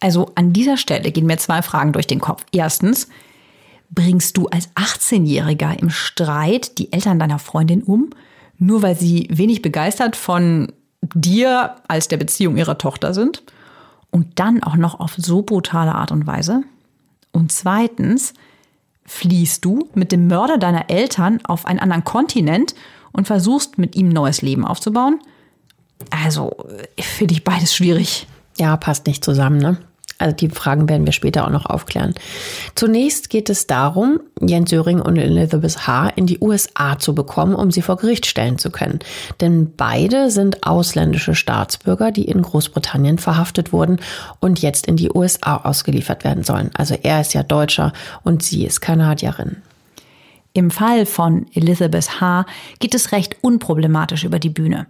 Also 0.00 0.32
an 0.34 0.52
dieser 0.52 0.76
Stelle 0.76 1.12
gehen 1.12 1.26
mir 1.26 1.36
zwei 1.36 1.62
Fragen 1.62 1.92
durch 1.92 2.08
den 2.08 2.18
Kopf. 2.18 2.44
Erstens, 2.50 3.08
bringst 3.88 4.36
du 4.36 4.48
als 4.48 4.68
18-Jähriger 4.74 5.78
im 5.78 5.90
Streit 5.90 6.78
die 6.78 6.92
Eltern 6.92 7.20
deiner 7.20 7.38
Freundin 7.38 7.82
um, 7.82 8.10
nur 8.58 8.82
weil 8.82 8.96
sie 8.96 9.28
wenig 9.30 9.62
begeistert 9.62 10.16
von 10.16 10.72
dir 11.14 11.76
als 11.86 12.08
der 12.08 12.16
Beziehung 12.16 12.56
ihrer 12.56 12.78
Tochter 12.78 13.14
sind? 13.14 13.44
Und 14.10 14.40
dann 14.40 14.62
auch 14.62 14.76
noch 14.76 14.98
auf 15.00 15.14
so 15.16 15.42
brutale 15.42 15.94
Art 15.94 16.10
und 16.10 16.26
Weise? 16.26 16.64
Und 17.30 17.52
zweitens, 17.52 18.34
fliehst 19.04 19.64
du 19.64 19.88
mit 19.94 20.12
dem 20.12 20.26
Mörder 20.26 20.58
deiner 20.58 20.90
Eltern 20.90 21.40
auf 21.44 21.66
einen 21.66 21.78
anderen 21.78 22.04
Kontinent 22.04 22.74
und 23.12 23.26
versuchst 23.26 23.78
mit 23.78 23.94
ihm 23.94 24.08
neues 24.08 24.42
Leben 24.42 24.64
aufzubauen? 24.64 25.20
Also, 26.10 26.52
finde 26.98 27.34
ich 27.34 27.44
beides 27.44 27.74
schwierig. 27.74 28.26
Ja, 28.56 28.76
passt 28.76 29.06
nicht 29.06 29.24
zusammen, 29.24 29.58
ne? 29.58 29.78
Also 30.22 30.36
die 30.36 30.48
Fragen 30.48 30.88
werden 30.88 31.04
wir 31.04 31.12
später 31.12 31.44
auch 31.44 31.50
noch 31.50 31.66
aufklären. 31.66 32.14
Zunächst 32.74 33.28
geht 33.28 33.50
es 33.50 33.66
darum, 33.66 34.20
Jens 34.40 34.70
Söring 34.70 35.00
und 35.00 35.16
Elizabeth 35.16 35.86
H. 35.86 36.10
in 36.10 36.26
die 36.26 36.38
USA 36.40 36.98
zu 36.98 37.14
bekommen, 37.14 37.54
um 37.54 37.70
sie 37.70 37.82
vor 37.82 37.96
Gericht 37.96 38.26
stellen 38.26 38.58
zu 38.58 38.70
können. 38.70 39.00
Denn 39.40 39.72
beide 39.76 40.30
sind 40.30 40.64
ausländische 40.64 41.34
Staatsbürger, 41.34 42.12
die 42.12 42.24
in 42.24 42.42
Großbritannien 42.42 43.18
verhaftet 43.18 43.72
wurden 43.72 43.98
und 44.38 44.62
jetzt 44.62 44.86
in 44.86 44.96
die 44.96 45.10
USA 45.12 45.56
ausgeliefert 45.56 46.22
werden 46.24 46.44
sollen. 46.44 46.70
Also 46.74 46.96
er 47.02 47.20
ist 47.20 47.34
ja 47.34 47.42
Deutscher 47.42 47.92
und 48.22 48.42
sie 48.42 48.64
ist 48.64 48.80
Kanadierin. 48.80 49.56
Im 50.54 50.70
Fall 50.70 51.06
von 51.06 51.46
Elizabeth 51.54 52.20
H. 52.20 52.46
geht 52.78 52.94
es 52.94 53.10
recht 53.10 53.36
unproblematisch 53.40 54.24
über 54.24 54.38
die 54.38 54.50
Bühne. 54.50 54.86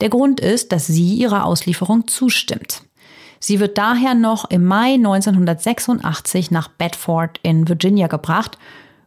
Der 0.00 0.10
Grund 0.10 0.40
ist, 0.40 0.72
dass 0.72 0.86
sie 0.86 1.14
ihrer 1.14 1.44
Auslieferung 1.44 2.06
zustimmt. 2.06 2.82
Sie 3.40 3.58
wird 3.58 3.78
daher 3.78 4.14
noch 4.14 4.50
im 4.50 4.64
Mai 4.64 4.94
1986 4.94 6.50
nach 6.50 6.68
Bedford 6.68 7.40
in 7.42 7.68
Virginia 7.68 8.06
gebracht, 8.06 8.58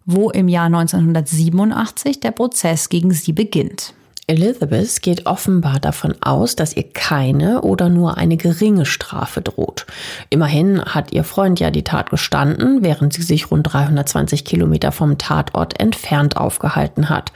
wo 0.05 0.31
im 0.31 0.47
Jahr 0.47 0.65
1987 0.65 2.19
der 2.19 2.31
Prozess 2.31 2.89
gegen 2.89 3.11
sie 3.11 3.31
beginnt. 3.31 3.93
Elizabeth 4.25 5.01
geht 5.01 5.25
offenbar 5.25 5.79
davon 5.79 6.15
aus, 6.21 6.55
dass 6.55 6.75
ihr 6.75 6.89
keine 6.89 7.61
oder 7.61 7.89
nur 7.89 8.17
eine 8.17 8.38
geringe 8.38 8.86
Strafe 8.86 9.41
droht. 9.41 9.86
Immerhin 10.29 10.81
hat 10.81 11.11
ihr 11.11 11.25
Freund 11.25 11.59
ja 11.59 11.71
die 11.71 11.84
Tat 11.84 12.09
gestanden, 12.09 12.84
während 12.84 13.13
sie 13.13 13.21
sich 13.21 13.51
rund 13.51 13.71
320 13.71 14.45
Kilometer 14.45 14.93
vom 14.93 15.17
Tatort 15.17 15.77
entfernt 15.79 16.38
aufgehalten 16.38 17.09
hat. 17.09 17.34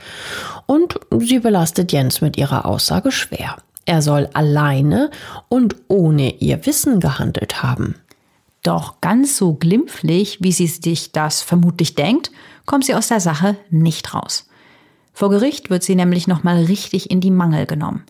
Und 0.64 0.98
sie 1.18 1.40
belastet 1.40 1.92
Jens 1.92 2.22
mit 2.22 2.38
ihrer 2.38 2.64
Aussage 2.64 3.12
schwer. 3.12 3.56
Er 3.88 4.02
soll 4.02 4.28
alleine 4.34 5.10
und 5.48 5.76
ohne 5.88 6.34
ihr 6.40 6.66
Wissen 6.66 7.00
gehandelt 7.00 7.62
haben. 7.62 7.94
Doch 8.62 9.00
ganz 9.00 9.38
so 9.38 9.54
glimpflich, 9.54 10.42
wie 10.42 10.52
sie 10.52 10.66
sich 10.66 11.10
das 11.10 11.40
vermutlich 11.40 11.94
denkt, 11.94 12.30
kommt 12.66 12.84
sie 12.84 12.94
aus 12.94 13.08
der 13.08 13.20
Sache 13.20 13.56
nicht 13.70 14.12
raus. 14.12 14.46
Vor 15.14 15.30
Gericht 15.30 15.70
wird 15.70 15.84
sie 15.84 15.94
nämlich 15.94 16.28
nochmal 16.28 16.64
richtig 16.64 17.10
in 17.10 17.22
die 17.22 17.30
Mangel 17.30 17.64
genommen. 17.64 18.04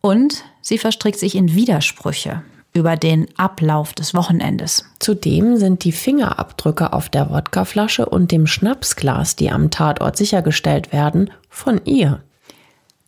Und 0.00 0.42
sie 0.62 0.78
verstrickt 0.78 1.18
sich 1.18 1.34
in 1.34 1.54
Widersprüche 1.54 2.42
über 2.72 2.96
den 2.96 3.26
Ablauf 3.36 3.92
des 3.92 4.14
Wochenendes. 4.14 4.86
Zudem 5.00 5.58
sind 5.58 5.84
die 5.84 5.92
Fingerabdrücke 5.92 6.94
auf 6.94 7.10
der 7.10 7.28
Wodkaflasche 7.28 8.06
und 8.06 8.32
dem 8.32 8.46
Schnapsglas, 8.46 9.36
die 9.36 9.50
am 9.50 9.70
Tatort 9.70 10.16
sichergestellt 10.16 10.94
werden, 10.94 11.30
von 11.50 11.84
ihr. 11.84 12.22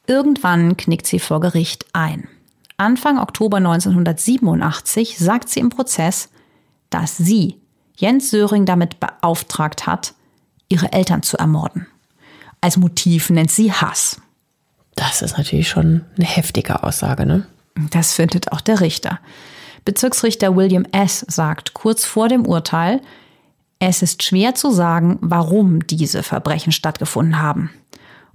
Irgendwann 0.07 0.77
knickt 0.77 1.07
sie 1.07 1.19
vor 1.19 1.41
Gericht 1.41 1.87
ein. 1.93 2.29
Anfang 2.77 3.19
Oktober 3.19 3.59
1987 3.59 5.19
sagt 5.19 5.49
sie 5.49 5.61
im 5.61 5.71
Prozess, 5.71 6.31
dass 6.91 7.17
sie 7.17 7.61
Jens 7.97 8.31
Söring 8.31 8.67
damit 8.67 8.99
beauftragt 8.99 9.87
hat, 9.87 10.15
ihre 10.69 10.93
Eltern 10.93 11.23
zu 11.23 11.37
ermorden. 11.37 11.87
Als 12.61 12.77
Motiv 12.77 13.31
nennt 13.31 13.51
sie 13.51 13.73
Hass. 13.73 14.21
Das 14.95 15.23
ist 15.23 15.39
natürlich 15.39 15.69
schon 15.69 16.05
eine 16.17 16.27
heftige 16.27 16.83
Aussage, 16.83 17.27
ne? 17.27 17.47
Das 17.91 18.13
findet 18.13 18.53
auch 18.53 18.61
der 18.61 18.81
Richter. 18.81 19.21
Bezirksrichter 19.85 20.55
William 20.57 20.85
S. 20.93 21.25
sagt 21.29 21.75
kurz 21.75 22.05
vor 22.05 22.29
dem 22.29 22.47
Urteil, 22.47 23.01
es 23.79 24.03
ist 24.03 24.23
schwer 24.23 24.55
zu 24.55 24.71
sagen, 24.71 25.19
warum 25.21 25.87
diese 25.87 26.23
Verbrechen 26.23 26.73
stattgefunden 26.73 27.41
haben. 27.41 27.71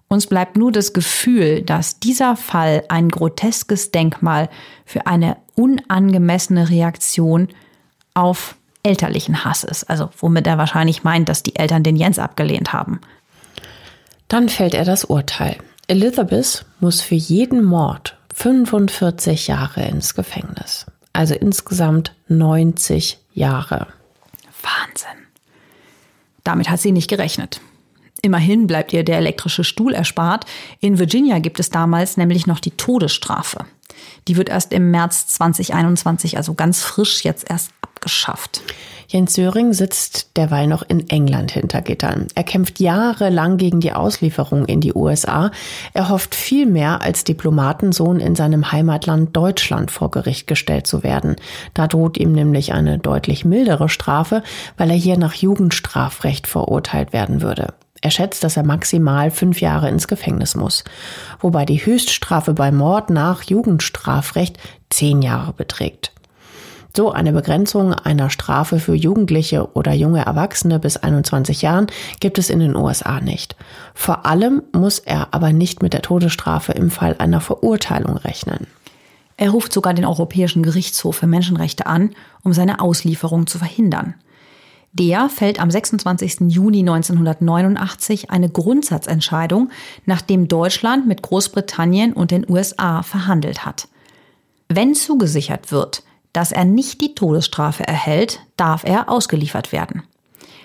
Uns 0.09 0.27
bleibt 0.27 0.55
nur 0.55 0.71
das 0.71 0.93
Gefühl, 0.93 1.61
dass 1.61 1.99
dieser 1.99 2.35
Fall 2.35 2.83
ein 2.87 3.09
groteskes 3.09 3.91
Denkmal 3.91 4.49
für 4.85 5.05
eine 5.05 5.37
unangemessene 5.55 6.69
Reaktion 6.69 7.49
auf 8.13 8.55
elterlichen 8.83 9.43
Hass 9.43 9.63
ist. 9.63 9.89
Also 9.89 10.09
womit 10.17 10.47
er 10.47 10.57
wahrscheinlich 10.57 11.03
meint, 11.03 11.27
dass 11.27 11.43
die 11.43 11.57
Eltern 11.57 11.83
den 11.83 11.97
Jens 11.97 12.19
abgelehnt 12.19 12.71
haben. 12.71 13.01
Dann 14.29 14.49
fällt 14.49 14.73
er 14.73 14.85
das 14.85 15.05
Urteil. 15.05 15.57
Elizabeth 15.87 16.65
muss 16.79 17.01
für 17.01 17.15
jeden 17.15 17.63
Mord 17.63 18.17
45 18.33 19.47
Jahre 19.47 19.85
ins 19.85 20.15
Gefängnis. 20.15 20.85
Also 21.13 21.33
insgesamt 21.33 22.13
90 22.27 23.19
Jahre. 23.33 23.87
Wahnsinn. 24.61 25.25
Damit 26.43 26.69
hat 26.69 26.79
sie 26.79 26.91
nicht 26.91 27.09
gerechnet. 27.09 27.61
Immerhin 28.21 28.67
bleibt 28.67 28.93
ihr 28.93 29.03
der 29.03 29.17
elektrische 29.17 29.63
Stuhl 29.63 29.93
erspart. 29.93 30.45
In 30.79 30.99
Virginia 30.99 31.39
gibt 31.39 31.59
es 31.59 31.69
damals 31.69 32.17
nämlich 32.17 32.47
noch 32.47 32.59
die 32.59 32.71
Todesstrafe. 32.71 33.65
Die 34.27 34.37
wird 34.37 34.49
erst 34.49 34.73
im 34.73 34.91
März 34.91 35.27
2021, 35.27 36.37
also 36.37 36.53
ganz 36.53 36.81
frisch 36.81 37.23
jetzt 37.23 37.49
erst 37.49 37.71
abgeschafft. 37.81 38.61
Jens 39.09 39.35
Söring 39.35 39.71
sitzt 39.71 40.35
derweil 40.35 40.67
noch 40.67 40.83
in 40.87 41.09
England 41.09 41.51
hinter 41.51 41.81
Gittern. 41.81 42.27
Er 42.35 42.43
kämpft 42.43 42.81
jahrelang 42.81 43.55
gegen 43.55 43.79
die 43.79 43.93
Auslieferung 43.93 44.65
in 44.65 44.81
die 44.81 44.93
USA. 44.93 45.51
Er 45.93 46.09
hofft 46.09 46.35
viel 46.35 46.65
mehr 46.65 47.01
als 47.01 47.23
Diplomatensohn 47.23 48.19
in 48.19 48.35
seinem 48.35 48.73
Heimatland 48.73 49.35
Deutschland 49.35 49.91
vor 49.91 50.11
Gericht 50.11 50.45
gestellt 50.45 50.87
zu 50.87 51.03
werden. 51.03 51.37
Da 51.73 51.87
droht 51.87 52.17
ihm 52.17 52.33
nämlich 52.33 52.73
eine 52.73 52.99
deutlich 52.99 53.45
mildere 53.45 53.87
Strafe, 53.87 54.43
weil 54.75 54.89
er 54.89 54.97
hier 54.97 55.17
nach 55.17 55.35
Jugendstrafrecht 55.35 56.45
verurteilt 56.45 57.13
werden 57.13 57.41
würde. 57.41 57.73
Er 58.07 58.11
schätzt, 58.11 58.45
dass 58.45 58.55
er 58.55 58.63
maximal 58.63 59.31
fünf 59.31 59.59
Jahre 59.59 59.89
ins 59.89 60.07
Gefängnis 60.07 60.55
muss, 60.55 60.85
wobei 61.41 61.65
die 61.65 61.85
Höchststrafe 61.85 62.53
bei 62.53 62.71
Mord 62.71 63.09
nach 63.09 63.43
Jugendstrafrecht 63.43 64.57
zehn 64.89 65.21
Jahre 65.21 65.51
beträgt. 65.51 66.13
So 66.95 67.11
eine 67.11 67.33
Begrenzung 67.33 67.93
einer 67.93 68.29
Strafe 68.29 68.79
für 68.79 68.95
Jugendliche 68.95 69.73
oder 69.73 69.91
junge 69.91 70.25
Erwachsene 70.25 70.79
bis 70.79 70.95
21 70.95 71.61
Jahren 71.61 71.87
gibt 72.21 72.37
es 72.37 72.49
in 72.49 72.61
den 72.61 72.77
USA 72.77 73.19
nicht. 73.19 73.57
Vor 73.93 74.25
allem 74.25 74.63
muss 74.71 74.99
er 74.99 75.33
aber 75.33 75.51
nicht 75.51 75.81
mit 75.81 75.91
der 75.91 76.01
Todesstrafe 76.01 76.71
im 76.71 76.89
Fall 76.89 77.17
einer 77.19 77.41
Verurteilung 77.41 78.15
rechnen. 78.15 78.67
Er 79.35 79.49
ruft 79.49 79.73
sogar 79.73 79.93
den 79.93 80.05
Europäischen 80.05 80.63
Gerichtshof 80.63 81.17
für 81.17 81.27
Menschenrechte 81.27 81.87
an, 81.87 82.11
um 82.41 82.53
seine 82.53 82.79
Auslieferung 82.79 83.47
zu 83.47 83.57
verhindern. 83.57 84.15
Der 84.99 85.29
fällt 85.29 85.59
am 85.59 85.69
26. 85.69 86.47
Juni 86.47 86.79
1989 86.79 88.31
eine 88.31 88.49
Grundsatzentscheidung, 88.49 89.69
nachdem 90.07 90.47
Deutschland 90.47 91.05
mit 91.05 91.21
Großbritannien 91.21 92.13
und 92.13 92.31
den 92.31 92.49
USA 92.49 93.03
verhandelt 93.03 93.63
hat. 93.63 93.87
Wenn 94.69 94.95
zugesichert 94.95 95.71
wird, 95.71 96.03
dass 96.33 96.51
er 96.51 96.65
nicht 96.65 96.99
die 97.01 97.13
Todesstrafe 97.13 97.87
erhält, 97.87 98.39
darf 98.57 98.83
er 98.83 99.09
ausgeliefert 99.09 99.71
werden. 99.71 100.01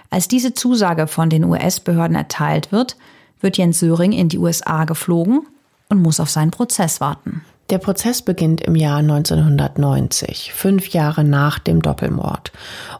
Als 0.08 0.28
diese 0.28 0.54
Zusage 0.54 1.06
von 1.06 1.28
den 1.28 1.44
US-Behörden 1.44 2.16
erteilt 2.16 2.72
wird, 2.72 2.96
wird 3.40 3.58
Jens 3.58 3.80
Söring 3.80 4.12
in 4.12 4.30
die 4.30 4.38
USA 4.38 4.84
geflogen 4.84 5.46
und 5.90 6.00
muss 6.00 6.20
auf 6.20 6.30
seinen 6.30 6.50
Prozess 6.50 7.00
warten. 7.02 7.44
Der 7.72 7.78
Prozess 7.78 8.20
beginnt 8.20 8.60
im 8.60 8.76
Jahr 8.76 8.98
1990, 8.98 10.52
fünf 10.52 10.88
Jahre 10.90 11.24
nach 11.24 11.58
dem 11.58 11.80
Doppelmord. 11.80 12.52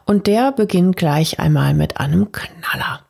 Und 0.05 0.25
der 0.25 0.51
beginnt 0.51 0.95
gleich 0.97 1.39
einmal 1.39 1.75
mit 1.75 1.99
einem 1.99 2.31
Knaller. 2.31 3.01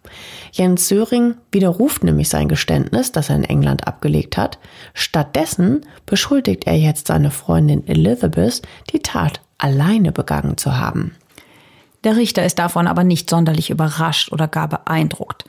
Jens 0.52 0.90
Söring 0.90 1.36
widerruft 1.54 2.04
nämlich 2.04 2.28
sein 2.28 2.50
Geständnis, 2.50 3.14
das 3.14 3.30
er 3.30 3.38
in 3.38 3.46
England 3.46 3.88
abgelegt 3.88 4.36
hat. 4.36 4.60
Stattdessen 4.94 5.86
beschuldigt 6.06 6.68
er 6.68 6.76
jetzt 6.76 7.08
seine 7.08 7.32
Freundin 7.32 7.88
Elizabeth, 7.88 8.62
die 8.92 9.00
Tat 9.00 9.40
alleine 9.58 10.12
begangen 10.12 10.58
zu 10.58 10.78
haben. 10.78 11.16
Der 12.04 12.18
Richter 12.18 12.44
ist 12.44 12.60
davon 12.60 12.88
aber 12.88 13.06
nicht 13.06 13.30
sonderlich 13.30 13.70
überrascht 13.70 14.34
oder 14.34 14.50
gar 14.50 14.68
beeindruckt. 14.68 15.46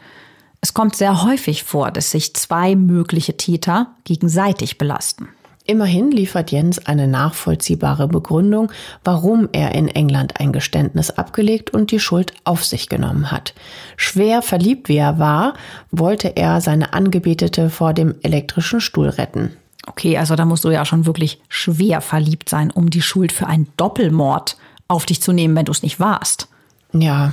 Es 0.61 0.75
kommt 0.75 0.95
sehr 0.95 1.25
häufig 1.25 1.65
vor, 1.65 1.91
dass 1.91 2.13
sich 2.13 2.35
zwei 2.35 2.77
mögliche 2.77 3.37
Täter 3.37 3.89
gegenseitig 4.05 4.79
belasten. 4.79 5.29
Immerhin 5.67 6.11
liefert 6.11 6.51
Jens 6.53 6.85
eine 6.85 7.09
nachvollziehbare 7.09 8.07
Begründung, 8.07 8.71
warum 9.03 9.49
er 9.53 9.75
in 9.75 9.89
England 9.89 10.39
ein 10.39 10.53
Geständnis 10.53 11.11
abgelegt 11.11 11.71
und 11.71 11.91
die 11.91 12.01
Schuld 12.01 12.35
auf 12.45 12.67
sich 12.67 12.91
genommen 12.91 13.31
hat. 13.31 13.55
Schwer 13.97 14.43
verliebt 14.43 14.91
wie 14.91 14.99
er 14.99 15.19
war, 15.19 15.55
wollte 15.91 16.37
er 16.37 16.61
seine 16.61 16.93
Angebetete 16.93 17.71
vor 17.71 17.95
dem 17.95 18.15
elektrischen 18.23 18.83
Stuhl 18.83 19.09
retten. 19.09 19.57
Okay, 19.87 20.19
also 20.19 20.37
da 20.37 20.45
musst 20.45 20.65
du 20.65 20.71
ja 20.71 20.85
schon 20.85 21.07
wirklich 21.07 21.41
schwer 21.49 22.03
verliebt 22.03 22.51
sein, 22.51 22.71
um 22.71 22.91
die 22.91 23.03
Schuld 23.03 23.33
für 23.33 23.47
einen 23.47 23.69
Doppelmord 23.79 24.59
auf 24.87 25.07
dich 25.07 25.23
zu 25.23 25.33
nehmen, 25.33 25.57
wenn 25.57 25.65
du 25.65 25.73
es 25.73 25.83
nicht 25.83 25.99
warst. 25.99 26.49
Ja, 26.93 27.33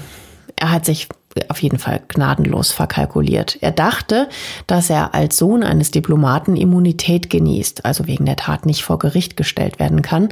er 0.55 0.71
hat 0.71 0.85
sich 0.85 1.09
auf 1.49 1.61
jeden 1.61 1.79
Fall 1.79 2.01
gnadenlos 2.07 2.71
verkalkuliert. 2.71 3.57
Er 3.61 3.71
dachte, 3.71 4.29
dass 4.67 4.89
er 4.89 5.13
als 5.13 5.37
Sohn 5.37 5.63
eines 5.63 5.91
Diplomaten 5.91 6.55
Immunität 6.55 7.29
genießt, 7.29 7.85
also 7.85 8.07
wegen 8.07 8.25
der 8.25 8.35
Tat 8.35 8.65
nicht 8.65 8.83
vor 8.83 8.99
Gericht 8.99 9.37
gestellt 9.37 9.79
werden 9.79 10.01
kann. 10.01 10.29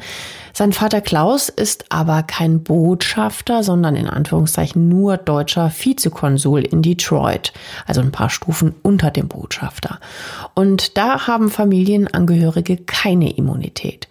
Sein 0.53 0.73
Vater 0.73 1.01
Klaus 1.01 1.49
ist 1.49 1.85
aber 1.89 2.23
kein 2.23 2.63
Botschafter, 2.63 3.63
sondern 3.63 3.95
in 3.95 4.07
Anführungszeichen 4.07 4.89
nur 4.89 5.17
deutscher 5.17 5.71
Vizekonsul 5.71 6.61
in 6.61 6.81
Detroit, 6.81 7.53
also 7.85 8.01
ein 8.01 8.11
paar 8.11 8.29
Stufen 8.29 8.75
unter 8.81 9.11
dem 9.11 9.27
Botschafter. 9.27 9.99
Und 10.55 10.97
da 10.97 11.27
haben 11.27 11.49
Familienangehörige 11.49 12.77
keine 12.77 13.31
Immunität. 13.31 14.07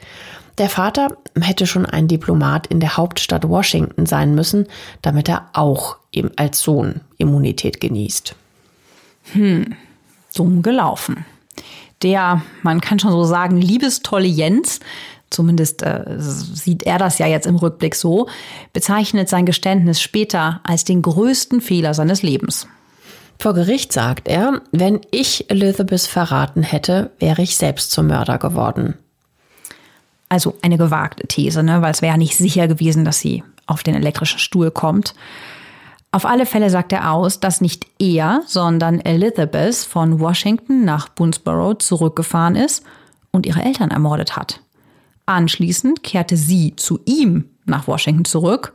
Der 0.59 0.69
Vater 0.69 1.17
hätte 1.41 1.69
schon 1.69 1.87
ein 1.87 2.09
Diplomat 2.09 2.67
in 2.67 2.81
der 2.81 2.97
Hauptstadt 2.97 3.49
Washington 3.49 4.07
sein 4.07 4.35
müssen, 4.35 4.67
damit 5.03 5.29
er 5.29 5.51
auch 5.53 5.97
eben 6.11 6.33
als 6.37 6.61
Sohn 6.61 7.01
Immunität 7.17 7.81
genießt. 7.81 8.35
Hm, 9.33 9.77
dumm 10.35 10.63
gelaufen. 10.63 11.25
Der, 12.03 12.43
man 12.63 12.81
kann 12.81 12.99
schon 12.99 13.13
so 13.13 13.23
sagen, 13.25 13.61
liebestolle 13.61 14.27
Jens, 14.27 14.81
zumindest 15.31 15.83
äh, 15.83 16.17
sieht 16.19 16.85
er 16.85 16.99
das 16.99 17.19
ja 17.19 17.27
jetzt 17.27 17.47
im 17.47 17.57
Rückblick 17.57 17.95
so, 17.95 18.29
bezeichnet 18.73 19.29
sein 19.29 19.47
Geständnis 19.47 20.01
später 20.01 20.61
als 20.65 20.85
den 20.85 21.03
größten 21.03 21.61
Fehler 21.61 21.95
seines 21.95 22.23
Lebens. 22.23 22.67
Vor 23.39 23.55
Gericht 23.55 23.93
sagt 23.93 24.27
er, 24.27 24.63
wenn 24.73 25.01
ich 25.13 25.49
Elizabeth 25.51 26.01
verraten 26.01 26.65
hätte, 26.65 27.13
wäre 27.21 27.43
ich 27.43 27.57
selbst 27.57 27.93
zum 27.93 28.09
Mörder 28.09 28.39
geworden. 28.39 28.95
Also 30.29 30.57
eine 30.63 30.79
gewagte 30.79 31.27
These, 31.27 31.63
ne? 31.63 31.81
weil 31.83 31.91
es 31.91 32.03
wäre 32.03 32.13
ja 32.13 32.19
nicht 32.19 32.37
sicher 32.37 32.69
gewesen, 32.69 33.05
dass 33.05 33.21
sie 33.21 33.43
auf 33.67 33.83
den 33.83 33.95
elektrischen 33.95 34.39
Stuhl 34.39 34.71
kommt. 34.71 35.15
Auf 36.11 36.25
alle 36.25 36.47
Fälle 36.47 36.71
sagt 36.71 36.93
er 36.93 37.13
aus, 37.13 37.41
dass 37.41 37.61
nicht 37.61 37.87
er, 37.99 38.43
sondern 38.47 39.01
Elizabeth 39.01 39.77
von 39.77 40.21
Washington 40.21 40.85
nach 40.85 41.09
Boonesboro 41.11 41.75
zurückgefahren 41.75 42.57
ist 42.57 42.83
und 43.31 43.47
ihre 43.47 43.63
Eltern 43.63 43.91
ermordet 43.91 44.37
hat. 44.37 44.61
Anschließend 45.27 46.03
kehrte 46.03 46.39
sie 46.39 46.75
zu 46.77 47.01
ihm 47.05 47.51
nach 47.67 47.87
Washington 47.87 48.25
zurück 48.25 48.73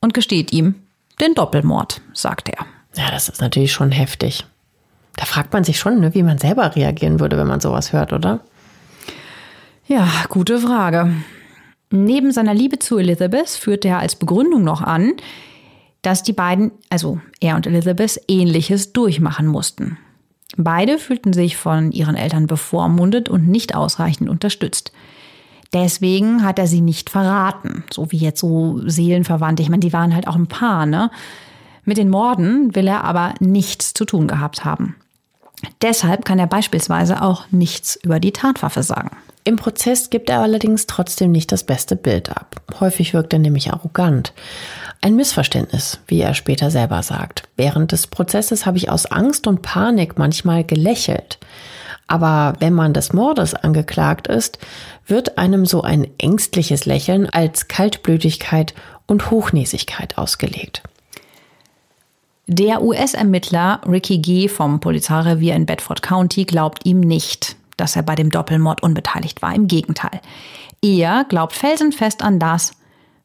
und 0.00 0.14
gesteht 0.14 0.52
ihm 0.52 0.76
den 1.20 1.34
Doppelmord, 1.34 2.00
sagt 2.14 2.48
er. 2.48 2.64
Ja, 2.96 3.10
das 3.10 3.28
ist 3.28 3.42
natürlich 3.42 3.72
schon 3.72 3.92
heftig. 3.92 4.46
Da 5.16 5.26
fragt 5.26 5.52
man 5.52 5.64
sich 5.64 5.78
schon, 5.78 6.00
ne, 6.00 6.14
wie 6.14 6.22
man 6.22 6.38
selber 6.38 6.74
reagieren 6.74 7.20
würde, 7.20 7.36
wenn 7.36 7.46
man 7.46 7.60
sowas 7.60 7.92
hört, 7.92 8.14
oder? 8.14 8.40
Ja, 9.88 10.08
gute 10.28 10.58
Frage. 10.58 11.14
Neben 11.90 12.32
seiner 12.32 12.54
Liebe 12.54 12.80
zu 12.80 12.98
Elizabeth 12.98 13.50
führte 13.50 13.86
er 13.86 14.00
als 14.00 14.16
Begründung 14.16 14.64
noch 14.64 14.82
an, 14.82 15.12
dass 16.02 16.24
die 16.24 16.32
beiden, 16.32 16.72
also 16.90 17.20
er 17.40 17.54
und 17.54 17.68
Elizabeth, 17.68 18.20
ähnliches 18.26 18.92
durchmachen 18.92 19.46
mussten. 19.46 19.96
Beide 20.56 20.98
fühlten 20.98 21.32
sich 21.32 21.56
von 21.56 21.92
ihren 21.92 22.16
Eltern 22.16 22.48
bevormundet 22.48 23.28
und 23.28 23.46
nicht 23.46 23.76
ausreichend 23.76 24.28
unterstützt. 24.28 24.90
Deswegen 25.72 26.42
hat 26.42 26.58
er 26.58 26.66
sie 26.66 26.80
nicht 26.80 27.08
verraten, 27.08 27.84
so 27.92 28.10
wie 28.10 28.18
jetzt 28.18 28.40
so 28.40 28.80
Seelenverwandte. 28.84 29.62
Ich 29.62 29.68
meine, 29.68 29.80
die 29.80 29.92
waren 29.92 30.14
halt 30.14 30.26
auch 30.26 30.36
ein 30.36 30.48
Paar, 30.48 30.86
ne? 30.86 31.10
Mit 31.84 31.98
den 31.98 32.08
Morden 32.08 32.74
will 32.74 32.88
er 32.88 33.04
aber 33.04 33.34
nichts 33.38 33.94
zu 33.94 34.04
tun 34.04 34.26
gehabt 34.26 34.64
haben. 34.64 34.96
Deshalb 35.82 36.24
kann 36.24 36.38
er 36.38 36.46
beispielsweise 36.46 37.22
auch 37.22 37.44
nichts 37.50 37.96
über 37.96 38.20
die 38.20 38.32
Tatwaffe 38.32 38.82
sagen. 38.82 39.16
Im 39.44 39.56
Prozess 39.56 40.10
gibt 40.10 40.28
er 40.28 40.40
allerdings 40.40 40.86
trotzdem 40.86 41.30
nicht 41.30 41.52
das 41.52 41.62
beste 41.62 41.94
Bild 41.94 42.36
ab. 42.36 42.60
Häufig 42.80 43.14
wirkt 43.14 43.32
er 43.32 43.38
nämlich 43.38 43.72
arrogant. 43.72 44.32
Ein 45.00 45.14
Missverständnis, 45.14 46.00
wie 46.08 46.20
er 46.20 46.34
später 46.34 46.72
selber 46.72 47.02
sagt. 47.04 47.44
Während 47.56 47.92
des 47.92 48.08
Prozesses 48.08 48.66
habe 48.66 48.78
ich 48.78 48.90
aus 48.90 49.06
Angst 49.06 49.46
und 49.46 49.62
Panik 49.62 50.18
manchmal 50.18 50.64
gelächelt. 50.64 51.38
Aber 52.08 52.54
wenn 52.58 52.72
man 52.72 52.92
des 52.92 53.12
Mordes 53.12 53.54
angeklagt 53.54 54.26
ist, 54.26 54.58
wird 55.06 55.38
einem 55.38 55.64
so 55.64 55.82
ein 55.82 56.08
ängstliches 56.18 56.84
Lächeln 56.84 57.30
als 57.30 57.68
Kaltblütigkeit 57.68 58.74
und 59.06 59.30
Hochnäsigkeit 59.30 60.18
ausgelegt. 60.18 60.82
Der 62.46 62.82
US-Ermittler 62.82 63.80
Ricky 63.86 64.18
G. 64.18 64.48
vom 64.48 64.80
Polizeirevier 64.80 65.54
in 65.56 65.66
Bedford 65.66 66.02
County 66.02 66.44
glaubt 66.44 66.86
ihm 66.86 67.00
nicht 67.00 67.56
dass 67.76 67.96
er 67.96 68.02
bei 68.02 68.14
dem 68.14 68.30
Doppelmord 68.30 68.82
unbeteiligt 68.82 69.42
war. 69.42 69.54
Im 69.54 69.68
Gegenteil. 69.68 70.20
Er 70.82 71.24
glaubt 71.24 71.52
felsenfest 71.52 72.22
an 72.22 72.38
das, 72.38 72.72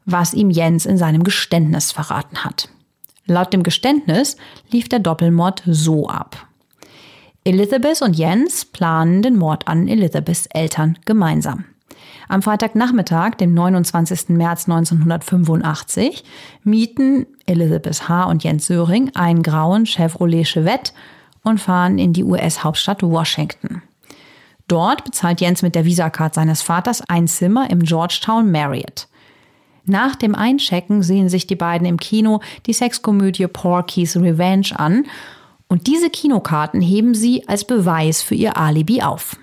was 0.06 0.34
ihm 0.34 0.50
Jens 0.50 0.86
in 0.86 0.98
seinem 0.98 1.24
Geständnis 1.24 1.92
verraten 1.92 2.44
hat. 2.44 2.70
Laut 3.26 3.54
dem 3.54 3.64
Geständnis 3.64 4.36
lief 4.72 4.90
der 4.90 5.00
Doppelmord 5.00 5.64
so 5.66 6.10
ab. 6.10 6.48
Elizabeth 7.44 8.02
und 8.02 8.16
Jens 8.18 8.66
planen 8.66 9.22
den 9.22 9.38
Mord 9.38 9.68
an 9.68 9.88
Elizabeths 9.88 10.48
Eltern 10.48 10.98
gemeinsam. 11.06 11.66
Am 12.32 12.42
Freitagnachmittag, 12.42 13.36
dem 13.36 13.54
29. 13.54 14.30
März 14.30 14.70
1985, 14.70 16.24
mieten 16.64 17.26
Elizabeth 17.46 18.08
H. 18.08 18.24
und 18.24 18.46
Jens 18.46 18.68
Söring 18.68 19.12
einen 19.16 19.44
grauen 19.44 19.86
Chevrolet 19.86 20.46
Chevette 20.46 20.94
und 21.44 21.60
fahren 21.60 21.98
in 22.00 22.14
die 22.14 22.24
US-Hauptstadt 22.24 23.04
Washington. 23.04 23.82
Dort 24.70 25.04
bezahlt 25.04 25.42
Jens 25.42 25.62
mit 25.62 25.76
der 25.76 25.84
Visacard 25.84 26.34
seines 26.34 26.62
Vaters 26.62 27.04
ein 27.10 27.28
Zimmer 27.28 27.70
im 27.70 27.84
Georgetown 27.84 28.50
Marriott. 28.50 29.10
Nach 29.84 30.16
dem 30.16 30.34
Einchecken 30.34 31.04
sehen 31.04 31.28
sich 31.28 31.48
die 31.48 31.58
beiden 31.58 31.86
im 31.86 31.98
Kino 31.98 32.40
die 32.66 32.72
Sexkomödie 32.72 33.48
Porky's 33.48 34.16
Revenge 34.16 34.70
an 34.78 35.04
und 35.68 35.86
diese 35.88 36.10
Kinokarten 36.10 36.80
heben 36.80 37.14
sie 37.14 37.46
als 37.50 37.66
Beweis 37.66 38.22
für 38.22 38.36
ihr 38.36 38.56
Alibi 38.56 39.02
auf. 39.02 39.36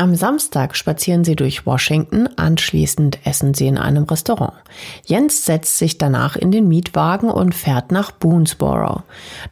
Am 0.00 0.14
Samstag 0.14 0.76
spazieren 0.76 1.24
sie 1.24 1.36
durch 1.36 1.66
Washington, 1.66 2.26
anschließend 2.36 3.18
essen 3.26 3.52
sie 3.52 3.66
in 3.66 3.76
einem 3.76 4.04
Restaurant. 4.04 4.54
Jens 5.04 5.44
setzt 5.44 5.76
sich 5.76 5.98
danach 5.98 6.36
in 6.36 6.50
den 6.50 6.68
Mietwagen 6.68 7.28
und 7.28 7.54
fährt 7.54 7.92
nach 7.92 8.10
Boonesboro. 8.10 9.02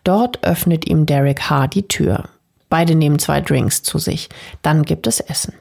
Dort 0.04 0.42
öffnet 0.44 0.86
ihm 0.86 1.04
Derek 1.04 1.50
H. 1.50 1.66
die 1.66 1.86
Tür. 1.86 2.30
Beide 2.70 2.94
nehmen 2.94 3.18
zwei 3.18 3.42
Drinks 3.42 3.82
zu 3.82 3.98
sich. 3.98 4.30
Dann 4.62 4.84
gibt 4.84 5.06
es 5.06 5.20
Essen. 5.20 5.52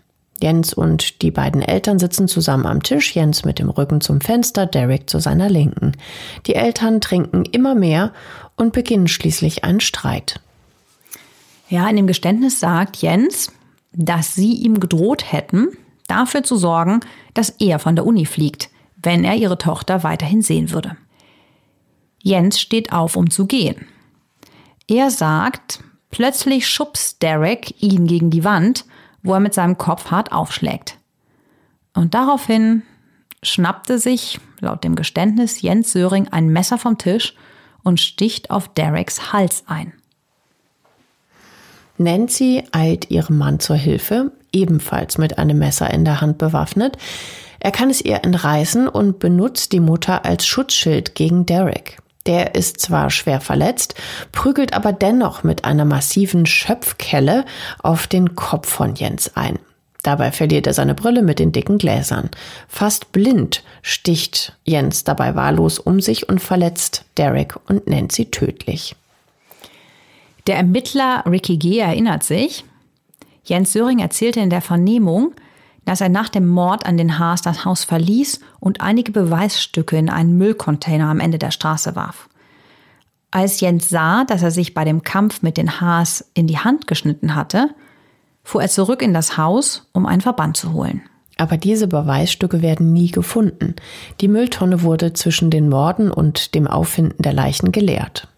Jens 0.41 0.73
und 0.73 1.21
die 1.21 1.31
beiden 1.31 1.61
Eltern 1.61 1.99
sitzen 1.99 2.29
zusammen 2.29 2.65
am 2.65 2.81
Tisch, 2.81 3.13
Jens 3.13 3.43
mit 3.43 3.59
dem 3.59 3.69
Rücken 3.69 3.99
zum 3.99 4.21
Fenster, 4.21 4.67
Derek 4.67 5.09
zu 5.09 5.19
seiner 5.19 5.49
Linken. 5.49 5.97
Die 6.45 6.55
Eltern 6.55 7.01
trinken 7.01 7.43
immer 7.43 7.75
mehr 7.75 8.13
und 8.55 8.71
beginnen 8.71 9.09
schließlich 9.09 9.65
einen 9.65 9.81
Streit. 9.81 10.39
Ja, 11.67 11.89
in 11.89 11.97
dem 11.97 12.07
Geständnis 12.07 12.61
sagt 12.61 12.95
Jens, 12.95 13.51
dass 13.91 14.35
sie 14.35 14.53
ihm 14.53 14.79
gedroht 14.79 15.31
hätten, 15.31 15.69
dafür 16.07 16.43
zu 16.43 16.55
sorgen, 16.55 16.99
dass 17.33 17.49
er 17.49 17.79
von 17.79 17.95
der 17.95 18.05
Uni 18.05 18.25
fliegt, 18.25 18.69
wenn 18.95 19.23
er 19.23 19.35
ihre 19.35 19.57
Tochter 19.57 20.03
weiterhin 20.03 20.41
sehen 20.41 20.71
würde. 20.71 20.97
Jens 22.21 22.59
steht 22.59 22.91
auf, 22.91 23.15
um 23.15 23.29
zu 23.29 23.45
gehen. 23.45 23.87
Er 24.87 25.11
sagt, 25.11 25.83
Plötzlich 26.09 26.67
schubst 26.67 27.21
Derek 27.21 27.81
ihn 27.81 28.07
gegen 28.07 28.29
die 28.29 28.43
Wand, 28.43 28.85
wo 29.23 29.33
er 29.33 29.39
mit 29.39 29.53
seinem 29.53 29.77
Kopf 29.77 30.11
hart 30.11 30.31
aufschlägt. 30.31 30.97
Und 31.93 32.13
daraufhin 32.13 32.83
schnappte 33.43 33.99
sich, 33.99 34.39
laut 34.59 34.83
dem 34.83 34.95
Geständnis, 34.95 35.61
Jens 35.61 35.91
Söring 35.91 36.27
ein 36.29 36.47
Messer 36.47 36.77
vom 36.77 36.97
Tisch 36.97 37.35
und 37.83 37.99
sticht 37.99 38.51
auf 38.51 38.67
Dereks 38.69 39.33
Hals 39.33 39.63
ein. 39.67 39.93
Nancy 41.97 42.63
eilt 42.71 43.09
ihrem 43.09 43.37
Mann 43.37 43.59
zur 43.59 43.75
Hilfe, 43.75 44.31
ebenfalls 44.51 45.17
mit 45.17 45.37
einem 45.37 45.57
Messer 45.59 45.91
in 45.93 46.05
der 46.05 46.21
Hand 46.21 46.37
bewaffnet. 46.37 46.97
Er 47.59 47.71
kann 47.71 47.89
es 47.89 48.01
ihr 48.01 48.23
entreißen 48.23 48.87
und 48.87 49.19
benutzt 49.19 49.71
die 49.71 49.79
Mutter 49.79 50.25
als 50.25 50.45
Schutzschild 50.45 51.15
gegen 51.15 51.45
Derek. 51.45 51.97
Der 52.27 52.55
ist 52.55 52.81
zwar 52.81 53.09
schwer 53.09 53.39
verletzt, 53.39 53.95
prügelt 54.31 54.73
aber 54.73 54.91
dennoch 54.91 55.43
mit 55.43 55.63
einer 55.63 55.85
massiven 55.85 56.45
Schöpfkelle 56.45 57.45
auf 57.81 58.05
den 58.05 58.35
Kopf 58.35 58.69
von 58.69 58.95
Jens 58.95 59.35
ein. 59.35 59.59
Dabei 60.03 60.31
verliert 60.31 60.67
er 60.67 60.73
seine 60.73 60.93
Brille 60.93 61.21
mit 61.21 61.39
den 61.39 61.51
dicken 61.51 61.77
Gläsern. 61.77 62.29
Fast 62.67 63.11
blind 63.11 63.63
sticht 63.81 64.55
Jens 64.63 65.03
dabei 65.03 65.35
wahllos 65.35 65.79
um 65.79 65.99
sich 65.99 66.29
und 66.29 66.39
verletzt 66.39 67.05
Derek 67.17 67.55
und 67.67 67.87
Nancy 67.87 68.29
tödlich. 68.29 68.95
Der 70.47 70.55
Ermittler 70.55 71.23
Ricky 71.25 71.57
G. 71.57 71.79
erinnert 71.79 72.23
sich, 72.23 72.63
Jens 73.43 73.73
Söring 73.73 73.99
erzählte 73.99 74.39
in 74.39 74.49
der 74.49 74.61
Vernehmung, 74.61 75.33
dass 75.83 75.99
er 75.99 76.07
nach 76.07 76.29
dem 76.29 76.47
Mord 76.47 76.85
an 76.85 76.95
den 76.95 77.19
Haas 77.19 77.41
das 77.41 77.65
Haus 77.65 77.83
verließ 77.83 78.39
und 78.61 78.79
einige 78.79 79.11
Beweisstücke 79.11 79.97
in 79.97 80.09
einen 80.09 80.37
Müllcontainer 80.37 81.09
am 81.09 81.19
Ende 81.19 81.37
der 81.37 81.51
Straße 81.51 81.97
warf. 81.97 82.29
Als 83.29 83.59
Jens 83.59 83.89
sah, 83.89 84.23
dass 84.23 84.41
er 84.41 84.51
sich 84.51 84.73
bei 84.73 84.85
dem 84.85 85.03
Kampf 85.03 85.41
mit 85.41 85.57
den 85.57 85.81
Haas 85.81 86.29
in 86.33 86.47
die 86.47 86.59
Hand 86.59 86.87
geschnitten 86.87 87.35
hatte, 87.35 87.69
fuhr 88.43 88.61
er 88.61 88.69
zurück 88.69 89.01
in 89.01 89.13
das 89.13 89.37
Haus, 89.37 89.89
um 89.91 90.05
einen 90.05 90.21
Verband 90.21 90.55
zu 90.55 90.71
holen. 90.71 91.01
Aber 91.37 91.57
diese 91.57 91.87
Beweisstücke 91.87 92.61
werden 92.61 92.93
nie 92.93 93.11
gefunden. 93.11 93.75
Die 94.21 94.29
Mülltonne 94.29 94.81
wurde 94.81 95.11
zwischen 95.11 95.51
den 95.51 95.67
Morden 95.67 96.09
und 96.09 96.55
dem 96.55 96.67
Auffinden 96.67 97.21
der 97.21 97.33
Leichen 97.33 97.73
geleert. 97.73 98.29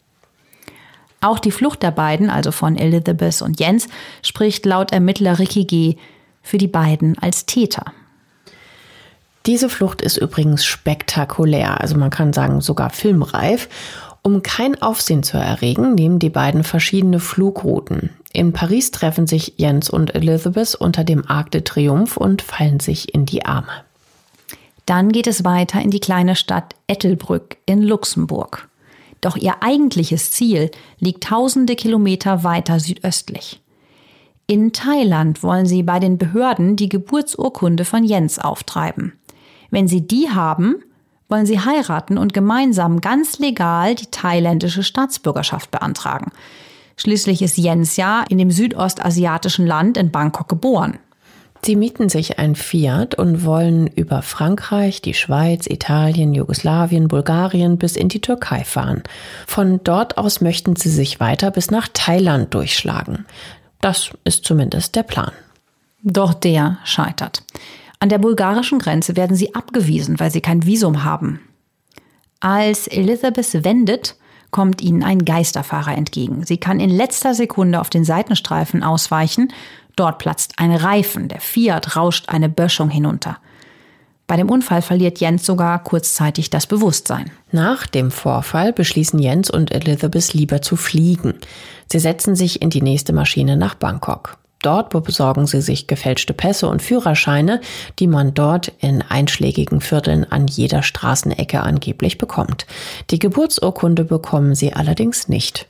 Auch 1.22 1.40
die 1.40 1.52
Flucht 1.52 1.84
der 1.84 1.92
beiden, 1.92 2.30
also 2.30 2.52
von 2.52 2.78
Elizabeth 2.78 3.42
und 3.42 3.60
Jens, 3.60 3.88
spricht 4.24 4.66
laut 4.66 4.92
Ermittler 4.92 5.40
Ricky 5.40 5.66
G. 5.66 5.96
für 6.42 6.58
die 6.58 6.68
beiden 6.68 7.18
als 7.18 7.46
Täter. 7.46 7.86
Diese 9.46 9.70
Flucht 9.70 10.02
ist 10.02 10.18
übrigens 10.18 10.66
spektakulär, 10.66 11.82
also 11.82 11.98
man 11.98 12.10
kann 12.10 12.34
sagen 12.34 12.62
sogar 12.62 12.90
filmreif. 12.90 13.70
Um 14.22 14.44
kein 14.44 14.82
Aufsehen 14.82 15.24
zu 15.24 15.38
erregen, 15.38 15.96
nehmen 15.96 16.20
die 16.20 16.30
beiden 16.30 16.64
verschiedene 16.64 17.20
Flugrouten. 17.20 18.10
In 18.32 18.54
Paris 18.54 18.92
treffen 18.92 19.28
sich 19.28 19.54
Jens 19.58 19.90
und 19.90 20.14
Elizabeth 20.14 20.76
unter 20.76 21.04
dem 21.04 21.26
Arc 21.28 21.52
de 21.52 21.62
Triomphe 21.62 22.20
und 22.20 22.42
fallen 22.42 22.80
sich 22.80 23.14
in 23.14 23.26
die 23.26 23.46
Arme. 23.46 23.72
Dann 24.86 25.12
geht 25.12 25.28
es 25.28 25.46
weiter 25.46 25.82
in 25.82 25.90
die 25.90 26.00
kleine 26.00 26.36
Stadt 26.36 26.76
Ettelbrück 26.88 27.58
in 27.66 27.82
Luxemburg. 27.82 28.68
Doch 29.22 29.36
ihr 29.36 29.62
eigentliches 29.62 30.32
Ziel 30.32 30.72
liegt 31.00 31.24
tausende 31.24 31.76
Kilometer 31.76 32.44
weiter 32.44 32.80
südöstlich. 32.80 33.62
In 34.48 34.74
Thailand 34.74 35.44
wollen 35.44 35.66
sie 35.66 35.84
bei 35.84 36.00
den 36.00 36.18
Behörden 36.18 36.76
die 36.76 36.90
Geburtsurkunde 36.90 37.86
von 37.86 38.04
Jens 38.04 38.40
auftreiben. 38.40 39.14
Wenn 39.70 39.88
sie 39.88 40.08
die 40.08 40.30
haben, 40.32 40.84
wollen 41.28 41.46
sie 41.46 41.60
heiraten 41.60 42.18
und 42.18 42.34
gemeinsam 42.34 43.02
ganz 43.02 43.38
legal 43.38 43.94
die 43.94 44.08
thailändische 44.08 44.82
Staatsbürgerschaft 44.82 45.70
beantragen. 45.70 46.32
Schließlich 46.98 47.42
ist 47.42 47.58
Jens 47.58 47.96
ja 47.96 48.26
in 48.28 48.40
dem 48.40 48.52
südostasiatischen 48.52 49.68
Land 49.68 49.98
in 49.98 50.12
Bangkok 50.12 50.50
geboren. 50.50 50.98
Sie 51.62 51.76
mieten 51.76 52.08
sich 52.08 52.40
ein 52.40 52.56
Fiat 52.56 53.16
und 53.16 53.44
wollen 53.44 53.88
über 53.88 54.22
Frankreich, 54.22 55.02
die 55.02 55.14
Schweiz, 55.14 55.68
Italien, 55.68 56.34
Jugoslawien, 56.34 57.08
Bulgarien 57.08 57.78
bis 57.78 57.96
in 57.96 58.08
die 58.08 58.22
Türkei 58.22 58.64
fahren. 58.64 59.04
Von 59.46 59.82
dort 59.84 60.18
aus 60.18 60.40
möchten 60.42 60.76
sie 60.76 60.90
sich 60.90 61.20
weiter 61.20 61.52
bis 61.52 61.70
nach 61.70 61.90
Thailand 61.94 62.54
durchschlagen. 62.54 63.26
Das 63.82 64.12
ist 64.24 64.46
zumindest 64.46 64.96
der 64.96 65.04
Plan. 65.04 65.32
Doch 66.02 66.34
der 66.34 66.78
scheitert. 66.86 67.44
An 68.00 68.10
der 68.10 68.20
bulgarischen 68.20 68.80
Grenze 68.80 69.18
werden 69.18 69.36
sie 69.36 69.54
abgewiesen, 69.54 70.20
weil 70.20 70.32
sie 70.32 70.42
kein 70.42 70.66
Visum 70.66 71.04
haben. 71.04 71.42
Als 72.40 72.88
Elizabeth 72.88 73.66
wendet, 73.66 74.16
kommt 74.52 74.82
ihnen 74.82 75.04
ein 75.04 75.26
Geisterfahrer 75.26 75.96
entgegen. 75.96 76.46
Sie 76.46 76.58
kann 76.58 76.80
in 76.80 76.90
letzter 76.90 77.36
Sekunde 77.36 77.80
auf 77.80 77.90
den 77.90 78.06
Seitenstreifen 78.06 78.82
ausweichen 78.82 79.54
Dort 80.00 80.18
platzt 80.18 80.54
ein 80.56 80.74
Reifen, 80.74 81.28
der 81.28 81.42
Fiat 81.42 81.98
rauscht 81.98 82.30
eine 82.30 82.48
Böschung 82.48 82.90
hinunter. 82.90 83.38
Bei 84.28 84.38
dem 84.38 84.50
Unfall 84.50 84.82
verliert 84.82 85.20
Jens 85.20 85.46
sogar 85.46 85.84
kurzzeitig 85.84 86.50
das 86.50 86.68
Bewusstsein. 86.68 87.32
Nach 87.52 87.86
dem 87.86 88.10
Vorfall 88.10 88.72
beschließen 88.72 89.20
Jens 89.20 89.50
und 89.50 89.74
Elizabeth 89.74 90.34
lieber 90.34 90.62
zu 90.62 90.78
fliegen. 90.78 91.34
Sie 91.92 92.00
setzen 92.00 92.38
sich 92.38 92.62
in 92.62 92.70
die 92.70 92.82
nächste 92.82 93.12
Maschine 93.12 93.58
nach 93.58 93.76
Bangkok. 93.76 94.38
Dort 94.62 94.90
besorgen 95.04 95.48
sie 95.48 95.62
sich 95.62 95.88
gefälschte 95.88 96.34
Pässe 96.34 96.70
und 96.70 96.82
Führerscheine, 96.82 97.60
die 98.00 98.08
man 98.08 98.34
dort 98.34 98.72
in 98.80 99.02
einschlägigen 99.02 99.82
Vierteln 99.82 100.24
an 100.32 100.48
jeder 100.48 100.82
Straßenecke 100.82 101.60
angeblich 101.60 102.18
bekommt. 102.18 102.68
Die 103.10 103.20
Geburtsurkunde 103.20 104.06
bekommen 104.06 104.56
sie 104.56 104.72
allerdings 104.72 105.28
nicht. 105.28 105.68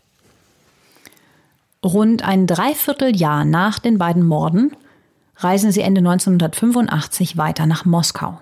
Rund 1.84 2.24
ein 2.24 2.46
Dreivierteljahr 2.46 3.46
nach 3.46 3.80
den 3.80 3.98
beiden 3.98 4.26
Morden 4.26 4.76
reisen 5.38 5.72
sie 5.72 5.82
Ende 5.82 6.00
1985 6.00 7.38
weiter 7.38 7.66
nach 7.66 7.86
Moskau. 7.86 8.40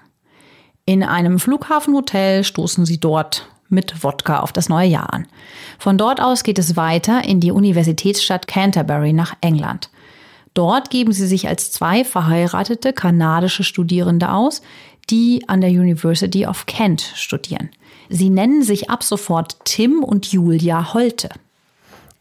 In 0.85 1.03
einem 1.03 1.37
Flughafenhotel 1.37 2.43
stoßen 2.43 2.85
sie 2.85 2.99
dort 2.99 3.47
mit 3.69 4.03
Wodka 4.03 4.39
auf 4.39 4.53
das 4.53 4.69
neue 4.69 4.87
Jahr 4.87 5.13
an. 5.13 5.27
Von 5.77 5.97
dort 5.97 6.21
aus 6.21 6.43
geht 6.43 6.57
es 6.57 6.75
weiter 6.75 7.25
in 7.25 7.39
die 7.39 7.51
Universitätsstadt 7.51 8.47
Canterbury 8.47 9.13
nach 9.13 9.35
England. 9.41 9.89
Dort 10.53 10.89
geben 10.89 11.11
sie 11.11 11.27
sich 11.27 11.47
als 11.47 11.71
zwei 11.71 12.03
verheiratete 12.03 12.93
kanadische 12.93 13.63
Studierende 13.63 14.31
aus, 14.31 14.61
die 15.09 15.47
an 15.47 15.61
der 15.61 15.69
University 15.69 16.47
of 16.47 16.65
Kent 16.65 17.01
studieren. 17.15 17.69
Sie 18.09 18.29
nennen 18.29 18.63
sich 18.63 18.89
ab 18.89 19.03
sofort 19.03 19.57
Tim 19.65 20.03
und 20.03 20.31
Julia 20.31 20.93
Holte. 20.93 21.29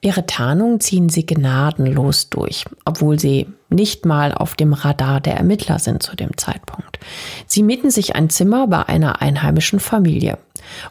Ihre 0.03 0.27
Tarnung 0.27 0.79
ziehen 0.81 1.09
sie 1.09 1.27
gnadenlos 1.27 2.29
durch, 2.29 2.65
obwohl 2.85 3.19
sie 3.19 3.47
nicht 3.71 4.05
mal 4.05 4.33
auf 4.33 4.55
dem 4.55 4.73
Radar 4.73 5.21
der 5.21 5.37
Ermittler 5.37 5.79
sind 5.79 6.03
zu 6.03 6.15
dem 6.15 6.37
Zeitpunkt. 6.37 6.99
Sie 7.47 7.63
mieten 7.63 7.91
sich 7.91 8.15
ein 8.15 8.31
Zimmer 8.31 8.69
bei 8.69 8.87
einer 8.87 9.21
einheimischen 9.23 9.81
Familie. 9.81 10.39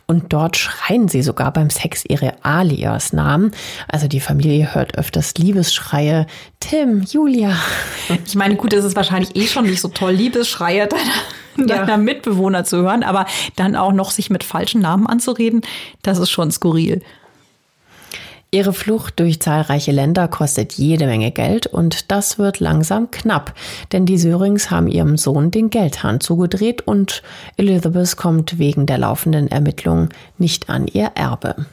Und 0.08 0.34
dort 0.34 0.58
schreien 0.58 1.08
sie 1.08 1.22
sogar 1.22 1.52
beim 1.54 1.70
Sex 1.70 2.04
ihre 2.08 2.34
Alias-Namen. 2.44 3.52
Also 3.88 4.08
die 4.08 4.20
Familie 4.20 4.74
hört 4.74 4.98
öfters 4.98 5.36
Liebesschreie. 5.36 6.28
Tim, 6.60 7.02
Julia. 7.02 7.56
Ich 8.26 8.36
meine, 8.36 8.56
gut, 8.56 8.74
es 8.74 8.86
ist 8.86 8.96
wahrscheinlich 8.96 9.36
eh 9.36 9.48
schon 9.48 9.66
nicht 9.66 9.82
so 9.82 9.90
toll, 9.90 10.14
Liebesschreie 10.14 10.88
deiner, 11.58 11.70
ja. 11.70 11.86
deiner 11.86 11.98
Mitbewohner 11.98 12.64
zu 12.64 12.78
hören, 12.78 13.04
aber 13.04 13.26
dann 13.56 13.76
auch 13.76 13.94
noch 13.94 14.12
sich 14.12 14.30
mit 14.30 14.44
falschen 14.44 14.82
Namen 14.82 15.08
anzureden, 15.08 15.62
das 16.02 16.18
ist 16.18 16.30
schon 16.30 16.52
skurril. 16.52 17.02
Ihre 18.56 18.72
Flucht 18.72 19.20
durch 19.20 19.42
zahlreiche 19.42 19.92
Länder 19.92 20.30
kostet 20.30 20.72
jede 20.76 21.08
Menge 21.08 21.32
Geld 21.32 21.68
und 21.68 22.10
das 22.10 22.40
wird 22.40 22.62
langsam 22.62 23.12
knapp, 23.12 23.54
denn 23.92 24.06
die 24.06 24.18
Sörings 24.18 24.72
haben 24.72 24.88
ihrem 24.88 25.18
Sohn 25.18 25.52
den 25.52 25.70
Geldhahn 25.70 26.22
zugedreht 26.22 26.88
und 26.88 27.22
Elizabeth 27.58 28.16
kommt 28.16 28.58
wegen 28.58 28.86
der 28.86 28.98
laufenden 28.98 29.50
Ermittlungen 29.50 30.08
nicht 30.38 30.70
an 30.70 30.88
ihr 30.88 31.12
Erbe. 31.16 31.66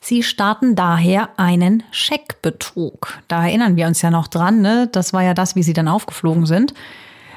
Sie 0.00 0.24
starten 0.24 0.74
daher 0.74 1.28
einen 1.36 1.84
Scheckbetrug. 1.92 3.20
Da 3.28 3.46
erinnern 3.46 3.76
wir 3.76 3.86
uns 3.86 4.02
ja 4.02 4.10
noch 4.10 4.26
dran, 4.26 4.60
ne? 4.60 4.88
Das 4.90 5.12
war 5.12 5.22
ja 5.22 5.34
das, 5.34 5.54
wie 5.54 5.62
sie 5.62 5.72
dann 5.72 5.86
aufgeflogen 5.86 6.46
sind. 6.46 6.74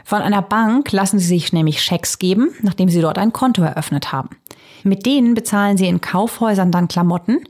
Von 0.05 0.23
einer 0.23 0.41
Bank 0.41 0.91
lassen 0.91 1.19
sie 1.19 1.27
sich 1.27 1.53
nämlich 1.53 1.83
Schecks 1.83 2.17
geben, 2.17 2.49
nachdem 2.63 2.89
sie 2.89 3.01
dort 3.01 3.19
ein 3.19 3.31
Konto 3.31 3.61
eröffnet 3.61 4.11
haben. 4.11 4.29
Mit 4.81 5.05
denen 5.05 5.35
bezahlen 5.35 5.77
sie 5.77 5.85
in 5.85 6.01
Kaufhäusern 6.01 6.71
dann 6.71 6.87
Klamotten, 6.87 7.41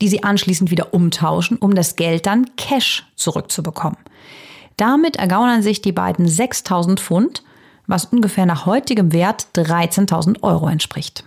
die 0.00 0.08
sie 0.08 0.22
anschließend 0.22 0.70
wieder 0.70 0.94
umtauschen, 0.94 1.56
um 1.56 1.74
das 1.74 1.96
Geld 1.96 2.26
dann 2.26 2.56
Cash 2.56 3.06
zurückzubekommen. 3.16 3.98
Damit 4.76 5.16
ergaunern 5.16 5.62
sich 5.62 5.82
die 5.82 5.92
beiden 5.92 6.26
6000 6.26 7.00
Pfund, 7.00 7.42
was 7.86 8.06
ungefähr 8.06 8.46
nach 8.46 8.66
heutigem 8.66 9.12
Wert 9.12 9.46
13.000 9.54 10.42
Euro 10.42 10.68
entspricht. 10.68 11.24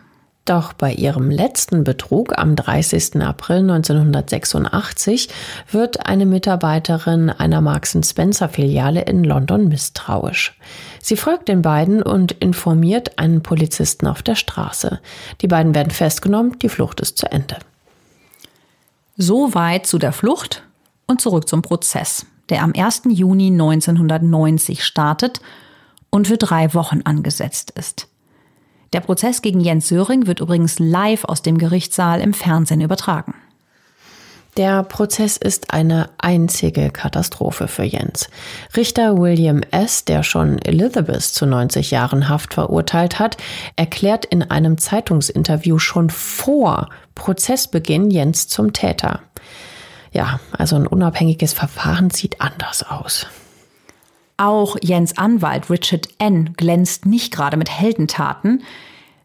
Doch 0.48 0.72
bei 0.72 0.94
ihrem 0.94 1.30
letzten 1.30 1.84
Betrug 1.84 2.38
am 2.38 2.56
30. 2.56 3.22
April 3.22 3.70
1986 3.70 5.28
wird 5.70 6.06
eine 6.08 6.26
Mitarbeiterin 6.26 7.30
einer 7.30 7.60
Marks 7.60 7.98
Spencer 8.02 8.48
Filiale 8.48 9.02
in 9.02 9.26
London 9.26 9.68
misstrauisch. 9.68 10.58
Sie 11.02 11.18
folgt 11.18 11.50
den 11.50 11.62
beiden 11.62 12.02
und 12.02 12.32
informiert 12.32 13.20
einen 13.20 13.44
Polizisten 13.44 14.08
auf 14.08 14.24
der 14.24 14.36
Straße. 14.36 15.02
Die 15.42 15.48
beiden 15.48 15.76
werden 15.76 15.92
festgenommen, 15.92 16.58
die 16.60 16.70
Flucht 16.70 17.02
ist 17.02 17.18
zu 17.18 17.30
Ende. 17.30 17.58
So 19.20 19.56
weit 19.56 19.88
zu 19.88 19.98
der 19.98 20.12
Flucht 20.12 20.62
und 21.08 21.22
zurück 21.22 21.50
zum 21.50 21.64
Prozess, 21.64 22.28
der 22.50 22.62
am 22.62 22.74
1. 22.78 23.02
Juni 23.10 23.48
1990 23.48 24.84
startet 24.84 25.42
und 26.12 26.28
für 26.28 26.38
drei 26.38 26.76
Wochen 26.76 27.02
angesetzt 27.02 27.72
ist. 27.72 28.10
Der 28.94 29.00
Prozess 29.00 29.42
gegen 29.42 29.60
Jens 29.60 29.88
Söring 29.88 30.28
wird 30.28 30.40
übrigens 30.40 30.78
live 30.78 31.24
aus 31.24 31.42
dem 31.42 31.58
Gerichtssaal 31.58 32.22
im 32.22 32.36
Fernsehen 32.36 32.80
übertragen. 32.80 33.34
Der 34.58 34.82
Prozess 34.82 35.38
ist 35.38 35.72
eine 35.72 36.10
einzige 36.18 36.90
Katastrophe 36.90 37.68
für 37.68 37.84
Jens. 37.84 38.28
Richter 38.76 39.16
William 39.20 39.62
S., 39.70 40.04
der 40.04 40.24
schon 40.24 40.58
Elizabeth 40.58 41.22
zu 41.22 41.46
90 41.46 41.92
Jahren 41.92 42.28
Haft 42.28 42.56
verurteilt 42.56 43.20
hat, 43.20 43.38
erklärt 43.76 44.26
in 44.26 44.42
einem 44.42 44.80
Zeitungsinterview 44.80 45.78
schon 45.78 46.10
vor 46.10 46.90
Prozessbeginn 47.14 48.10
Jens 48.10 48.48
zum 48.48 48.74
Täter. 48.74 49.22
Ja, 50.12 50.40
also 50.52 50.76
ein 50.76 50.88
unabhängiges 50.88 51.54
Verfahren 51.54 52.10
sieht 52.10 52.42
anders 52.42 52.82
aus. 52.82 53.28
Auch 54.38 54.76
Jens 54.82 55.20
Anwalt 55.20 55.70
Richard 55.70 56.10
N. 56.18 56.56
glänzt 56.58 57.06
nicht 57.06 57.32
gerade 57.32 57.58
mit 57.58 57.70
Heldentaten. 57.70 58.64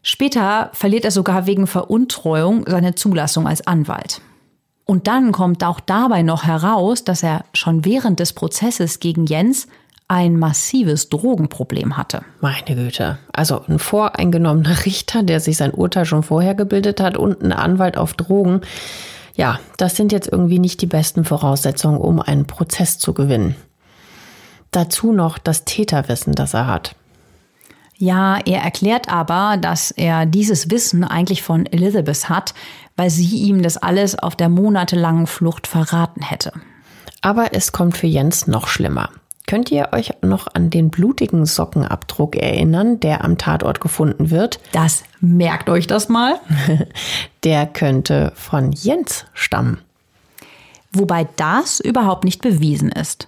Später 0.03 0.69
verliert 0.73 1.05
er 1.05 1.11
sogar 1.11 1.47
wegen 1.47 1.65
Veruntreuung 1.65 2.65
seine 2.67 2.93
Zulassung 2.93 3.47
als 3.47 3.65
Anwalt. 3.65 4.21
Und 4.85 5.07
dann 5.07 5.31
kommt 5.31 5.63
auch 5.63 5.79
dabei 5.79 6.23
noch 6.23 6.43
heraus, 6.43 7.03
dass 7.03 7.23
er 7.23 7.45
schon 7.53 7.85
während 7.85 8.19
des 8.19 8.33
Prozesses 8.33 8.99
gegen 8.99 9.25
Jens 9.25 9.67
ein 10.07 10.37
massives 10.37 11.09
Drogenproblem 11.09 11.97
hatte. 11.97 12.23
Meine 12.41 12.75
Güte. 12.75 13.17
Also 13.31 13.63
ein 13.67 13.79
voreingenommener 13.79 14.85
Richter, 14.85 15.23
der 15.23 15.39
sich 15.39 15.57
sein 15.57 15.71
Urteil 15.71 16.05
schon 16.05 16.23
vorher 16.23 16.53
gebildet 16.53 17.01
hat 17.01 17.17
und 17.17 17.41
ein 17.41 17.53
Anwalt 17.53 17.97
auf 17.97 18.13
Drogen. 18.13 18.61
Ja, 19.35 19.59
das 19.77 19.95
sind 19.95 20.11
jetzt 20.11 20.27
irgendwie 20.27 20.59
nicht 20.59 20.81
die 20.81 20.87
besten 20.87 21.25
Voraussetzungen, 21.25 21.97
um 21.97 22.19
einen 22.19 22.45
Prozess 22.45 22.99
zu 22.99 23.13
gewinnen. 23.13 23.55
Dazu 24.71 25.13
noch 25.13 25.37
das 25.37 25.65
Täterwissen, 25.65 26.33
das 26.33 26.53
er 26.53 26.67
hat. 26.67 26.95
Ja, 27.97 28.39
er 28.45 28.61
erklärt 28.61 29.07
aber, 29.07 29.57
dass 29.57 29.91
er 29.91 30.25
dieses 30.25 30.69
Wissen 30.69 31.03
eigentlich 31.03 31.41
von 31.41 31.65
Elizabeth 31.65 32.27
hat, 32.27 32.53
weil 32.95 33.09
sie 33.09 33.25
ihm 33.25 33.61
das 33.61 33.77
alles 33.77 34.17
auf 34.17 34.35
der 34.35 34.49
monatelangen 34.49 35.27
Flucht 35.27 35.67
verraten 35.67 36.21
hätte. 36.21 36.51
Aber 37.21 37.53
es 37.53 37.71
kommt 37.71 37.97
für 37.97 38.07
Jens 38.07 38.47
noch 38.47 38.67
schlimmer. 38.67 39.09
Könnt 39.45 39.71
ihr 39.71 39.89
euch 39.91 40.11
noch 40.21 40.47
an 40.53 40.69
den 40.69 40.89
blutigen 40.89 41.45
Sockenabdruck 41.45 42.35
erinnern, 42.35 42.99
der 42.99 43.23
am 43.23 43.37
Tatort 43.37 43.81
gefunden 43.81 44.31
wird? 44.31 44.59
Das 44.71 45.03
merkt 45.19 45.69
euch 45.69 45.85
das 45.85 46.07
mal. 46.07 46.39
der 47.43 47.65
könnte 47.65 48.31
von 48.35 48.71
Jens 48.71 49.25
stammen. 49.33 49.79
Wobei 50.93 51.27
das 51.35 51.79
überhaupt 51.79 52.23
nicht 52.23 52.41
bewiesen 52.41 52.91
ist. 52.91 53.27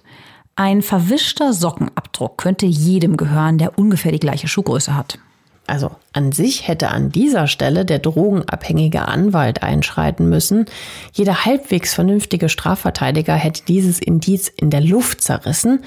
Ein 0.54 0.80
verwischter 0.80 1.52
Sockenabdruck 1.52 2.38
könnte 2.38 2.64
jedem 2.64 3.18
gehören, 3.18 3.58
der 3.58 3.78
ungefähr 3.78 4.12
die 4.12 4.20
gleiche 4.20 4.48
Schuhgröße 4.48 4.96
hat. 4.96 5.18
Also 5.66 5.90
an 6.12 6.32
sich 6.32 6.68
hätte 6.68 6.88
an 6.88 7.10
dieser 7.10 7.48
Stelle 7.48 7.84
der 7.84 7.98
drogenabhängige 7.98 9.08
Anwalt 9.08 9.62
einschreiten 9.62 10.28
müssen. 10.28 10.66
Jeder 11.12 11.44
halbwegs 11.44 11.94
vernünftige 11.94 12.48
Strafverteidiger 12.48 13.34
hätte 13.34 13.64
dieses 13.66 13.98
Indiz 13.98 14.48
in 14.48 14.70
der 14.70 14.80
Luft 14.80 15.22
zerrissen. 15.22 15.84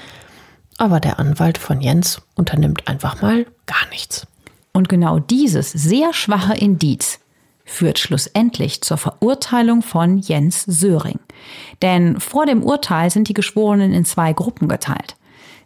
Aber 0.76 1.00
der 1.00 1.18
Anwalt 1.18 1.58
von 1.58 1.80
Jens 1.80 2.20
unternimmt 2.34 2.88
einfach 2.88 3.22
mal 3.22 3.46
gar 3.66 3.88
nichts. 3.90 4.26
Und 4.72 4.88
genau 4.88 5.18
dieses 5.18 5.72
sehr 5.72 6.12
schwache 6.12 6.54
Indiz 6.54 7.18
führt 7.64 7.98
schlussendlich 7.98 8.82
zur 8.82 8.98
Verurteilung 8.98 9.82
von 9.82 10.18
Jens 10.18 10.64
Söring. 10.64 11.20
Denn 11.82 12.20
vor 12.20 12.46
dem 12.46 12.62
Urteil 12.62 13.10
sind 13.10 13.28
die 13.28 13.34
Geschworenen 13.34 13.92
in 13.92 14.04
zwei 14.04 14.32
Gruppen 14.32 14.68
geteilt. 14.68 15.16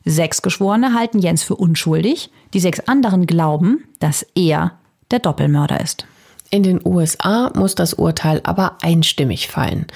Sechs 0.05 0.43
Geschworene 0.43 0.95
halten 0.95 1.19
Jens 1.19 1.43
für 1.43 1.57
unschuldig, 1.57 2.31
die 2.53 2.61
sechs 2.61 2.81
anderen 2.81 3.27
glauben, 3.27 3.85
dass 4.01 4.27
er 4.35 4.73
der 5.11 5.19
Doppelmörder 5.19 5.81
ist. 5.81 6.07
In 6.51 6.63
den 6.63 6.81
USA 6.85 7.51
muss 7.57 7.75
das 7.75 7.95
Urteil 7.95 8.41
aber 8.45 8.77
einstimmig 8.83 9.49
fallen. 9.49 9.87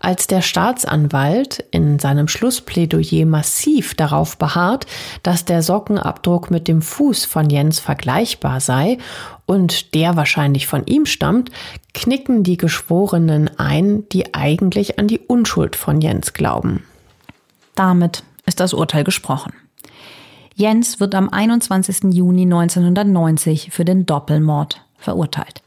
Als 0.00 0.26
der 0.26 0.40
Staatsanwalt 0.40 1.64
in 1.72 1.98
seinem 1.98 2.28
Schlussplädoyer 2.28 3.26
massiv 3.26 3.94
darauf 3.94 4.38
beharrt, 4.38 4.86
dass 5.22 5.44
der 5.44 5.62
Sockenabdruck 5.62 6.50
mit 6.50 6.68
dem 6.68 6.80
Fuß 6.80 7.26
von 7.26 7.50
Jens 7.50 7.80
vergleichbar 7.80 8.60
sei 8.60 8.96
und 9.44 9.94
der 9.94 10.16
wahrscheinlich 10.16 10.66
von 10.66 10.86
ihm 10.86 11.04
stammt, 11.04 11.50
knicken 11.92 12.44
die 12.44 12.56
Geschworenen 12.56 13.50
ein, 13.58 14.08
die 14.10 14.32
eigentlich 14.32 14.98
an 14.98 15.08
die 15.08 15.18
Unschuld 15.18 15.76
von 15.76 16.00
Jens 16.00 16.32
glauben. 16.32 16.84
Damit 17.74 18.22
ist 18.46 18.60
das 18.60 18.72
Urteil 18.72 19.04
gesprochen. 19.04 19.52
Jens 20.54 21.00
wird 21.00 21.14
am 21.14 21.28
21. 21.28 22.14
Juni 22.14 22.42
1990 22.42 23.70
für 23.72 23.84
den 23.84 24.06
Doppelmord 24.06 24.80
verurteilt. 24.96 25.62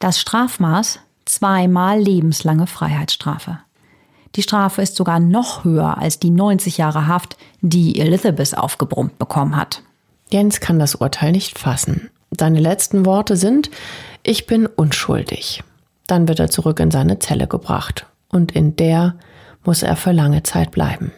Das 0.00 0.18
Strafmaß 0.18 1.00
zweimal 1.26 2.00
lebenslange 2.00 2.66
Freiheitsstrafe. 2.66 3.58
Die 4.34 4.42
Strafe 4.42 4.80
ist 4.80 4.96
sogar 4.96 5.20
noch 5.20 5.64
höher 5.64 5.98
als 5.98 6.18
die 6.18 6.30
90 6.30 6.78
Jahre 6.78 7.06
Haft, 7.06 7.36
die 7.60 8.00
Elizabeth 8.00 8.56
aufgebrummt 8.56 9.18
bekommen 9.18 9.56
hat. 9.56 9.82
Jens 10.30 10.60
kann 10.60 10.78
das 10.78 10.94
Urteil 10.94 11.32
nicht 11.32 11.58
fassen. 11.58 12.08
Seine 12.30 12.60
letzten 12.60 13.04
Worte 13.04 13.36
sind, 13.36 13.70
ich 14.22 14.46
bin 14.46 14.66
unschuldig. 14.66 15.62
Dann 16.06 16.28
wird 16.28 16.40
er 16.40 16.48
zurück 16.48 16.80
in 16.80 16.90
seine 16.90 17.18
Zelle 17.18 17.46
gebracht. 17.46 18.06
Und 18.30 18.52
in 18.52 18.76
der 18.76 19.16
muss 19.64 19.82
er 19.82 19.96
für 19.96 20.12
lange 20.12 20.42
Zeit 20.42 20.70
bleiben. 20.70 21.12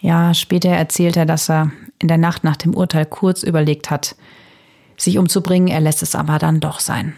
Ja, 0.00 0.34
später 0.34 0.70
erzählt 0.70 1.16
er, 1.16 1.26
dass 1.26 1.50
er 1.50 1.70
in 1.98 2.08
der 2.08 2.18
Nacht 2.18 2.44
nach 2.44 2.56
dem 2.56 2.74
Urteil 2.74 3.06
kurz 3.06 3.42
überlegt 3.42 3.90
hat, 3.90 4.16
sich 4.96 5.18
umzubringen, 5.18 5.68
er 5.68 5.80
lässt 5.80 6.02
es 6.02 6.14
aber 6.14 6.38
dann 6.38 6.60
doch 6.60 6.80
sein. 6.80 7.14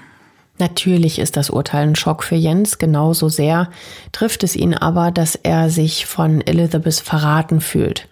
Natürlich 0.59 1.18
ist 1.18 1.37
das 1.37 1.51
Urteil 1.51 1.89
ein 1.89 1.97
Schock 1.97 2.22
für 2.22 2.35
Jens, 2.35 2.78
genauso 2.78 3.28
sehr 3.28 3.70
trifft 4.12 4.45
es 4.45 4.55
ihn 4.55 4.74
aber, 4.74 5.11
dass 5.11 5.35
er 5.35 5.70
sich 5.70 6.07
von 6.07 6.41
Elizabeth 6.41 7.01
verraten 7.01 7.61
fühlt. 7.61 8.09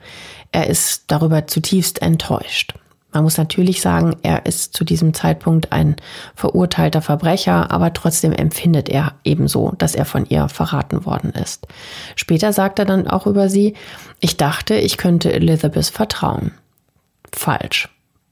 Er 0.53 0.69
ist 0.69 1.05
darüber 1.09 1.47
zutiefst 1.47 2.03
enttäuscht. 2.03 2.75
Man 3.13 3.25
muss 3.25 3.39
natürlich 3.39 3.81
sagen, 3.81 4.17
er 4.23 4.47
ist 4.47 4.75
zu 4.75 4.85
diesem 4.85 5.15
Zeitpunkt 5.15 5.73
ein 5.73 5.97
verurteilter 6.37 7.03
Verbrecher, 7.03 7.71
aber 7.73 7.93
trotzdem 7.93 8.33
empfindet 8.33 8.89
er 8.89 9.15
ebenso, 9.25 9.73
dass 9.79 9.97
er 9.97 10.05
von 10.05 10.27
ihr 10.27 10.49
verraten 10.49 11.05
worden 11.07 11.33
ist. 11.33 11.67
Später 12.15 12.53
sagt 12.53 12.79
er 12.79 12.85
dann 12.85 13.09
auch 13.09 13.27
über 13.27 13.49
sie, 13.49 13.75
ich 14.21 14.37
dachte, 14.37 14.77
ich 14.77 14.97
könnte 14.97 15.33
Elizabeth 15.33 15.87
vertrauen. 15.87 16.53
Falsch. 17.33 17.89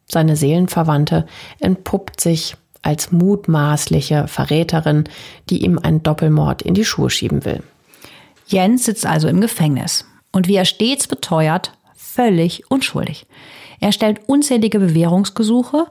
Seine 0.07 0.37
Seelenverwandte 0.37 1.27
entpuppt 1.61 2.21
sich 2.21 2.57
als 2.83 3.13
mutmaßliche 3.13 4.29
Verräterin, 4.29 5.05
die 5.51 5.65
ihm 5.65 5.79
einen 5.79 6.03
Doppelmord 6.03 6.63
in 6.63 6.75
die 6.75 6.85
Schuhe 6.85 7.11
schieben 7.11 7.45
will. 7.45 7.63
Jens 8.47 8.85
sitzt 8.85 9.05
also 9.05 9.29
im 9.29 9.41
Gefängnis 9.41 10.07
und 10.33 10.49
wie 10.49 10.57
er 10.57 10.65
stets 10.65 11.07
beteuert, 11.07 11.73
völlig 11.97 12.71
unschuldig. 12.71 13.27
Er 13.81 13.93
stellt 13.93 14.21
unzählige 14.27 14.79
Bewährungsgesuche, 14.79 15.87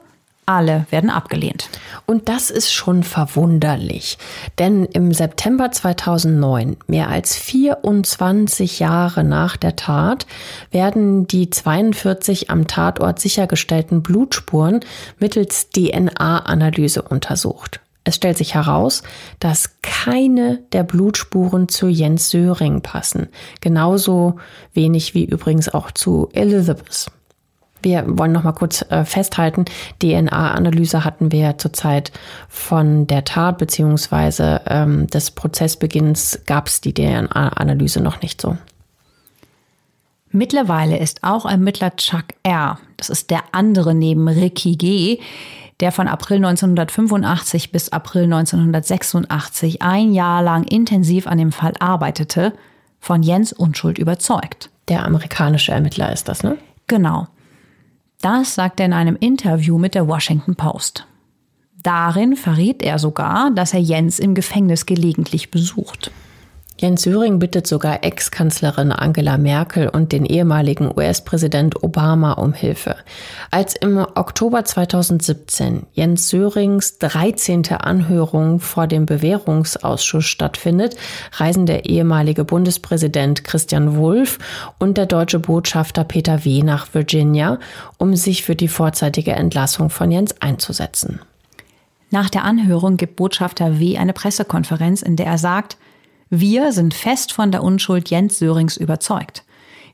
alle 0.48 0.86
werden 0.90 1.10
abgelehnt. 1.10 1.68
Und 2.06 2.28
das 2.28 2.50
ist 2.50 2.72
schon 2.72 3.02
verwunderlich, 3.02 4.16
denn 4.58 4.86
im 4.86 5.12
September 5.12 5.70
2009, 5.70 6.76
mehr 6.86 7.10
als 7.10 7.36
24 7.36 8.78
Jahre 8.78 9.24
nach 9.24 9.58
der 9.58 9.76
Tat, 9.76 10.26
werden 10.70 11.26
die 11.26 11.50
42 11.50 12.50
am 12.50 12.66
Tatort 12.66 13.20
sichergestellten 13.20 14.02
Blutspuren 14.02 14.80
mittels 15.18 15.68
DNA-Analyse 15.70 17.02
untersucht. 17.02 17.80
Es 18.04 18.14
stellt 18.14 18.38
sich 18.38 18.54
heraus, 18.54 19.02
dass 19.38 19.82
keine 19.82 20.60
der 20.72 20.82
Blutspuren 20.82 21.68
zu 21.68 21.88
Jens 21.88 22.30
Söring 22.30 22.80
passen. 22.80 23.28
Genauso 23.60 24.36
wenig 24.72 25.12
wie 25.12 25.26
übrigens 25.26 25.68
auch 25.68 25.90
zu 25.90 26.30
Elizabeth. 26.32 27.10
Wir 27.82 28.04
wollen 28.06 28.32
noch 28.32 28.44
mal 28.44 28.52
kurz 28.52 28.84
äh, 28.90 29.04
festhalten, 29.04 29.64
DNA-Analyse 30.02 31.04
hatten 31.04 31.30
wir 31.32 31.40
ja 31.40 31.58
zurzeit 31.58 32.12
von 32.48 33.06
der 33.06 33.24
Tat 33.24 33.58
beziehungsweise 33.58 34.62
ähm, 34.66 35.06
des 35.08 35.30
Prozessbeginns 35.30 36.40
gab 36.46 36.66
es 36.66 36.80
die 36.80 36.94
DNA-Analyse 36.94 38.00
noch 38.00 38.20
nicht 38.20 38.40
so. 38.40 38.56
Mittlerweile 40.30 40.98
ist 40.98 41.24
auch 41.24 41.46
Ermittler 41.46 41.96
Chuck 41.96 42.26
R., 42.42 42.78
das 42.96 43.08
ist 43.08 43.30
der 43.30 43.42
andere 43.52 43.94
neben 43.94 44.28
Ricky 44.28 44.76
G., 44.76 45.18
der 45.80 45.92
von 45.92 46.08
April 46.08 46.38
1985 46.38 47.70
bis 47.70 47.90
April 47.90 48.24
1986 48.24 49.80
ein 49.80 50.12
Jahr 50.12 50.42
lang 50.42 50.64
intensiv 50.64 51.26
an 51.26 51.38
dem 51.38 51.52
Fall 51.52 51.74
arbeitete, 51.78 52.52
von 53.00 53.22
Jens 53.22 53.52
Unschuld 53.52 53.98
überzeugt. 53.98 54.70
Der 54.88 55.04
amerikanische 55.04 55.72
Ermittler 55.72 56.12
ist 56.12 56.28
das, 56.28 56.42
ne? 56.42 56.58
Genau. 56.88 57.28
Das 58.20 58.56
sagt 58.56 58.80
er 58.80 58.86
in 58.86 58.92
einem 58.92 59.16
Interview 59.16 59.78
mit 59.78 59.94
der 59.94 60.08
Washington 60.08 60.56
Post. 60.56 61.06
Darin 61.82 62.34
verrät 62.34 62.82
er 62.82 62.98
sogar, 62.98 63.52
dass 63.52 63.72
er 63.72 63.80
Jens 63.80 64.18
im 64.18 64.34
Gefängnis 64.34 64.86
gelegentlich 64.86 65.50
besucht. 65.52 66.10
Jens 66.80 67.02
Söring 67.02 67.40
bittet 67.40 67.66
sogar 67.66 68.04
Ex-Kanzlerin 68.04 68.92
Angela 68.92 69.36
Merkel 69.36 69.88
und 69.88 70.12
den 70.12 70.24
ehemaligen 70.24 70.88
US-Präsident 70.96 71.82
Obama 71.82 72.34
um 72.34 72.52
Hilfe. 72.52 72.94
Als 73.50 73.74
im 73.74 73.98
Oktober 73.98 74.64
2017 74.64 75.86
Jens 75.92 76.28
Sörings 76.28 76.98
13. 76.98 77.64
Anhörung 77.72 78.60
vor 78.60 78.86
dem 78.86 79.06
Bewährungsausschuss 79.06 80.26
stattfindet, 80.26 80.96
reisen 81.32 81.66
der 81.66 81.86
ehemalige 81.86 82.44
Bundespräsident 82.44 83.42
Christian 83.42 83.96
Wulff 83.96 84.38
und 84.78 84.98
der 84.98 85.06
deutsche 85.06 85.40
Botschafter 85.40 86.04
Peter 86.04 86.44
W. 86.44 86.62
nach 86.62 86.94
Virginia, 86.94 87.58
um 87.96 88.14
sich 88.14 88.44
für 88.44 88.54
die 88.54 88.68
vorzeitige 88.68 89.32
Entlassung 89.32 89.90
von 89.90 90.12
Jens 90.12 90.40
einzusetzen. 90.40 91.18
Nach 92.10 92.30
der 92.30 92.44
Anhörung 92.44 92.96
gibt 92.96 93.16
Botschafter 93.16 93.80
W. 93.80 93.98
eine 93.98 94.12
Pressekonferenz, 94.12 95.02
in 95.02 95.16
der 95.16 95.26
er 95.26 95.38
sagt, 95.38 95.76
wir 96.30 96.72
sind 96.72 96.94
fest 96.94 97.32
von 97.32 97.50
der 97.50 97.62
Unschuld 97.62 98.10
Jens 98.10 98.38
Sörings 98.38 98.76
überzeugt. 98.76 99.44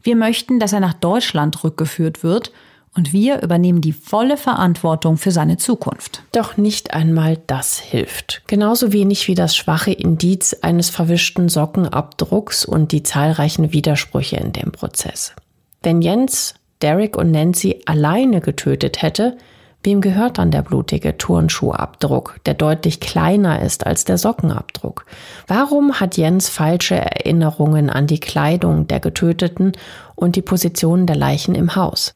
Wir 0.03 0.17
möchten, 0.17 0.59
dass 0.59 0.73
er 0.73 0.81
nach 0.81 0.95
Deutschland 0.95 1.65
rückgeführt 1.65 2.23
wird 2.23 2.53
und 2.95 3.13
wir 3.13 3.43
übernehmen 3.43 3.81
die 3.81 3.93
volle 3.93 4.37
Verantwortung 4.37 5.17
für 5.17 5.31
seine 5.31 5.57
Zukunft. 5.57 6.23
Doch 6.33 6.57
nicht 6.57 6.95
einmal 6.95 7.39
das 7.47 7.79
hilft. 7.79 8.43
Genauso 8.47 8.93
wenig 8.93 9.27
wie 9.29 9.35
das 9.35 9.57
schwache 9.57 9.93
Indiz 9.93 10.55
eines 10.63 10.91
verwischten 10.91 11.49
Sockenabdrucks 11.49 12.65
und 12.65 12.93
die 12.93 13.03
zahlreichen 13.03 13.73
Widersprüche 13.73 14.37
in 14.37 14.53
dem 14.53 14.73
Prozess. 14.73 15.35
Wenn 15.83 16.03
Jens 16.03 16.55
Derek 16.83 17.17
und 17.17 17.31
Nancy 17.31 17.81
alleine 17.87 18.41
getötet 18.41 19.03
hätte, 19.03 19.39
wem 19.85 20.01
gehört 20.01 20.39
dann 20.39 20.51
der 20.51 20.63
blutige 20.63 21.17
Turnschuhabdruck, 21.17 22.41
der 22.47 22.55
deutlich 22.55 23.01
kleiner 23.01 23.63
ist 23.63 23.87
als 23.87 24.05
der 24.05 24.19
Sockenabdruck? 24.19 25.07
Warum 25.47 26.01
hat 26.01 26.17
Jens 26.17 26.49
falsche 26.49 26.97
Erinnerungen 26.97 27.91
an 27.91 28.07
die 28.07 28.21
Kleidung 28.21 28.87
der 28.87 29.01
Getöteten 29.01 29.73
und 30.15 30.37
die 30.37 30.43
Position 30.43 31.07
der 31.07 31.17
Leichen 31.17 31.55
im 31.55 31.77
Haus? 31.77 32.15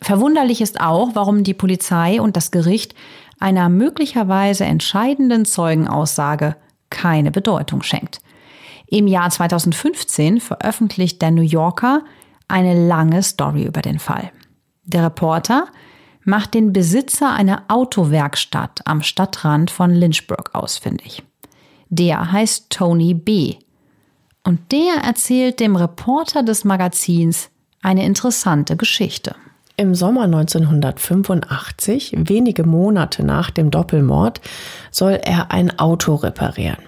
Verwunderlich 0.00 0.60
ist 0.60 0.80
auch, 0.80 1.10
warum 1.14 1.44
die 1.44 1.54
Polizei 1.54 2.20
und 2.20 2.36
das 2.36 2.50
Gericht 2.50 2.94
einer 3.40 3.68
möglicherweise 3.68 4.64
entscheidenden 4.64 5.44
Zeugenaussage 5.44 6.56
keine 6.90 7.30
Bedeutung 7.30 7.82
schenkt. 7.82 8.20
Im 8.86 9.06
Jahr 9.06 9.30
2015 9.30 10.40
veröffentlicht 10.40 11.20
der 11.20 11.30
New 11.30 11.42
Yorker 11.42 12.02
eine 12.48 12.88
lange 12.88 13.22
Story 13.22 13.64
über 13.64 13.82
den 13.82 13.98
Fall. 13.98 14.32
Der 14.84 15.04
Reporter 15.04 15.66
macht 16.28 16.54
den 16.54 16.72
Besitzer 16.72 17.32
einer 17.32 17.62
Autowerkstatt 17.68 18.82
am 18.84 19.02
Stadtrand 19.02 19.70
von 19.70 19.94
Lynchburg 19.94 20.50
ausfindig. 20.52 21.22
Der 21.88 22.30
heißt 22.30 22.70
Tony 22.70 23.14
B. 23.14 23.56
Und 24.44 24.70
der 24.70 25.02
erzählt 25.04 25.58
dem 25.58 25.74
Reporter 25.74 26.42
des 26.42 26.64
Magazins 26.64 27.48
eine 27.82 28.04
interessante 28.04 28.76
Geschichte. 28.76 29.34
Im 29.76 29.94
Sommer 29.94 30.24
1985, 30.24 32.14
wenige 32.16 32.64
Monate 32.64 33.24
nach 33.24 33.50
dem 33.50 33.70
Doppelmord, 33.70 34.40
soll 34.90 35.20
er 35.22 35.50
ein 35.50 35.78
Auto 35.78 36.14
reparieren. 36.14 36.82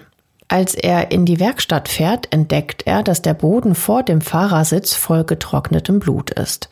Als 0.49 0.75
er 0.75 1.11
in 1.11 1.25
die 1.25 1.39
Werkstatt 1.39 1.87
fährt, 1.87 2.27
entdeckt 2.31 2.83
er, 2.85 3.03
dass 3.03 3.21
der 3.21 3.33
Boden 3.33 3.73
vor 3.73 4.03
dem 4.03 4.19
Fahrersitz 4.19 4.93
voll 4.93 5.23
getrocknetem 5.23 5.99
Blut 5.99 6.29
ist. 6.31 6.69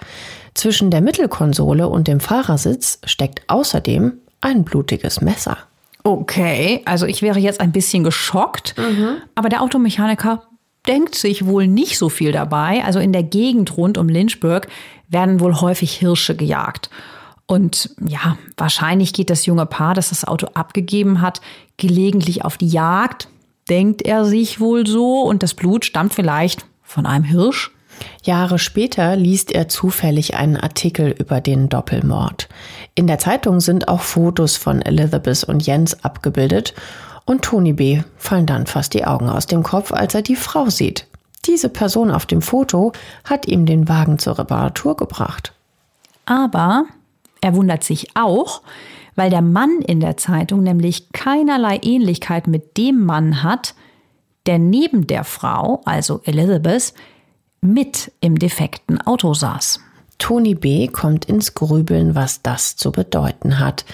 Zwischen 0.60 0.92
der 0.92 1.00
Mittelkonsole 1.00 1.88
und 1.88 2.10
dem 2.10 2.20
Fahrersitz 2.20 3.00
steckt 3.06 3.44
außerdem 3.48 4.12
ein 4.42 4.66
blutiges 4.66 5.22
Messer. 5.22 5.58
Okay, 6.04 6.82
also 6.84 7.06
ich 7.06 7.22
wäre 7.22 7.40
jetzt 7.40 7.62
ein 7.62 7.72
bisschen 7.72 8.04
geschockt, 8.04 8.76
mhm. 8.78 9.22
aber 9.36 9.48
der 9.48 9.62
Automechaniker 9.62 10.44
denkt 10.86 11.16
sich 11.16 11.46
wohl 11.46 11.66
nicht 11.66 11.98
so 11.98 12.10
viel 12.10 12.34
dabei. 12.34 12.84
Also 12.84 13.00
in 13.00 13.14
der 13.14 13.24
Gegend 13.24 13.78
rund 13.78 13.98
um 13.98 14.10
Lynchburg 14.10 14.68
werden 15.08 15.40
wohl 15.40 15.62
häufig 15.62 15.94
Hirsche 15.94 16.36
gejagt. 16.36 16.90
Und 17.46 17.92
ja, 18.06 18.38
wahrscheinlich 18.58 19.14
geht 19.14 19.30
das 19.30 19.46
junge 19.46 19.66
Paar, 19.66 19.94
das 19.94 20.10
das 20.10 20.26
Auto 20.26 20.48
abgegeben 20.56 21.22
hat, 21.22 21.40
gelegentlich 21.78 22.44
auf 22.44 22.58
die 22.58 22.68
Jagd, 22.68 23.30
denkt 23.70 24.02
er 24.02 24.26
sich 24.26 24.60
wohl 24.60 24.86
so. 24.86 25.22
Und 25.22 25.42
das 25.42 25.54
Blut 25.54 25.86
stammt 25.86 26.14
vielleicht 26.14 26.66
von 26.84 27.06
einem 27.06 27.24
Hirsch. 27.24 27.72
Jahre 28.24 28.60
später 28.60 29.16
liest 29.16 29.52
er 29.52 29.68
zufällig 29.68 30.36
einen 30.36 30.58
Artikel 30.58 31.12
über 31.12 31.42
den 31.42 31.70
Doppelmord. 31.70 32.50
In 32.96 33.08
der 33.08 33.20
Zeitung 33.20 33.60
sind 33.60 33.88
auch 33.88 34.02
Fotos 34.02 34.58
von 34.58 34.82
Elizabeth 34.82 35.44
und 35.44 35.66
Jens 35.66 36.04
abgebildet 36.04 36.74
und 37.26 37.44
Tony 37.44 37.74
B. 37.74 38.02
fallen 38.18 38.46
dann 38.46 38.66
fast 38.66 38.94
die 38.94 39.06
Augen 39.06 39.30
aus 39.30 39.46
dem 39.46 39.64
Kopf, 39.64 39.94
als 39.94 40.16
er 40.16 40.22
die 40.22 40.36
Frau 40.36 40.70
sieht. 40.70 41.06
Diese 41.46 41.70
Person 41.70 42.12
auf 42.12 42.26
dem 42.26 42.42
Foto 42.42 42.92
hat 43.24 43.48
ihm 43.48 43.66
den 43.66 43.88
Wagen 43.88 44.20
zur 44.20 44.40
Reparatur 44.40 44.98
gebracht. 44.98 45.54
Aber 46.26 46.86
er 47.42 47.56
wundert 47.56 47.84
sich 47.84 48.16
auch, 48.16 48.62
weil 49.16 49.30
der 49.30 49.42
Mann 49.42 49.82
in 49.86 50.00
der 50.00 50.18
Zeitung 50.18 50.64
nämlich 50.64 51.12
keinerlei 51.12 51.80
Ähnlichkeit 51.82 52.48
mit 52.48 52.78
dem 52.78 53.06
Mann 53.06 53.44
hat, 53.44 53.76
der 54.46 54.60
neben 54.60 55.08
der 55.08 55.24
Frau, 55.24 55.82
also 55.86 56.22
Elizabeth, 56.24 56.94
mit 57.62 58.12
im 58.22 58.40
defekten 58.40 59.02
Auto 59.02 59.34
saß. 59.34 59.82
Tony 60.18 60.54
B. 60.54 60.88
kommt 60.88 61.26
ins 61.26 61.54
Grübeln, 61.56 62.14
was 62.14 62.42
das 62.42 62.76
zu 62.76 62.92
bedeuten 62.92 63.60
hat. 63.60 63.86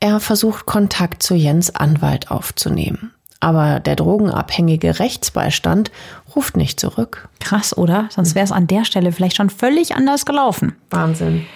Er 0.00 0.20
versucht 0.20 0.66
Kontakt 0.66 1.22
zu 1.22 1.34
Jens 1.34 1.74
Anwalt 1.74 2.30
aufzunehmen. 2.30 3.12
Aber 3.40 3.80
der 3.80 3.96
drogenabhängige 3.96 5.00
Rechtsbeistand 5.00 5.90
ruft 6.36 6.56
nicht 6.56 6.78
zurück. 6.78 7.28
Krass, 7.40 7.76
oder? 7.76 8.08
Sonst 8.10 8.34
wäre 8.34 8.44
es 8.44 8.52
an 8.52 8.68
der 8.68 8.84
Stelle 8.84 9.10
vielleicht 9.10 9.36
schon 9.36 9.50
völlig 9.50 9.96
anders 9.96 10.24
gelaufen. 10.24 10.76
Wahnsinn. 10.90 11.46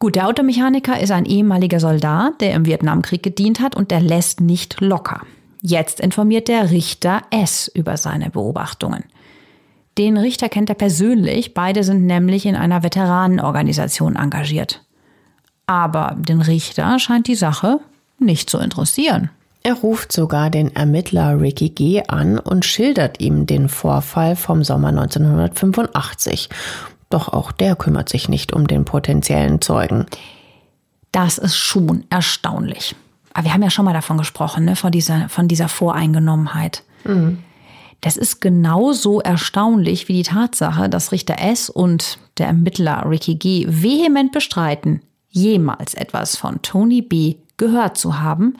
Gut, 0.00 0.16
der 0.16 0.26
Automechaniker 0.26 0.98
ist 0.98 1.10
ein 1.10 1.24
ehemaliger 1.24 1.80
Soldat, 1.80 2.40
der 2.40 2.54
im 2.54 2.66
Vietnamkrieg 2.66 3.22
gedient 3.22 3.60
hat 3.60 3.76
und 3.76 3.90
der 3.90 4.00
lässt 4.00 4.40
nicht 4.40 4.80
locker. 4.80 5.22
Jetzt 5.60 6.00
informiert 6.00 6.48
der 6.48 6.70
Richter 6.70 7.22
S 7.30 7.70
über 7.72 7.96
seine 7.96 8.30
Beobachtungen. 8.30 9.04
Den 9.98 10.16
Richter 10.16 10.48
kennt 10.48 10.68
er 10.68 10.76
persönlich, 10.76 11.54
beide 11.54 11.82
sind 11.82 12.06
nämlich 12.06 12.46
in 12.46 12.54
einer 12.54 12.84
Veteranenorganisation 12.84 14.14
engagiert. 14.14 14.84
Aber 15.66 16.14
den 16.16 16.40
Richter 16.40 17.00
scheint 17.00 17.26
die 17.26 17.34
Sache 17.34 17.80
nicht 18.20 18.48
zu 18.48 18.58
interessieren. 18.58 19.30
Er 19.64 19.74
ruft 19.74 20.12
sogar 20.12 20.50
den 20.50 20.74
Ermittler 20.74 21.40
Ricky 21.40 21.70
G. 21.70 22.02
an 22.06 22.38
und 22.38 22.64
schildert 22.64 23.20
ihm 23.20 23.46
den 23.46 23.68
Vorfall 23.68 24.36
vom 24.36 24.62
Sommer 24.62 24.88
1985. 24.88 26.48
Doch 27.10 27.28
auch 27.28 27.50
der 27.50 27.74
kümmert 27.74 28.08
sich 28.08 28.28
nicht 28.28 28.52
um 28.52 28.68
den 28.68 28.84
potenziellen 28.84 29.60
Zeugen. 29.60 30.06
Das 31.10 31.38
ist 31.38 31.56
schon 31.56 32.04
erstaunlich. 32.08 32.94
Aber 33.34 33.46
wir 33.46 33.52
haben 33.52 33.62
ja 33.62 33.70
schon 33.70 33.84
mal 33.84 33.94
davon 33.94 34.16
gesprochen, 34.16 34.64
ne? 34.64 34.76
von, 34.76 34.92
dieser, 34.92 35.28
von 35.28 35.48
dieser 35.48 35.68
Voreingenommenheit. 35.68 36.84
Mhm. 37.04 37.38
Das 38.00 38.16
ist 38.16 38.40
genauso 38.40 39.20
erstaunlich 39.20 40.08
wie 40.08 40.14
die 40.14 40.22
Tatsache, 40.22 40.88
dass 40.88 41.12
Richter 41.12 41.40
S. 41.40 41.68
und 41.68 42.18
der 42.38 42.46
Ermittler 42.46 43.04
Ricky 43.08 43.34
G. 43.34 43.66
vehement 43.68 44.32
bestreiten, 44.32 45.02
jemals 45.28 45.94
etwas 45.94 46.36
von 46.36 46.62
Tony 46.62 47.02
B. 47.02 47.36
gehört 47.56 47.98
zu 47.98 48.20
haben 48.20 48.54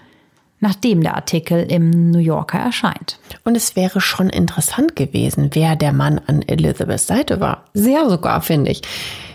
nachdem 0.60 1.02
der 1.02 1.14
Artikel 1.14 1.70
im 1.70 2.10
New 2.10 2.18
Yorker 2.18 2.58
erscheint. 2.58 3.18
Und 3.44 3.56
es 3.56 3.76
wäre 3.76 4.00
schon 4.00 4.28
interessant 4.28 4.96
gewesen, 4.96 5.50
wer 5.52 5.76
der 5.76 5.92
Mann 5.92 6.20
an 6.26 6.42
Elizabeths 6.42 7.06
Seite 7.06 7.40
war. 7.40 7.64
Sehr 7.74 8.08
sogar, 8.08 8.40
finde 8.40 8.72
ich. 8.72 8.82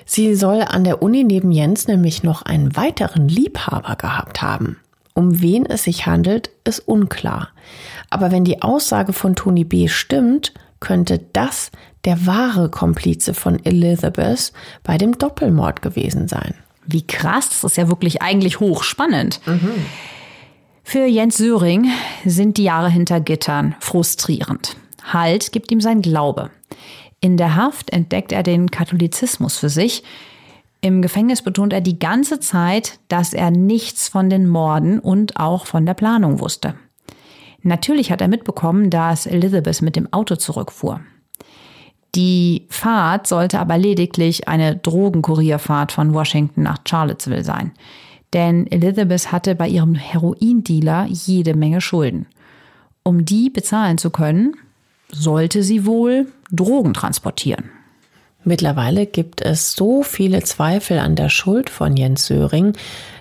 Sie 0.06 0.36
soll 0.36 0.62
an 0.62 0.84
der 0.84 1.02
Uni 1.02 1.24
neben 1.24 1.52
Jens 1.52 1.88
nämlich 1.88 2.24
noch 2.24 2.42
einen 2.42 2.76
weiteren 2.76 3.30
Liebhaber 3.30 3.96
gehabt 3.96 4.42
haben. 4.42 4.78
Um 5.14 5.42
wen 5.42 5.66
es 5.66 5.84
sich 5.84 6.08
handelt, 6.08 6.50
ist 6.66 6.80
unklar. 6.80 7.50
Aber 8.14 8.32
wenn 8.32 8.44
die 8.44 8.62
Aussage 8.62 9.12
von 9.12 9.34
Tony 9.34 9.64
B. 9.64 9.88
stimmt, 9.88 10.54
könnte 10.80 11.20
das 11.34 11.72
der 12.06 12.28
wahre 12.28 12.70
Komplize 12.70 13.34
von 13.34 13.66
Elizabeth 13.66 14.54
bei 14.84 15.00
dem 15.00 15.18
Doppelmord 15.18 15.82
gewesen 15.82 16.28
sein. 16.28 16.54
Wie 16.86 17.08
krass, 17.08 17.50
das 17.50 17.64
ist 17.64 17.78
ja 17.78 17.88
wirklich 17.88 18.22
eigentlich 18.22 18.60
hochspannend. 18.60 19.42
Mhm. 19.48 19.72
Für 20.84 21.08
Jens 21.08 21.38
Söring 21.38 21.90
sind 22.24 22.58
die 22.58 22.66
Jahre 22.66 22.92
hinter 22.92 23.20
Gittern 23.20 23.74
frustrierend. 23.80 24.76
Halt 25.12 25.52
gibt 25.52 25.72
ihm 25.72 25.82
sein 25.82 26.04
Glaube. 26.04 26.52
In 27.20 27.36
der 27.36 27.56
Haft 27.56 27.90
entdeckt 27.90 28.32
er 28.32 28.44
den 28.44 28.70
Katholizismus 28.70 29.58
für 29.58 29.70
sich. 29.70 30.04
Im 30.82 31.02
Gefängnis 31.02 31.42
betont 31.42 31.74
er 31.74 31.82
die 31.82 31.98
ganze 31.98 32.40
Zeit, 32.40 33.00
dass 33.08 33.34
er 33.34 33.50
nichts 33.50 34.08
von 34.08 34.30
den 34.30 34.46
Morden 34.46 35.00
und 35.00 35.38
auch 35.38 35.66
von 35.66 35.88
der 35.88 35.96
Planung 35.96 36.40
wusste. 36.40 36.76
Natürlich 37.64 38.12
hat 38.12 38.22
er 38.22 38.28
mitbekommen, 38.28 38.90
dass 38.90 39.26
Elizabeth 39.26 39.82
mit 39.82 39.96
dem 39.96 40.12
Auto 40.14 40.36
zurückfuhr. 40.36 41.02
Die 42.16 42.68
Fahrt 42.70 43.26
sollte 43.26 43.60
aber 43.60 43.78
lediglich 43.78 44.48
eine 44.48 44.76
Drogenkurierfahrt 44.76 45.92
von 45.92 46.14
Washington 46.14 46.62
nach 46.62 46.80
Charlottesville 46.86 47.44
sein 47.44 47.72
denn 48.34 48.70
Elizabeth 48.70 49.32
hatte 49.32 49.56
bei 49.56 49.68
ihrem 49.68 49.96
Heroindealer 49.96 51.06
jede 51.08 51.56
Menge 51.56 51.82
Schulden. 51.82 52.26
Um 53.04 53.26
die 53.26 53.50
bezahlen 53.50 53.98
zu 53.98 54.10
können, 54.10 54.56
sollte 55.12 55.64
sie 55.64 55.86
wohl 55.86 56.28
Drogen 56.52 56.94
transportieren. 56.94 57.70
Mittlerweile 58.44 59.06
gibt 59.06 59.42
es 59.42 59.74
so 59.74 60.04
viele 60.04 60.44
Zweifel 60.44 61.00
an 61.00 61.16
der 61.16 61.30
Schuld 61.30 61.70
von 61.70 61.96
Jens 61.96 62.26
Söring, 62.26 62.74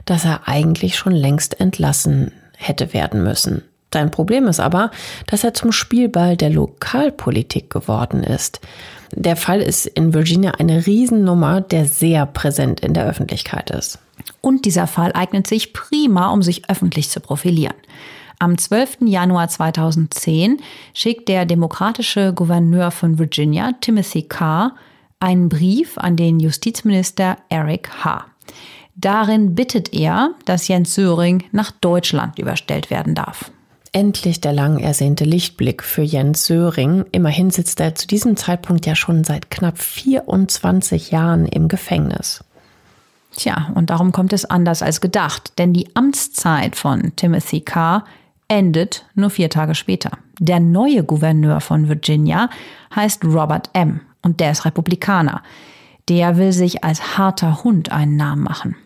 dass 0.05 0.25
er 0.25 0.49
eigentlich 0.49 0.97
schon 0.97 1.13
längst 1.13 1.61
entlassen 1.61 2.33
hätte 2.57 2.93
werden 2.93 3.23
müssen. 3.23 3.63
Sein 3.93 4.11
Problem 4.11 4.47
ist 4.47 4.61
aber, 4.61 4.91
dass 5.27 5.45
er 5.45 5.55
zum 5.55 5.73
Spielball 5.73 6.37
der 6.37 6.51
Lokalpolitik 6.51 7.71
geworden 7.71 8.23
ist. 8.23 8.61
Der 9.15 9.37
Fall 9.37 9.61
ist 9.61 9.87
in 9.87 10.15
Virginia 10.15 10.53
eine 10.53 10.87
Riesennummer, 10.87 11.61
der 11.61 11.85
sehr 11.85 12.25
präsent 12.25 12.81
in 12.81 12.95
der 12.95 13.07
Öffentlichkeit 13.07 13.71
ist. 13.71 13.99
Und 14.41 14.65
dieser 14.65 14.87
Fall 14.87 15.13
eignet 15.15 15.47
sich 15.47 15.73
prima, 15.73 16.31
um 16.31 16.43
sich 16.43 16.71
öffentlich 16.71 17.11
zu 17.11 17.21
profilieren. 17.21 17.75
Am 18.39 18.57
12. 18.57 18.99
Januar 19.03 19.49
2010 19.49 20.61
schickt 20.95 21.29
der 21.29 21.45
demokratische 21.45 22.33
Gouverneur 22.33 22.91
von 22.91 23.19
Virginia, 23.19 23.73
Timothy 23.81 24.23
Carr, 24.23 24.75
einen 25.21 25.49
Brief 25.49 25.99
an 25.99 26.17
den 26.17 26.41
Justizminister 26.41 27.37
Eric 27.51 28.05
H. 28.05 28.27
Darin 28.97 29.55
bittet 29.55 29.95
er, 29.95 30.31
dass 30.45 30.67
Jens 30.69 30.95
Söring 30.95 31.45
nach 31.53 31.71
Deutschland 31.71 32.39
überstellt 32.39 32.91
werden 32.91 33.15
darf. 33.15 33.53
Endlich 33.95 34.41
der 34.41 34.55
lang 34.55 34.79
ersehnte 34.79 35.25
Lichtblick 35.25 35.83
für 35.83 36.01
Jens 36.01 36.47
Söring. 36.47 37.05
Immerhin 37.13 37.51
sitzt 37.51 37.79
er 37.79 37.95
zu 37.95 38.07
diesem 38.07 38.39
Zeitpunkt 38.39 38.87
ja 38.87 38.95
schon 38.95 39.23
seit 39.23 39.51
knapp 39.51 39.77
24 39.77 41.11
Jahren 41.11 41.45
im 41.45 41.69
Gefängnis. 41.69 42.43
Tja, 43.37 43.71
und 43.75 43.91
darum 43.91 44.13
kommt 44.13 44.33
es 44.33 44.47
anders 44.47 44.83
als 44.83 45.03
gedacht, 45.03 45.59
denn 45.59 45.75
die 45.75 45.95
Amtszeit 45.95 46.75
von 46.75 47.13
Timothy 47.17 47.61
Carr 47.61 48.05
endet 48.49 49.05
nur 49.15 49.29
vier 49.29 49.51
Tage 49.51 49.75
später. 49.75 50.13
Der 50.39 50.59
neue 50.59 51.05
Gouverneur 51.05 51.61
von 51.61 51.91
Virginia 51.91 52.49
heißt 52.97 53.25
Robert 53.27 53.69
M. 53.75 54.01
und 54.23 54.41
der 54.41 54.53
ist 54.53 54.65
Republikaner. 54.65 55.43
Der 56.09 56.39
will 56.39 56.53
sich 56.53 56.83
als 56.83 57.19
harter 57.19 57.63
Hund 57.63 57.93
einen 57.93 58.17
Namen 58.17 58.43
machen. 58.43 58.77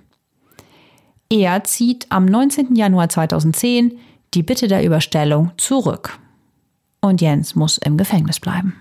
Er 1.30 1.62
zieht 1.62 2.06
am 2.10 2.24
19. 2.24 2.74
Januar 2.74 3.08
2010 3.08 3.98
die 4.34 4.42
Bitte 4.42 4.68
der 4.68 4.84
Überstellung 4.84 5.52
zurück. 5.56 6.18
Und 7.00 7.20
Jens 7.20 7.54
muss 7.54 7.78
im 7.78 7.96
Gefängnis 7.96 8.40
bleiben. 8.40 8.74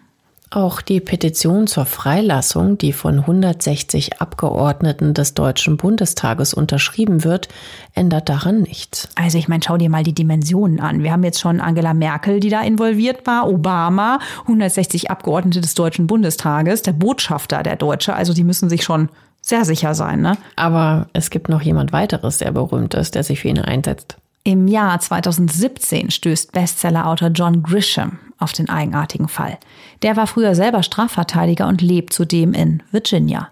Auch 0.52 0.80
die 0.82 1.00
Petition 1.00 1.66
zur 1.66 1.86
Freilassung, 1.86 2.78
die 2.78 2.94
von 2.94 3.20
160 3.20 4.22
Abgeordneten 4.22 5.14
des 5.14 5.34
Deutschen 5.34 5.76
Bundestages 5.76 6.54
unterschrieben 6.54 7.24
wird, 7.24 7.50
ändert 7.94 8.30
daran 8.30 8.62
nichts. 8.62 9.10
Also 9.16 9.38
ich 9.38 9.48
meine, 9.48 9.64
schau 9.66 9.78
dir 9.78 9.90
mal 9.90 10.04
die 10.04 10.14
Dimensionen 10.14 10.80
an. 10.80 11.04
Wir 11.04 11.12
haben 11.12 11.24
jetzt 11.24 11.40
schon 11.42 11.60
Angela 11.60 11.94
Merkel, 11.94 12.40
die 12.40 12.50
da 12.50 12.62
involviert 12.62 13.26
war, 13.26 13.50
Obama, 13.50 14.20
160 14.44 15.10
Abgeordnete 15.10 15.62
des 15.62 15.74
Deutschen 15.74 16.06
Bundestages, 16.08 16.84
der 16.84 16.94
Botschafter 16.94 17.64
der 17.64 17.76
Deutsche. 17.76 18.14
Also 18.14 18.34
die 18.34 18.44
müssen 18.44 18.70
sich 18.70 18.84
schon 18.84 19.10
sehr 19.42 19.66
sicher 19.66 19.94
sein, 19.94 20.22
ne? 20.22 20.38
Aber 20.56 21.08
es 21.14 21.32
gibt 21.32 21.50
noch 21.50 21.64
jemand 21.64 21.92
weiteres, 21.92 22.38
der 22.38 22.52
berühmt 22.52 22.94
ist, 22.94 23.16
der 23.16 23.24
sich 23.24 23.42
für 23.42 23.50
ihn 23.50 23.60
einsetzt. 23.60 24.18
Im 24.48 24.68
Jahr 24.68 25.00
2017 25.00 26.12
stößt 26.12 26.52
Bestsellerautor 26.52 27.30
John 27.30 27.64
Grisham 27.64 28.20
auf 28.38 28.52
den 28.52 28.70
eigenartigen 28.70 29.28
Fall. 29.28 29.58
Der 30.04 30.18
war 30.18 30.28
früher 30.28 30.54
selber 30.54 30.84
Strafverteidiger 30.84 31.68
und 31.68 31.82
lebt 31.82 32.14
zudem 32.14 32.54
in 32.54 32.84
Virginia. 32.92 33.50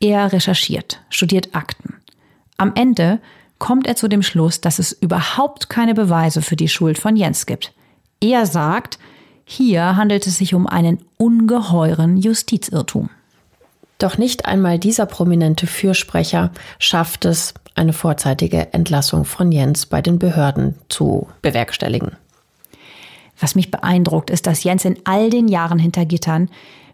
Er 0.00 0.34
recherchiert, 0.34 1.00
studiert 1.08 1.54
Akten. 1.54 1.94
Am 2.58 2.72
Ende 2.74 3.20
kommt 3.58 3.86
er 3.86 3.96
zu 3.96 4.06
dem 4.06 4.22
Schluss, 4.22 4.60
dass 4.60 4.78
es 4.78 4.92
überhaupt 4.92 5.70
keine 5.70 5.94
Beweise 5.94 6.42
für 6.42 6.56
die 6.56 6.68
Schuld 6.68 6.98
von 6.98 7.16
Jens 7.16 7.46
gibt. 7.46 7.72
Er 8.20 8.44
sagt, 8.44 8.98
hier 9.46 9.96
handelt 9.96 10.26
es 10.26 10.36
sich 10.36 10.54
um 10.54 10.66
einen 10.66 10.98
ungeheuren 11.16 12.18
Justizirrtum. 12.18 13.08
Doch 13.98 14.18
nicht 14.18 14.46
einmal 14.46 14.78
dieser 14.78 15.06
prominente 15.06 15.66
Fürsprecher 15.66 16.50
schafft 16.78 17.24
es, 17.24 17.54
eine 17.74 17.92
vorzeitige 17.92 18.72
Entlassung 18.72 19.24
von 19.24 19.50
Jens 19.50 19.86
bei 19.86 20.00
den 20.00 20.18
Behörden 20.18 20.76
zu 20.88 21.28
bewerkstelligen. 21.42 22.12
Was 23.38 23.56
mich 23.56 23.70
beeindruckt, 23.70 24.30
ist, 24.30 24.46
dass 24.46 24.62
Jens 24.62 24.84
in 24.84 24.98
all 25.04 25.28
den 25.28 25.48
Jahren 25.48 25.78
hinter 25.78 26.04
Gittern 26.04 26.50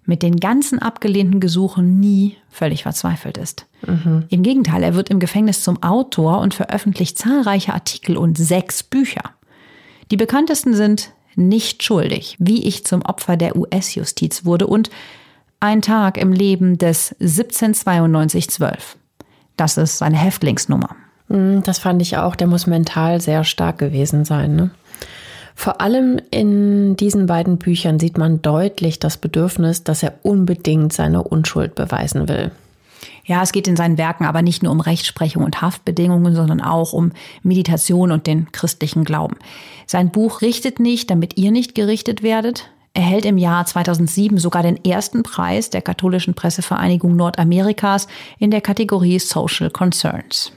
mit 0.07 0.23
den 0.23 0.37
ganzen 0.37 0.79
abgelehnten 0.79 1.39
Gesuchen 1.39 2.01
nie 2.01 2.37
völlig 2.51 2.83
verzweifelt 2.85 3.37
ist. 3.37 3.67
Mhm. 3.87 4.25
Im 4.31 4.43
Gegenteil, 4.43 4.83
er 4.83 4.95
wird 4.95 5.11
im 5.11 5.21
Gefängnis 5.21 5.63
zum 5.63 5.83
Autor 5.83 6.41
und 6.41 6.55
veröffentlicht 6.55 7.19
zahlreiche 7.19 7.75
Artikel 7.75 8.17
und 8.17 8.39
sechs 8.39 8.83
Bücher. 8.83 9.23
Die 10.11 10.17
bekanntesten 10.17 10.75
sind 10.75 11.13
Nicht 11.37 11.85
schuldig, 11.85 12.37
wie 12.41 12.67
ich 12.67 12.85
zum 12.85 13.03
Opfer 13.03 13.37
der 13.37 13.55
US-Justiz 13.55 14.45
wurde 14.45 14.67
und 14.67 14.91
Ein 15.63 15.83
Tag 15.83 16.17
im 16.17 16.33
Leben 16.33 16.79
des 16.79 17.15
179212. 17.21 18.97
Das 19.59 19.77
ist 19.77 19.99
seine 19.99 20.17
Häftlingsnummer. 20.17 20.97
Mhm, 21.29 21.63
das 21.65 21.79
fand 21.79 22.01
ich 22.01 22.17
auch. 22.17 22.35
Der 22.35 22.47
muss 22.47 22.67
mental 22.67 23.21
sehr 23.21 23.45
stark 23.45 23.77
gewesen 23.77 24.25
sein. 24.25 24.57
Ne? 24.57 24.71
Vor 25.55 25.83
allem 25.83 26.19
in 26.31 26.97
diesen 26.97 27.27
beiden 27.27 27.59
Büchern 27.59 28.01
sieht 28.01 28.17
man 28.17 28.41
deutlich 28.41 28.99
das 29.01 29.19
Bedürfnis, 29.19 29.85
dass 29.85 30.03
er 30.03 30.15
unbedingt 30.23 30.95
seine 30.95 31.23
Unschuld 31.23 31.75
beweisen 31.75 32.27
will. 32.27 32.53
Ja, 33.27 33.43
es 33.43 33.53
geht 33.53 33.69
in 33.69 33.77
seinen 33.77 33.99
Werken 33.99 34.25
aber 34.25 34.41
nicht 34.41 34.63
nur 34.63 34.73
um 34.73 34.81
Rechtsprechung 34.81 35.45
und 35.45 35.61
Haftbedingungen, 35.61 36.35
sondern 36.35 36.63
auch 36.63 36.95
um 36.95 37.13
Meditation 37.43 38.13
und 38.13 38.27
den 38.27 38.51
christlichen 38.51 39.05
Glauben. 39.05 39.37
Sein 39.87 40.11
Buch 40.11 40.41
richtet 40.41 40.81
nicht, 40.81 41.11
damit 41.11 41.37
ihr 41.37 41.51
nicht 41.51 41.75
gerichtet 41.75 42.23
werdet. 42.23 42.71
Erhält 42.95 43.25
im 43.25 43.39
Jahr 43.39 43.65
2007 43.65 44.39
sogar 44.39 44.63
den 44.63 44.85
ersten 44.85 45.23
Preis 45.23 45.71
der 45.71 45.83
katholischen 45.83 46.35
Pressevereinigung 46.35 47.17
Nordamerikas 47.17 48.09
in 48.39 48.51
der 48.51 48.61
Kategorie 48.61 49.19
Social 49.19 49.71
Concerns. 49.71 50.53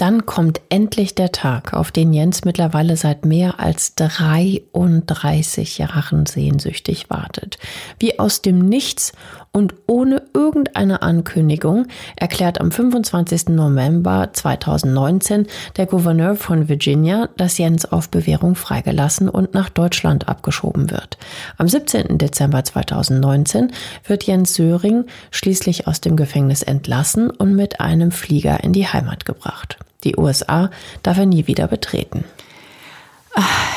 Dann 0.00 0.24
kommt 0.24 0.62
endlich 0.70 1.14
der 1.14 1.30
Tag, 1.30 1.74
auf 1.74 1.92
den 1.92 2.14
Jens 2.14 2.46
mittlerweile 2.46 2.96
seit 2.96 3.26
mehr 3.26 3.60
als 3.60 3.94
33 3.96 5.76
Jahren 5.76 6.24
sehnsüchtig 6.24 7.10
wartet. 7.10 7.58
Wie 7.98 8.18
aus 8.18 8.40
dem 8.40 8.60
Nichts 8.60 9.12
und 9.52 9.74
ohne 9.86 10.22
irgendeine 10.32 11.02
Ankündigung 11.02 11.86
erklärt 12.14 12.60
am 12.60 12.70
25. 12.70 13.48
November 13.48 14.30
2019 14.32 15.46
der 15.76 15.86
Gouverneur 15.86 16.36
von 16.36 16.68
Virginia, 16.68 17.28
dass 17.36 17.58
Jens 17.58 17.84
auf 17.84 18.10
Bewährung 18.10 18.54
freigelassen 18.54 19.28
und 19.28 19.52
nach 19.52 19.68
Deutschland 19.68 20.28
abgeschoben 20.28 20.90
wird. 20.90 21.18
Am 21.58 21.66
17. 21.66 22.18
Dezember 22.18 22.62
2019 22.62 23.72
wird 24.06 24.22
Jens 24.22 24.54
Söring 24.54 25.06
schließlich 25.32 25.88
aus 25.88 26.00
dem 26.00 26.16
Gefängnis 26.16 26.62
entlassen 26.62 27.30
und 27.30 27.56
mit 27.56 27.80
einem 27.80 28.12
Flieger 28.12 28.62
in 28.62 28.72
die 28.72 28.86
Heimat 28.86 29.24
gebracht. 29.24 29.78
Die 30.04 30.16
USA 30.16 30.70
darf 31.02 31.18
er 31.18 31.26
nie 31.26 31.46
wieder 31.48 31.66
betreten. 31.66 32.24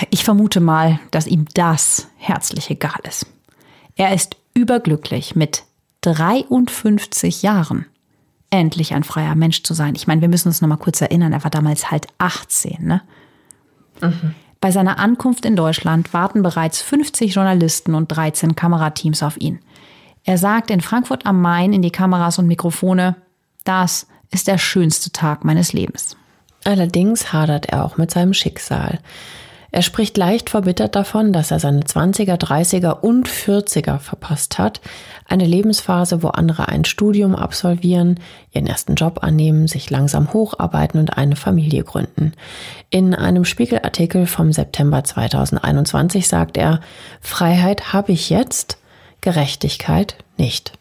Ich 0.10 0.24
vermute 0.24 0.60
mal, 0.60 1.00
dass 1.12 1.28
ihm 1.28 1.46
das 1.54 2.08
herzlich 2.18 2.70
egal 2.70 3.00
ist. 3.08 3.26
Er 3.96 4.14
ist 4.14 4.36
überglücklich, 4.54 5.36
mit 5.36 5.64
53 6.02 7.42
Jahren 7.42 7.86
endlich 8.50 8.94
ein 8.94 9.04
freier 9.04 9.36
Mensch 9.36 9.64
zu 9.64 9.74
sein. 9.74 9.96
Ich 9.96 10.06
meine, 10.06 10.22
wir 10.22 10.28
müssen 10.28 10.48
uns 10.50 10.62
noch 10.62 10.70
mal 10.70 10.78
kurz 10.78 11.02
erinnern, 11.02 11.34
er 11.34 11.44
war 11.44 11.52
damals 11.52 11.90
halt 11.90 12.08
18. 12.20 12.86
Ne? 12.86 13.02
Mhm. 14.02 14.36
Bei 14.62 14.72
seiner 14.72 15.00
Ankunft 15.00 15.46
in 15.46 15.56
Deutschland 15.56 16.14
warten 16.14 16.44
bereits 16.44 16.82
50 16.82 17.34
Journalisten 17.34 17.96
und 17.96 18.08
13 18.08 18.56
Kamerateams 18.56 19.24
auf 19.24 19.38
ihn. 19.42 19.60
Er 20.24 20.38
sagt 20.38 20.72
in 20.72 20.82
Frankfurt 20.82 21.26
am 21.26 21.42
Main 21.42 21.74
in 21.74 21.82
die 21.82 21.92
Kameras 21.92 22.40
und 22.40 22.48
Mikrofone, 22.48 23.16
das 23.66 24.08
ist 24.32 24.48
der 24.48 24.58
schönste 24.58 25.12
Tag 25.12 25.44
meines 25.44 25.74
Lebens. 25.74 26.16
Allerdings 26.64 27.34
hadert 27.34 27.66
er 27.66 27.84
auch 27.84 27.98
mit 27.98 28.12
seinem 28.12 28.34
Schicksal. 28.34 29.00
Er 29.74 29.82
spricht 29.82 30.18
leicht 30.18 30.52
verbittert 30.52 30.96
davon, 30.96 31.34
dass 31.34 31.50
er 31.50 31.60
seine 31.60 31.82
20er, 31.82 32.36
30er 32.36 32.92
und 32.92 33.28
40er 33.28 33.98
verpasst 33.98 34.60
hat. 34.60 34.82
Eine 35.28 35.48
Lebensphase, 35.48 36.22
wo 36.22 36.28
andere 36.28 36.68
ein 36.68 36.86
Studium 36.86 37.36
absolvieren, 37.36 38.20
ihren 38.52 38.68
ersten 38.68 38.94
Job 38.94 39.24
annehmen, 39.24 39.68
sich 39.68 39.90
langsam 39.90 40.32
hocharbeiten 40.32 41.00
und 41.00 41.18
eine 41.18 41.36
Familie 41.36 41.84
gründen. 41.84 42.34
In 42.92 43.16
einem 43.16 43.46
Spiegelartikel 43.46 44.28
vom 44.28 44.54
September 44.54 45.04
2021 45.04 46.28
sagt 46.28 46.56
er, 46.56 46.80
Freiheit 47.20 47.94
habe 47.94 48.12
ich 48.12 48.30
jetzt, 48.30 48.78
Gerechtigkeit 49.22 50.18
nicht. 50.38 50.74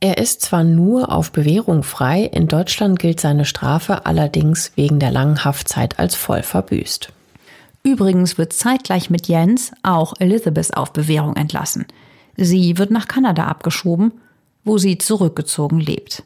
Er 0.00 0.18
ist 0.18 0.42
zwar 0.42 0.62
nur 0.62 1.10
auf 1.10 1.32
Bewährung 1.32 1.82
frei, 1.82 2.24
in 2.24 2.48
Deutschland 2.48 2.98
gilt 2.98 3.18
seine 3.18 3.46
Strafe 3.46 4.04
allerdings 4.04 4.72
wegen 4.76 4.98
der 4.98 5.10
langen 5.10 5.42
Haftzeit 5.42 5.98
als 5.98 6.16
voll 6.16 6.42
verbüßt. 6.42 7.14
Übrigens 7.82 8.38
wird 8.38 8.52
zeitgleich 8.52 9.10
mit 9.10 9.28
Jens 9.28 9.72
auch 9.82 10.14
Elizabeth 10.18 10.76
auf 10.76 10.92
Bewährung 10.92 11.36
entlassen. 11.36 11.86
Sie 12.36 12.78
wird 12.78 12.90
nach 12.90 13.08
Kanada 13.08 13.46
abgeschoben, 13.46 14.12
wo 14.64 14.78
sie 14.78 14.98
zurückgezogen 14.98 15.80
lebt. 15.80 16.22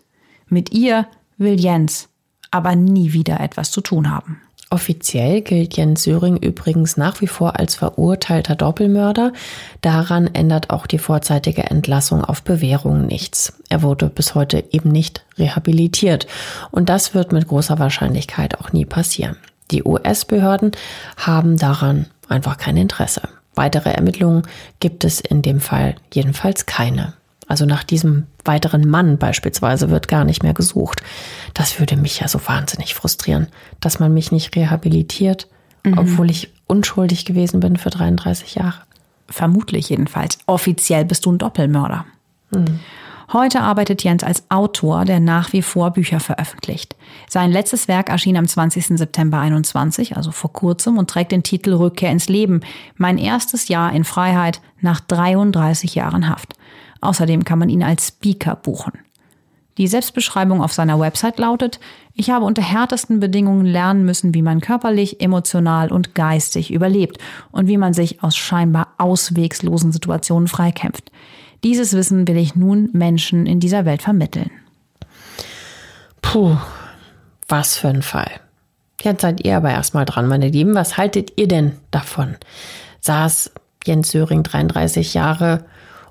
Mit 0.49 0.73
ihr 0.73 1.07
will 1.39 1.59
Jens 1.59 2.09
aber 2.51 2.77
nie 2.77 3.13
wieder 3.13 3.41
etwas 3.41 3.71
zu 3.71 3.81
tun 3.81 4.11
haben. 4.11 4.41
Offiziell 4.71 5.43
gilt 5.43 5.77
Jens 5.77 6.03
Söring 6.03 6.37
übrigens 6.37 6.97
nach 6.97 7.21
wie 7.21 7.27
vor 7.27 7.59
als 7.59 7.77
verurteilter 7.77 8.57
Doppelmörder. 8.57 9.33
Daran 9.83 10.27
ändert 10.35 10.71
auch 10.71 10.87
die 10.87 10.99
vorzeitige 10.99 11.65
Entlassung 11.65 12.25
auf 12.25 12.43
Bewährung 12.43 13.07
nichts. 13.07 13.53
Er 13.69 13.83
wurde 13.83 14.09
bis 14.09 14.35
heute 14.35 14.65
eben 14.73 14.91
nicht 14.91 15.25
rehabilitiert. 15.39 16.27
Und 16.71 16.89
das 16.89 17.15
wird 17.15 17.31
mit 17.31 17.47
großer 17.47 17.79
Wahrscheinlichkeit 17.79 18.59
auch 18.59 18.73
nie 18.73 18.85
passieren. 18.85 19.37
Die 19.75 19.83
US-Behörden 19.83 20.71
haben 21.17 21.57
daran 21.57 22.07
einfach 22.29 22.59
kein 22.59 22.77
Interesse. 22.77 23.23
Weitere 23.57 23.91
Ermittlungen 23.91 24.45
gibt 24.79 25.03
es 25.03 25.21
in 25.21 25.43
dem 25.43 25.59
Fall 25.59 25.97
jedenfalls 26.13 26.67
keine. 26.67 27.15
Also 27.49 27.67
nach 27.67 27.83
diesem 27.83 28.29
weiteren 28.45 28.89
Mann 28.89 29.19
beispielsweise 29.19 29.91
wird 29.91 30.07
gar 30.07 30.25
nicht 30.25 30.45
mehr 30.45 30.55
gesucht. 30.55 31.03
Das 31.55 31.81
würde 31.81 31.97
mich 31.97 32.21
ja 32.21 32.29
so 32.29 32.39
wahnsinnig 32.47 32.95
frustrieren, 32.95 33.49
dass 33.81 33.99
man 33.99 34.15
mich 34.15 34.31
nicht 34.31 34.55
rehabilitiert, 34.55 35.49
mhm. 35.83 35.99
obwohl 35.99 36.31
ich 36.31 36.53
unschuldig 36.69 37.25
gewesen 37.25 37.59
bin 37.59 37.77
für 37.77 37.91
33 37.91 38.55
Jahre. 38.55 38.83
Vermutlich 39.29 39.89
jedenfalls. 39.89 40.39
Offiziell 40.47 41.05
bist 41.05 41.27
du 41.27 41.33
ein 41.33 41.39
Doppelmörder. 41.39 42.07
Mhm. 42.53 42.79
Heute 43.33 43.63
arbeitet 43.63 44.05
Jens 44.05 44.23
als 44.23 44.51
Autor, 44.51 45.05
der 45.05 45.19
nach 45.19 45.53
wie 45.53 45.63
vor 45.63 45.91
Bücher 45.91 46.21
veröffentlicht. 46.21 46.95
Sein 47.29 47.51
letztes 47.51 47.89
Werk 47.89 48.11
erschien 48.11 48.37
am 48.37 48.47
20. 48.47 48.99
September 48.99 49.41
21, 49.41 50.17
also 50.17 50.31
vor 50.31 50.53
kurzem, 50.53 50.99
und 50.99 51.09
trägt 51.09 51.33
den 51.33 51.43
Titel 51.43 51.73
Rückkehr 51.73 52.11
ins 52.11 52.29
Leben. 52.29 52.61
Mein 52.97 53.19
erstes 53.19 53.69
Jahr 53.69 53.93
in 53.93 54.05
Freiheit 54.05 54.61
nach 54.81 55.01
33 55.01 55.95
Jahren 55.95 56.29
Haft. 56.29 56.55
Außerdem 57.01 57.45
kann 57.45 57.59
man 57.59 57.69
ihn 57.71 57.83
als 57.83 58.09
Speaker 58.09 58.57
buchen. 58.57 58.93
Die 59.77 59.89
Selbstbeschreibung 59.89 60.63
auf 60.63 60.73
seiner 60.73 61.01
Website 61.01 61.39
lautet, 61.39 61.81
ich 62.15 62.31
habe 62.31 62.45
unter 62.45 62.63
härtesten 62.63 63.19
Bedingungen 63.19 63.67
lernen 63.67 64.05
müssen, 64.05 64.33
wie 64.33 64.43
man 64.43 64.61
körperlich, 64.61 65.21
emotional 65.21 65.91
und 65.91 66.15
geistig 66.15 66.73
überlebt 66.73 67.19
und 67.51 67.67
wie 67.67 67.77
man 67.77 67.93
sich 67.93 68.23
aus 68.23 68.37
scheinbar 68.37 68.95
auswegslosen 68.99 69.91
Situationen 69.91 70.47
freikämpft. 70.47 71.11
Dieses 71.65 71.95
Wissen 71.95 72.29
will 72.29 72.37
ich 72.37 72.55
nun 72.55 72.91
Menschen 72.93 73.47
in 73.47 73.59
dieser 73.59 73.87
Welt 73.87 74.03
vermitteln. 74.03 74.51
Puh, 76.21 76.57
was 77.49 77.77
für 77.77 77.89
ein 77.89 78.03
Fall. 78.03 78.31
Jetzt 79.01 79.23
seid 79.23 79.45
ihr 79.45 79.57
aber 79.57 79.71
erstmal 79.71 80.05
dran, 80.05 80.29
meine 80.29 80.49
Lieben. 80.49 80.75
Was 80.75 80.97
haltet 80.97 81.33
ihr 81.37 81.49
denn 81.49 81.73
davon? 81.91 82.37
Saß 83.01 83.51
Jens 83.87 84.11
Söring 84.11 84.43
33 84.43 85.15
Jahre 85.15 85.65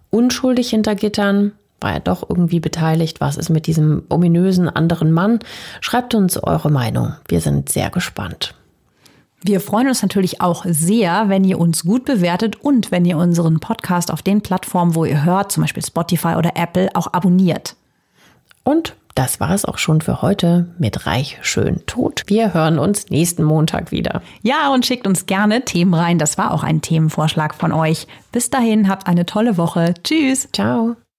unschuldig 0.10 0.70
hinter 0.70 0.96
Gittern? 0.96 1.54
war 1.84 1.94
er 1.94 2.00
doch 2.00 2.28
irgendwie 2.28 2.62
beteiligt. 2.62 3.20
Was 3.22 3.36
ist 3.36 3.50
mit 3.50 3.68
diesem 3.68 4.04
ominösen 4.10 4.70
anderen 4.70 5.12
Mann? 5.12 5.40
Schreibt 5.82 6.16
uns 6.16 6.38
eure 6.42 6.72
Meinung. 6.72 7.14
Wir 7.28 7.42
sind 7.42 7.70
sehr 7.70 7.90
gespannt. 7.90 8.56
Wir 9.46 9.60
freuen 9.60 9.90
uns 9.90 10.02
natürlich 10.02 10.40
auch 10.40 10.66
sehr, 10.66 11.28
wenn 11.28 11.44
ihr 11.44 11.60
uns 11.60 11.84
gut 11.84 12.06
bewertet 12.06 12.56
und 12.62 12.92
wenn 12.92 13.04
ihr 13.04 13.18
unseren 13.18 13.60
Podcast 13.60 14.12
auf 14.12 14.22
den 14.22 14.42
Plattformen, 14.42 14.96
wo 14.96 15.04
ihr 15.04 15.26
hört, 15.26 15.52
zum 15.52 15.64
Beispiel 15.64 15.84
Spotify 15.84 16.36
oder 16.38 16.52
Apple, 16.56 16.90
auch 16.94 17.12
abonniert. 17.12 17.76
Und 18.64 18.96
das 19.16 19.40
war 19.40 19.52
es 19.52 19.66
auch 19.66 19.78
schon 19.78 20.02
für 20.02 20.22
heute 20.22 20.68
mit 20.80 21.06
Reich 21.06 21.38
schön 21.42 21.86
tot. 21.86 22.24
Wir 22.28 22.54
hören 22.54 22.80
uns 22.80 23.10
nächsten 23.10 23.44
Montag 23.44 23.92
wieder. 23.92 24.22
Ja, 24.42 24.74
und 24.74 24.86
schickt 24.86 25.06
uns 25.06 25.26
gerne 25.26 25.66
Themen 25.66 25.94
rein. 25.94 26.18
Das 26.18 26.38
war 26.38 26.52
auch 26.52 26.64
ein 26.64 26.82
Themenvorschlag 26.82 27.54
von 27.54 27.74
euch. 27.74 28.08
Bis 28.32 28.50
dahin, 28.50 28.90
habt 28.90 29.08
eine 29.08 29.26
tolle 29.26 29.58
Woche. 29.58 29.94
Tschüss. 30.04 30.48
Ciao. 30.54 30.96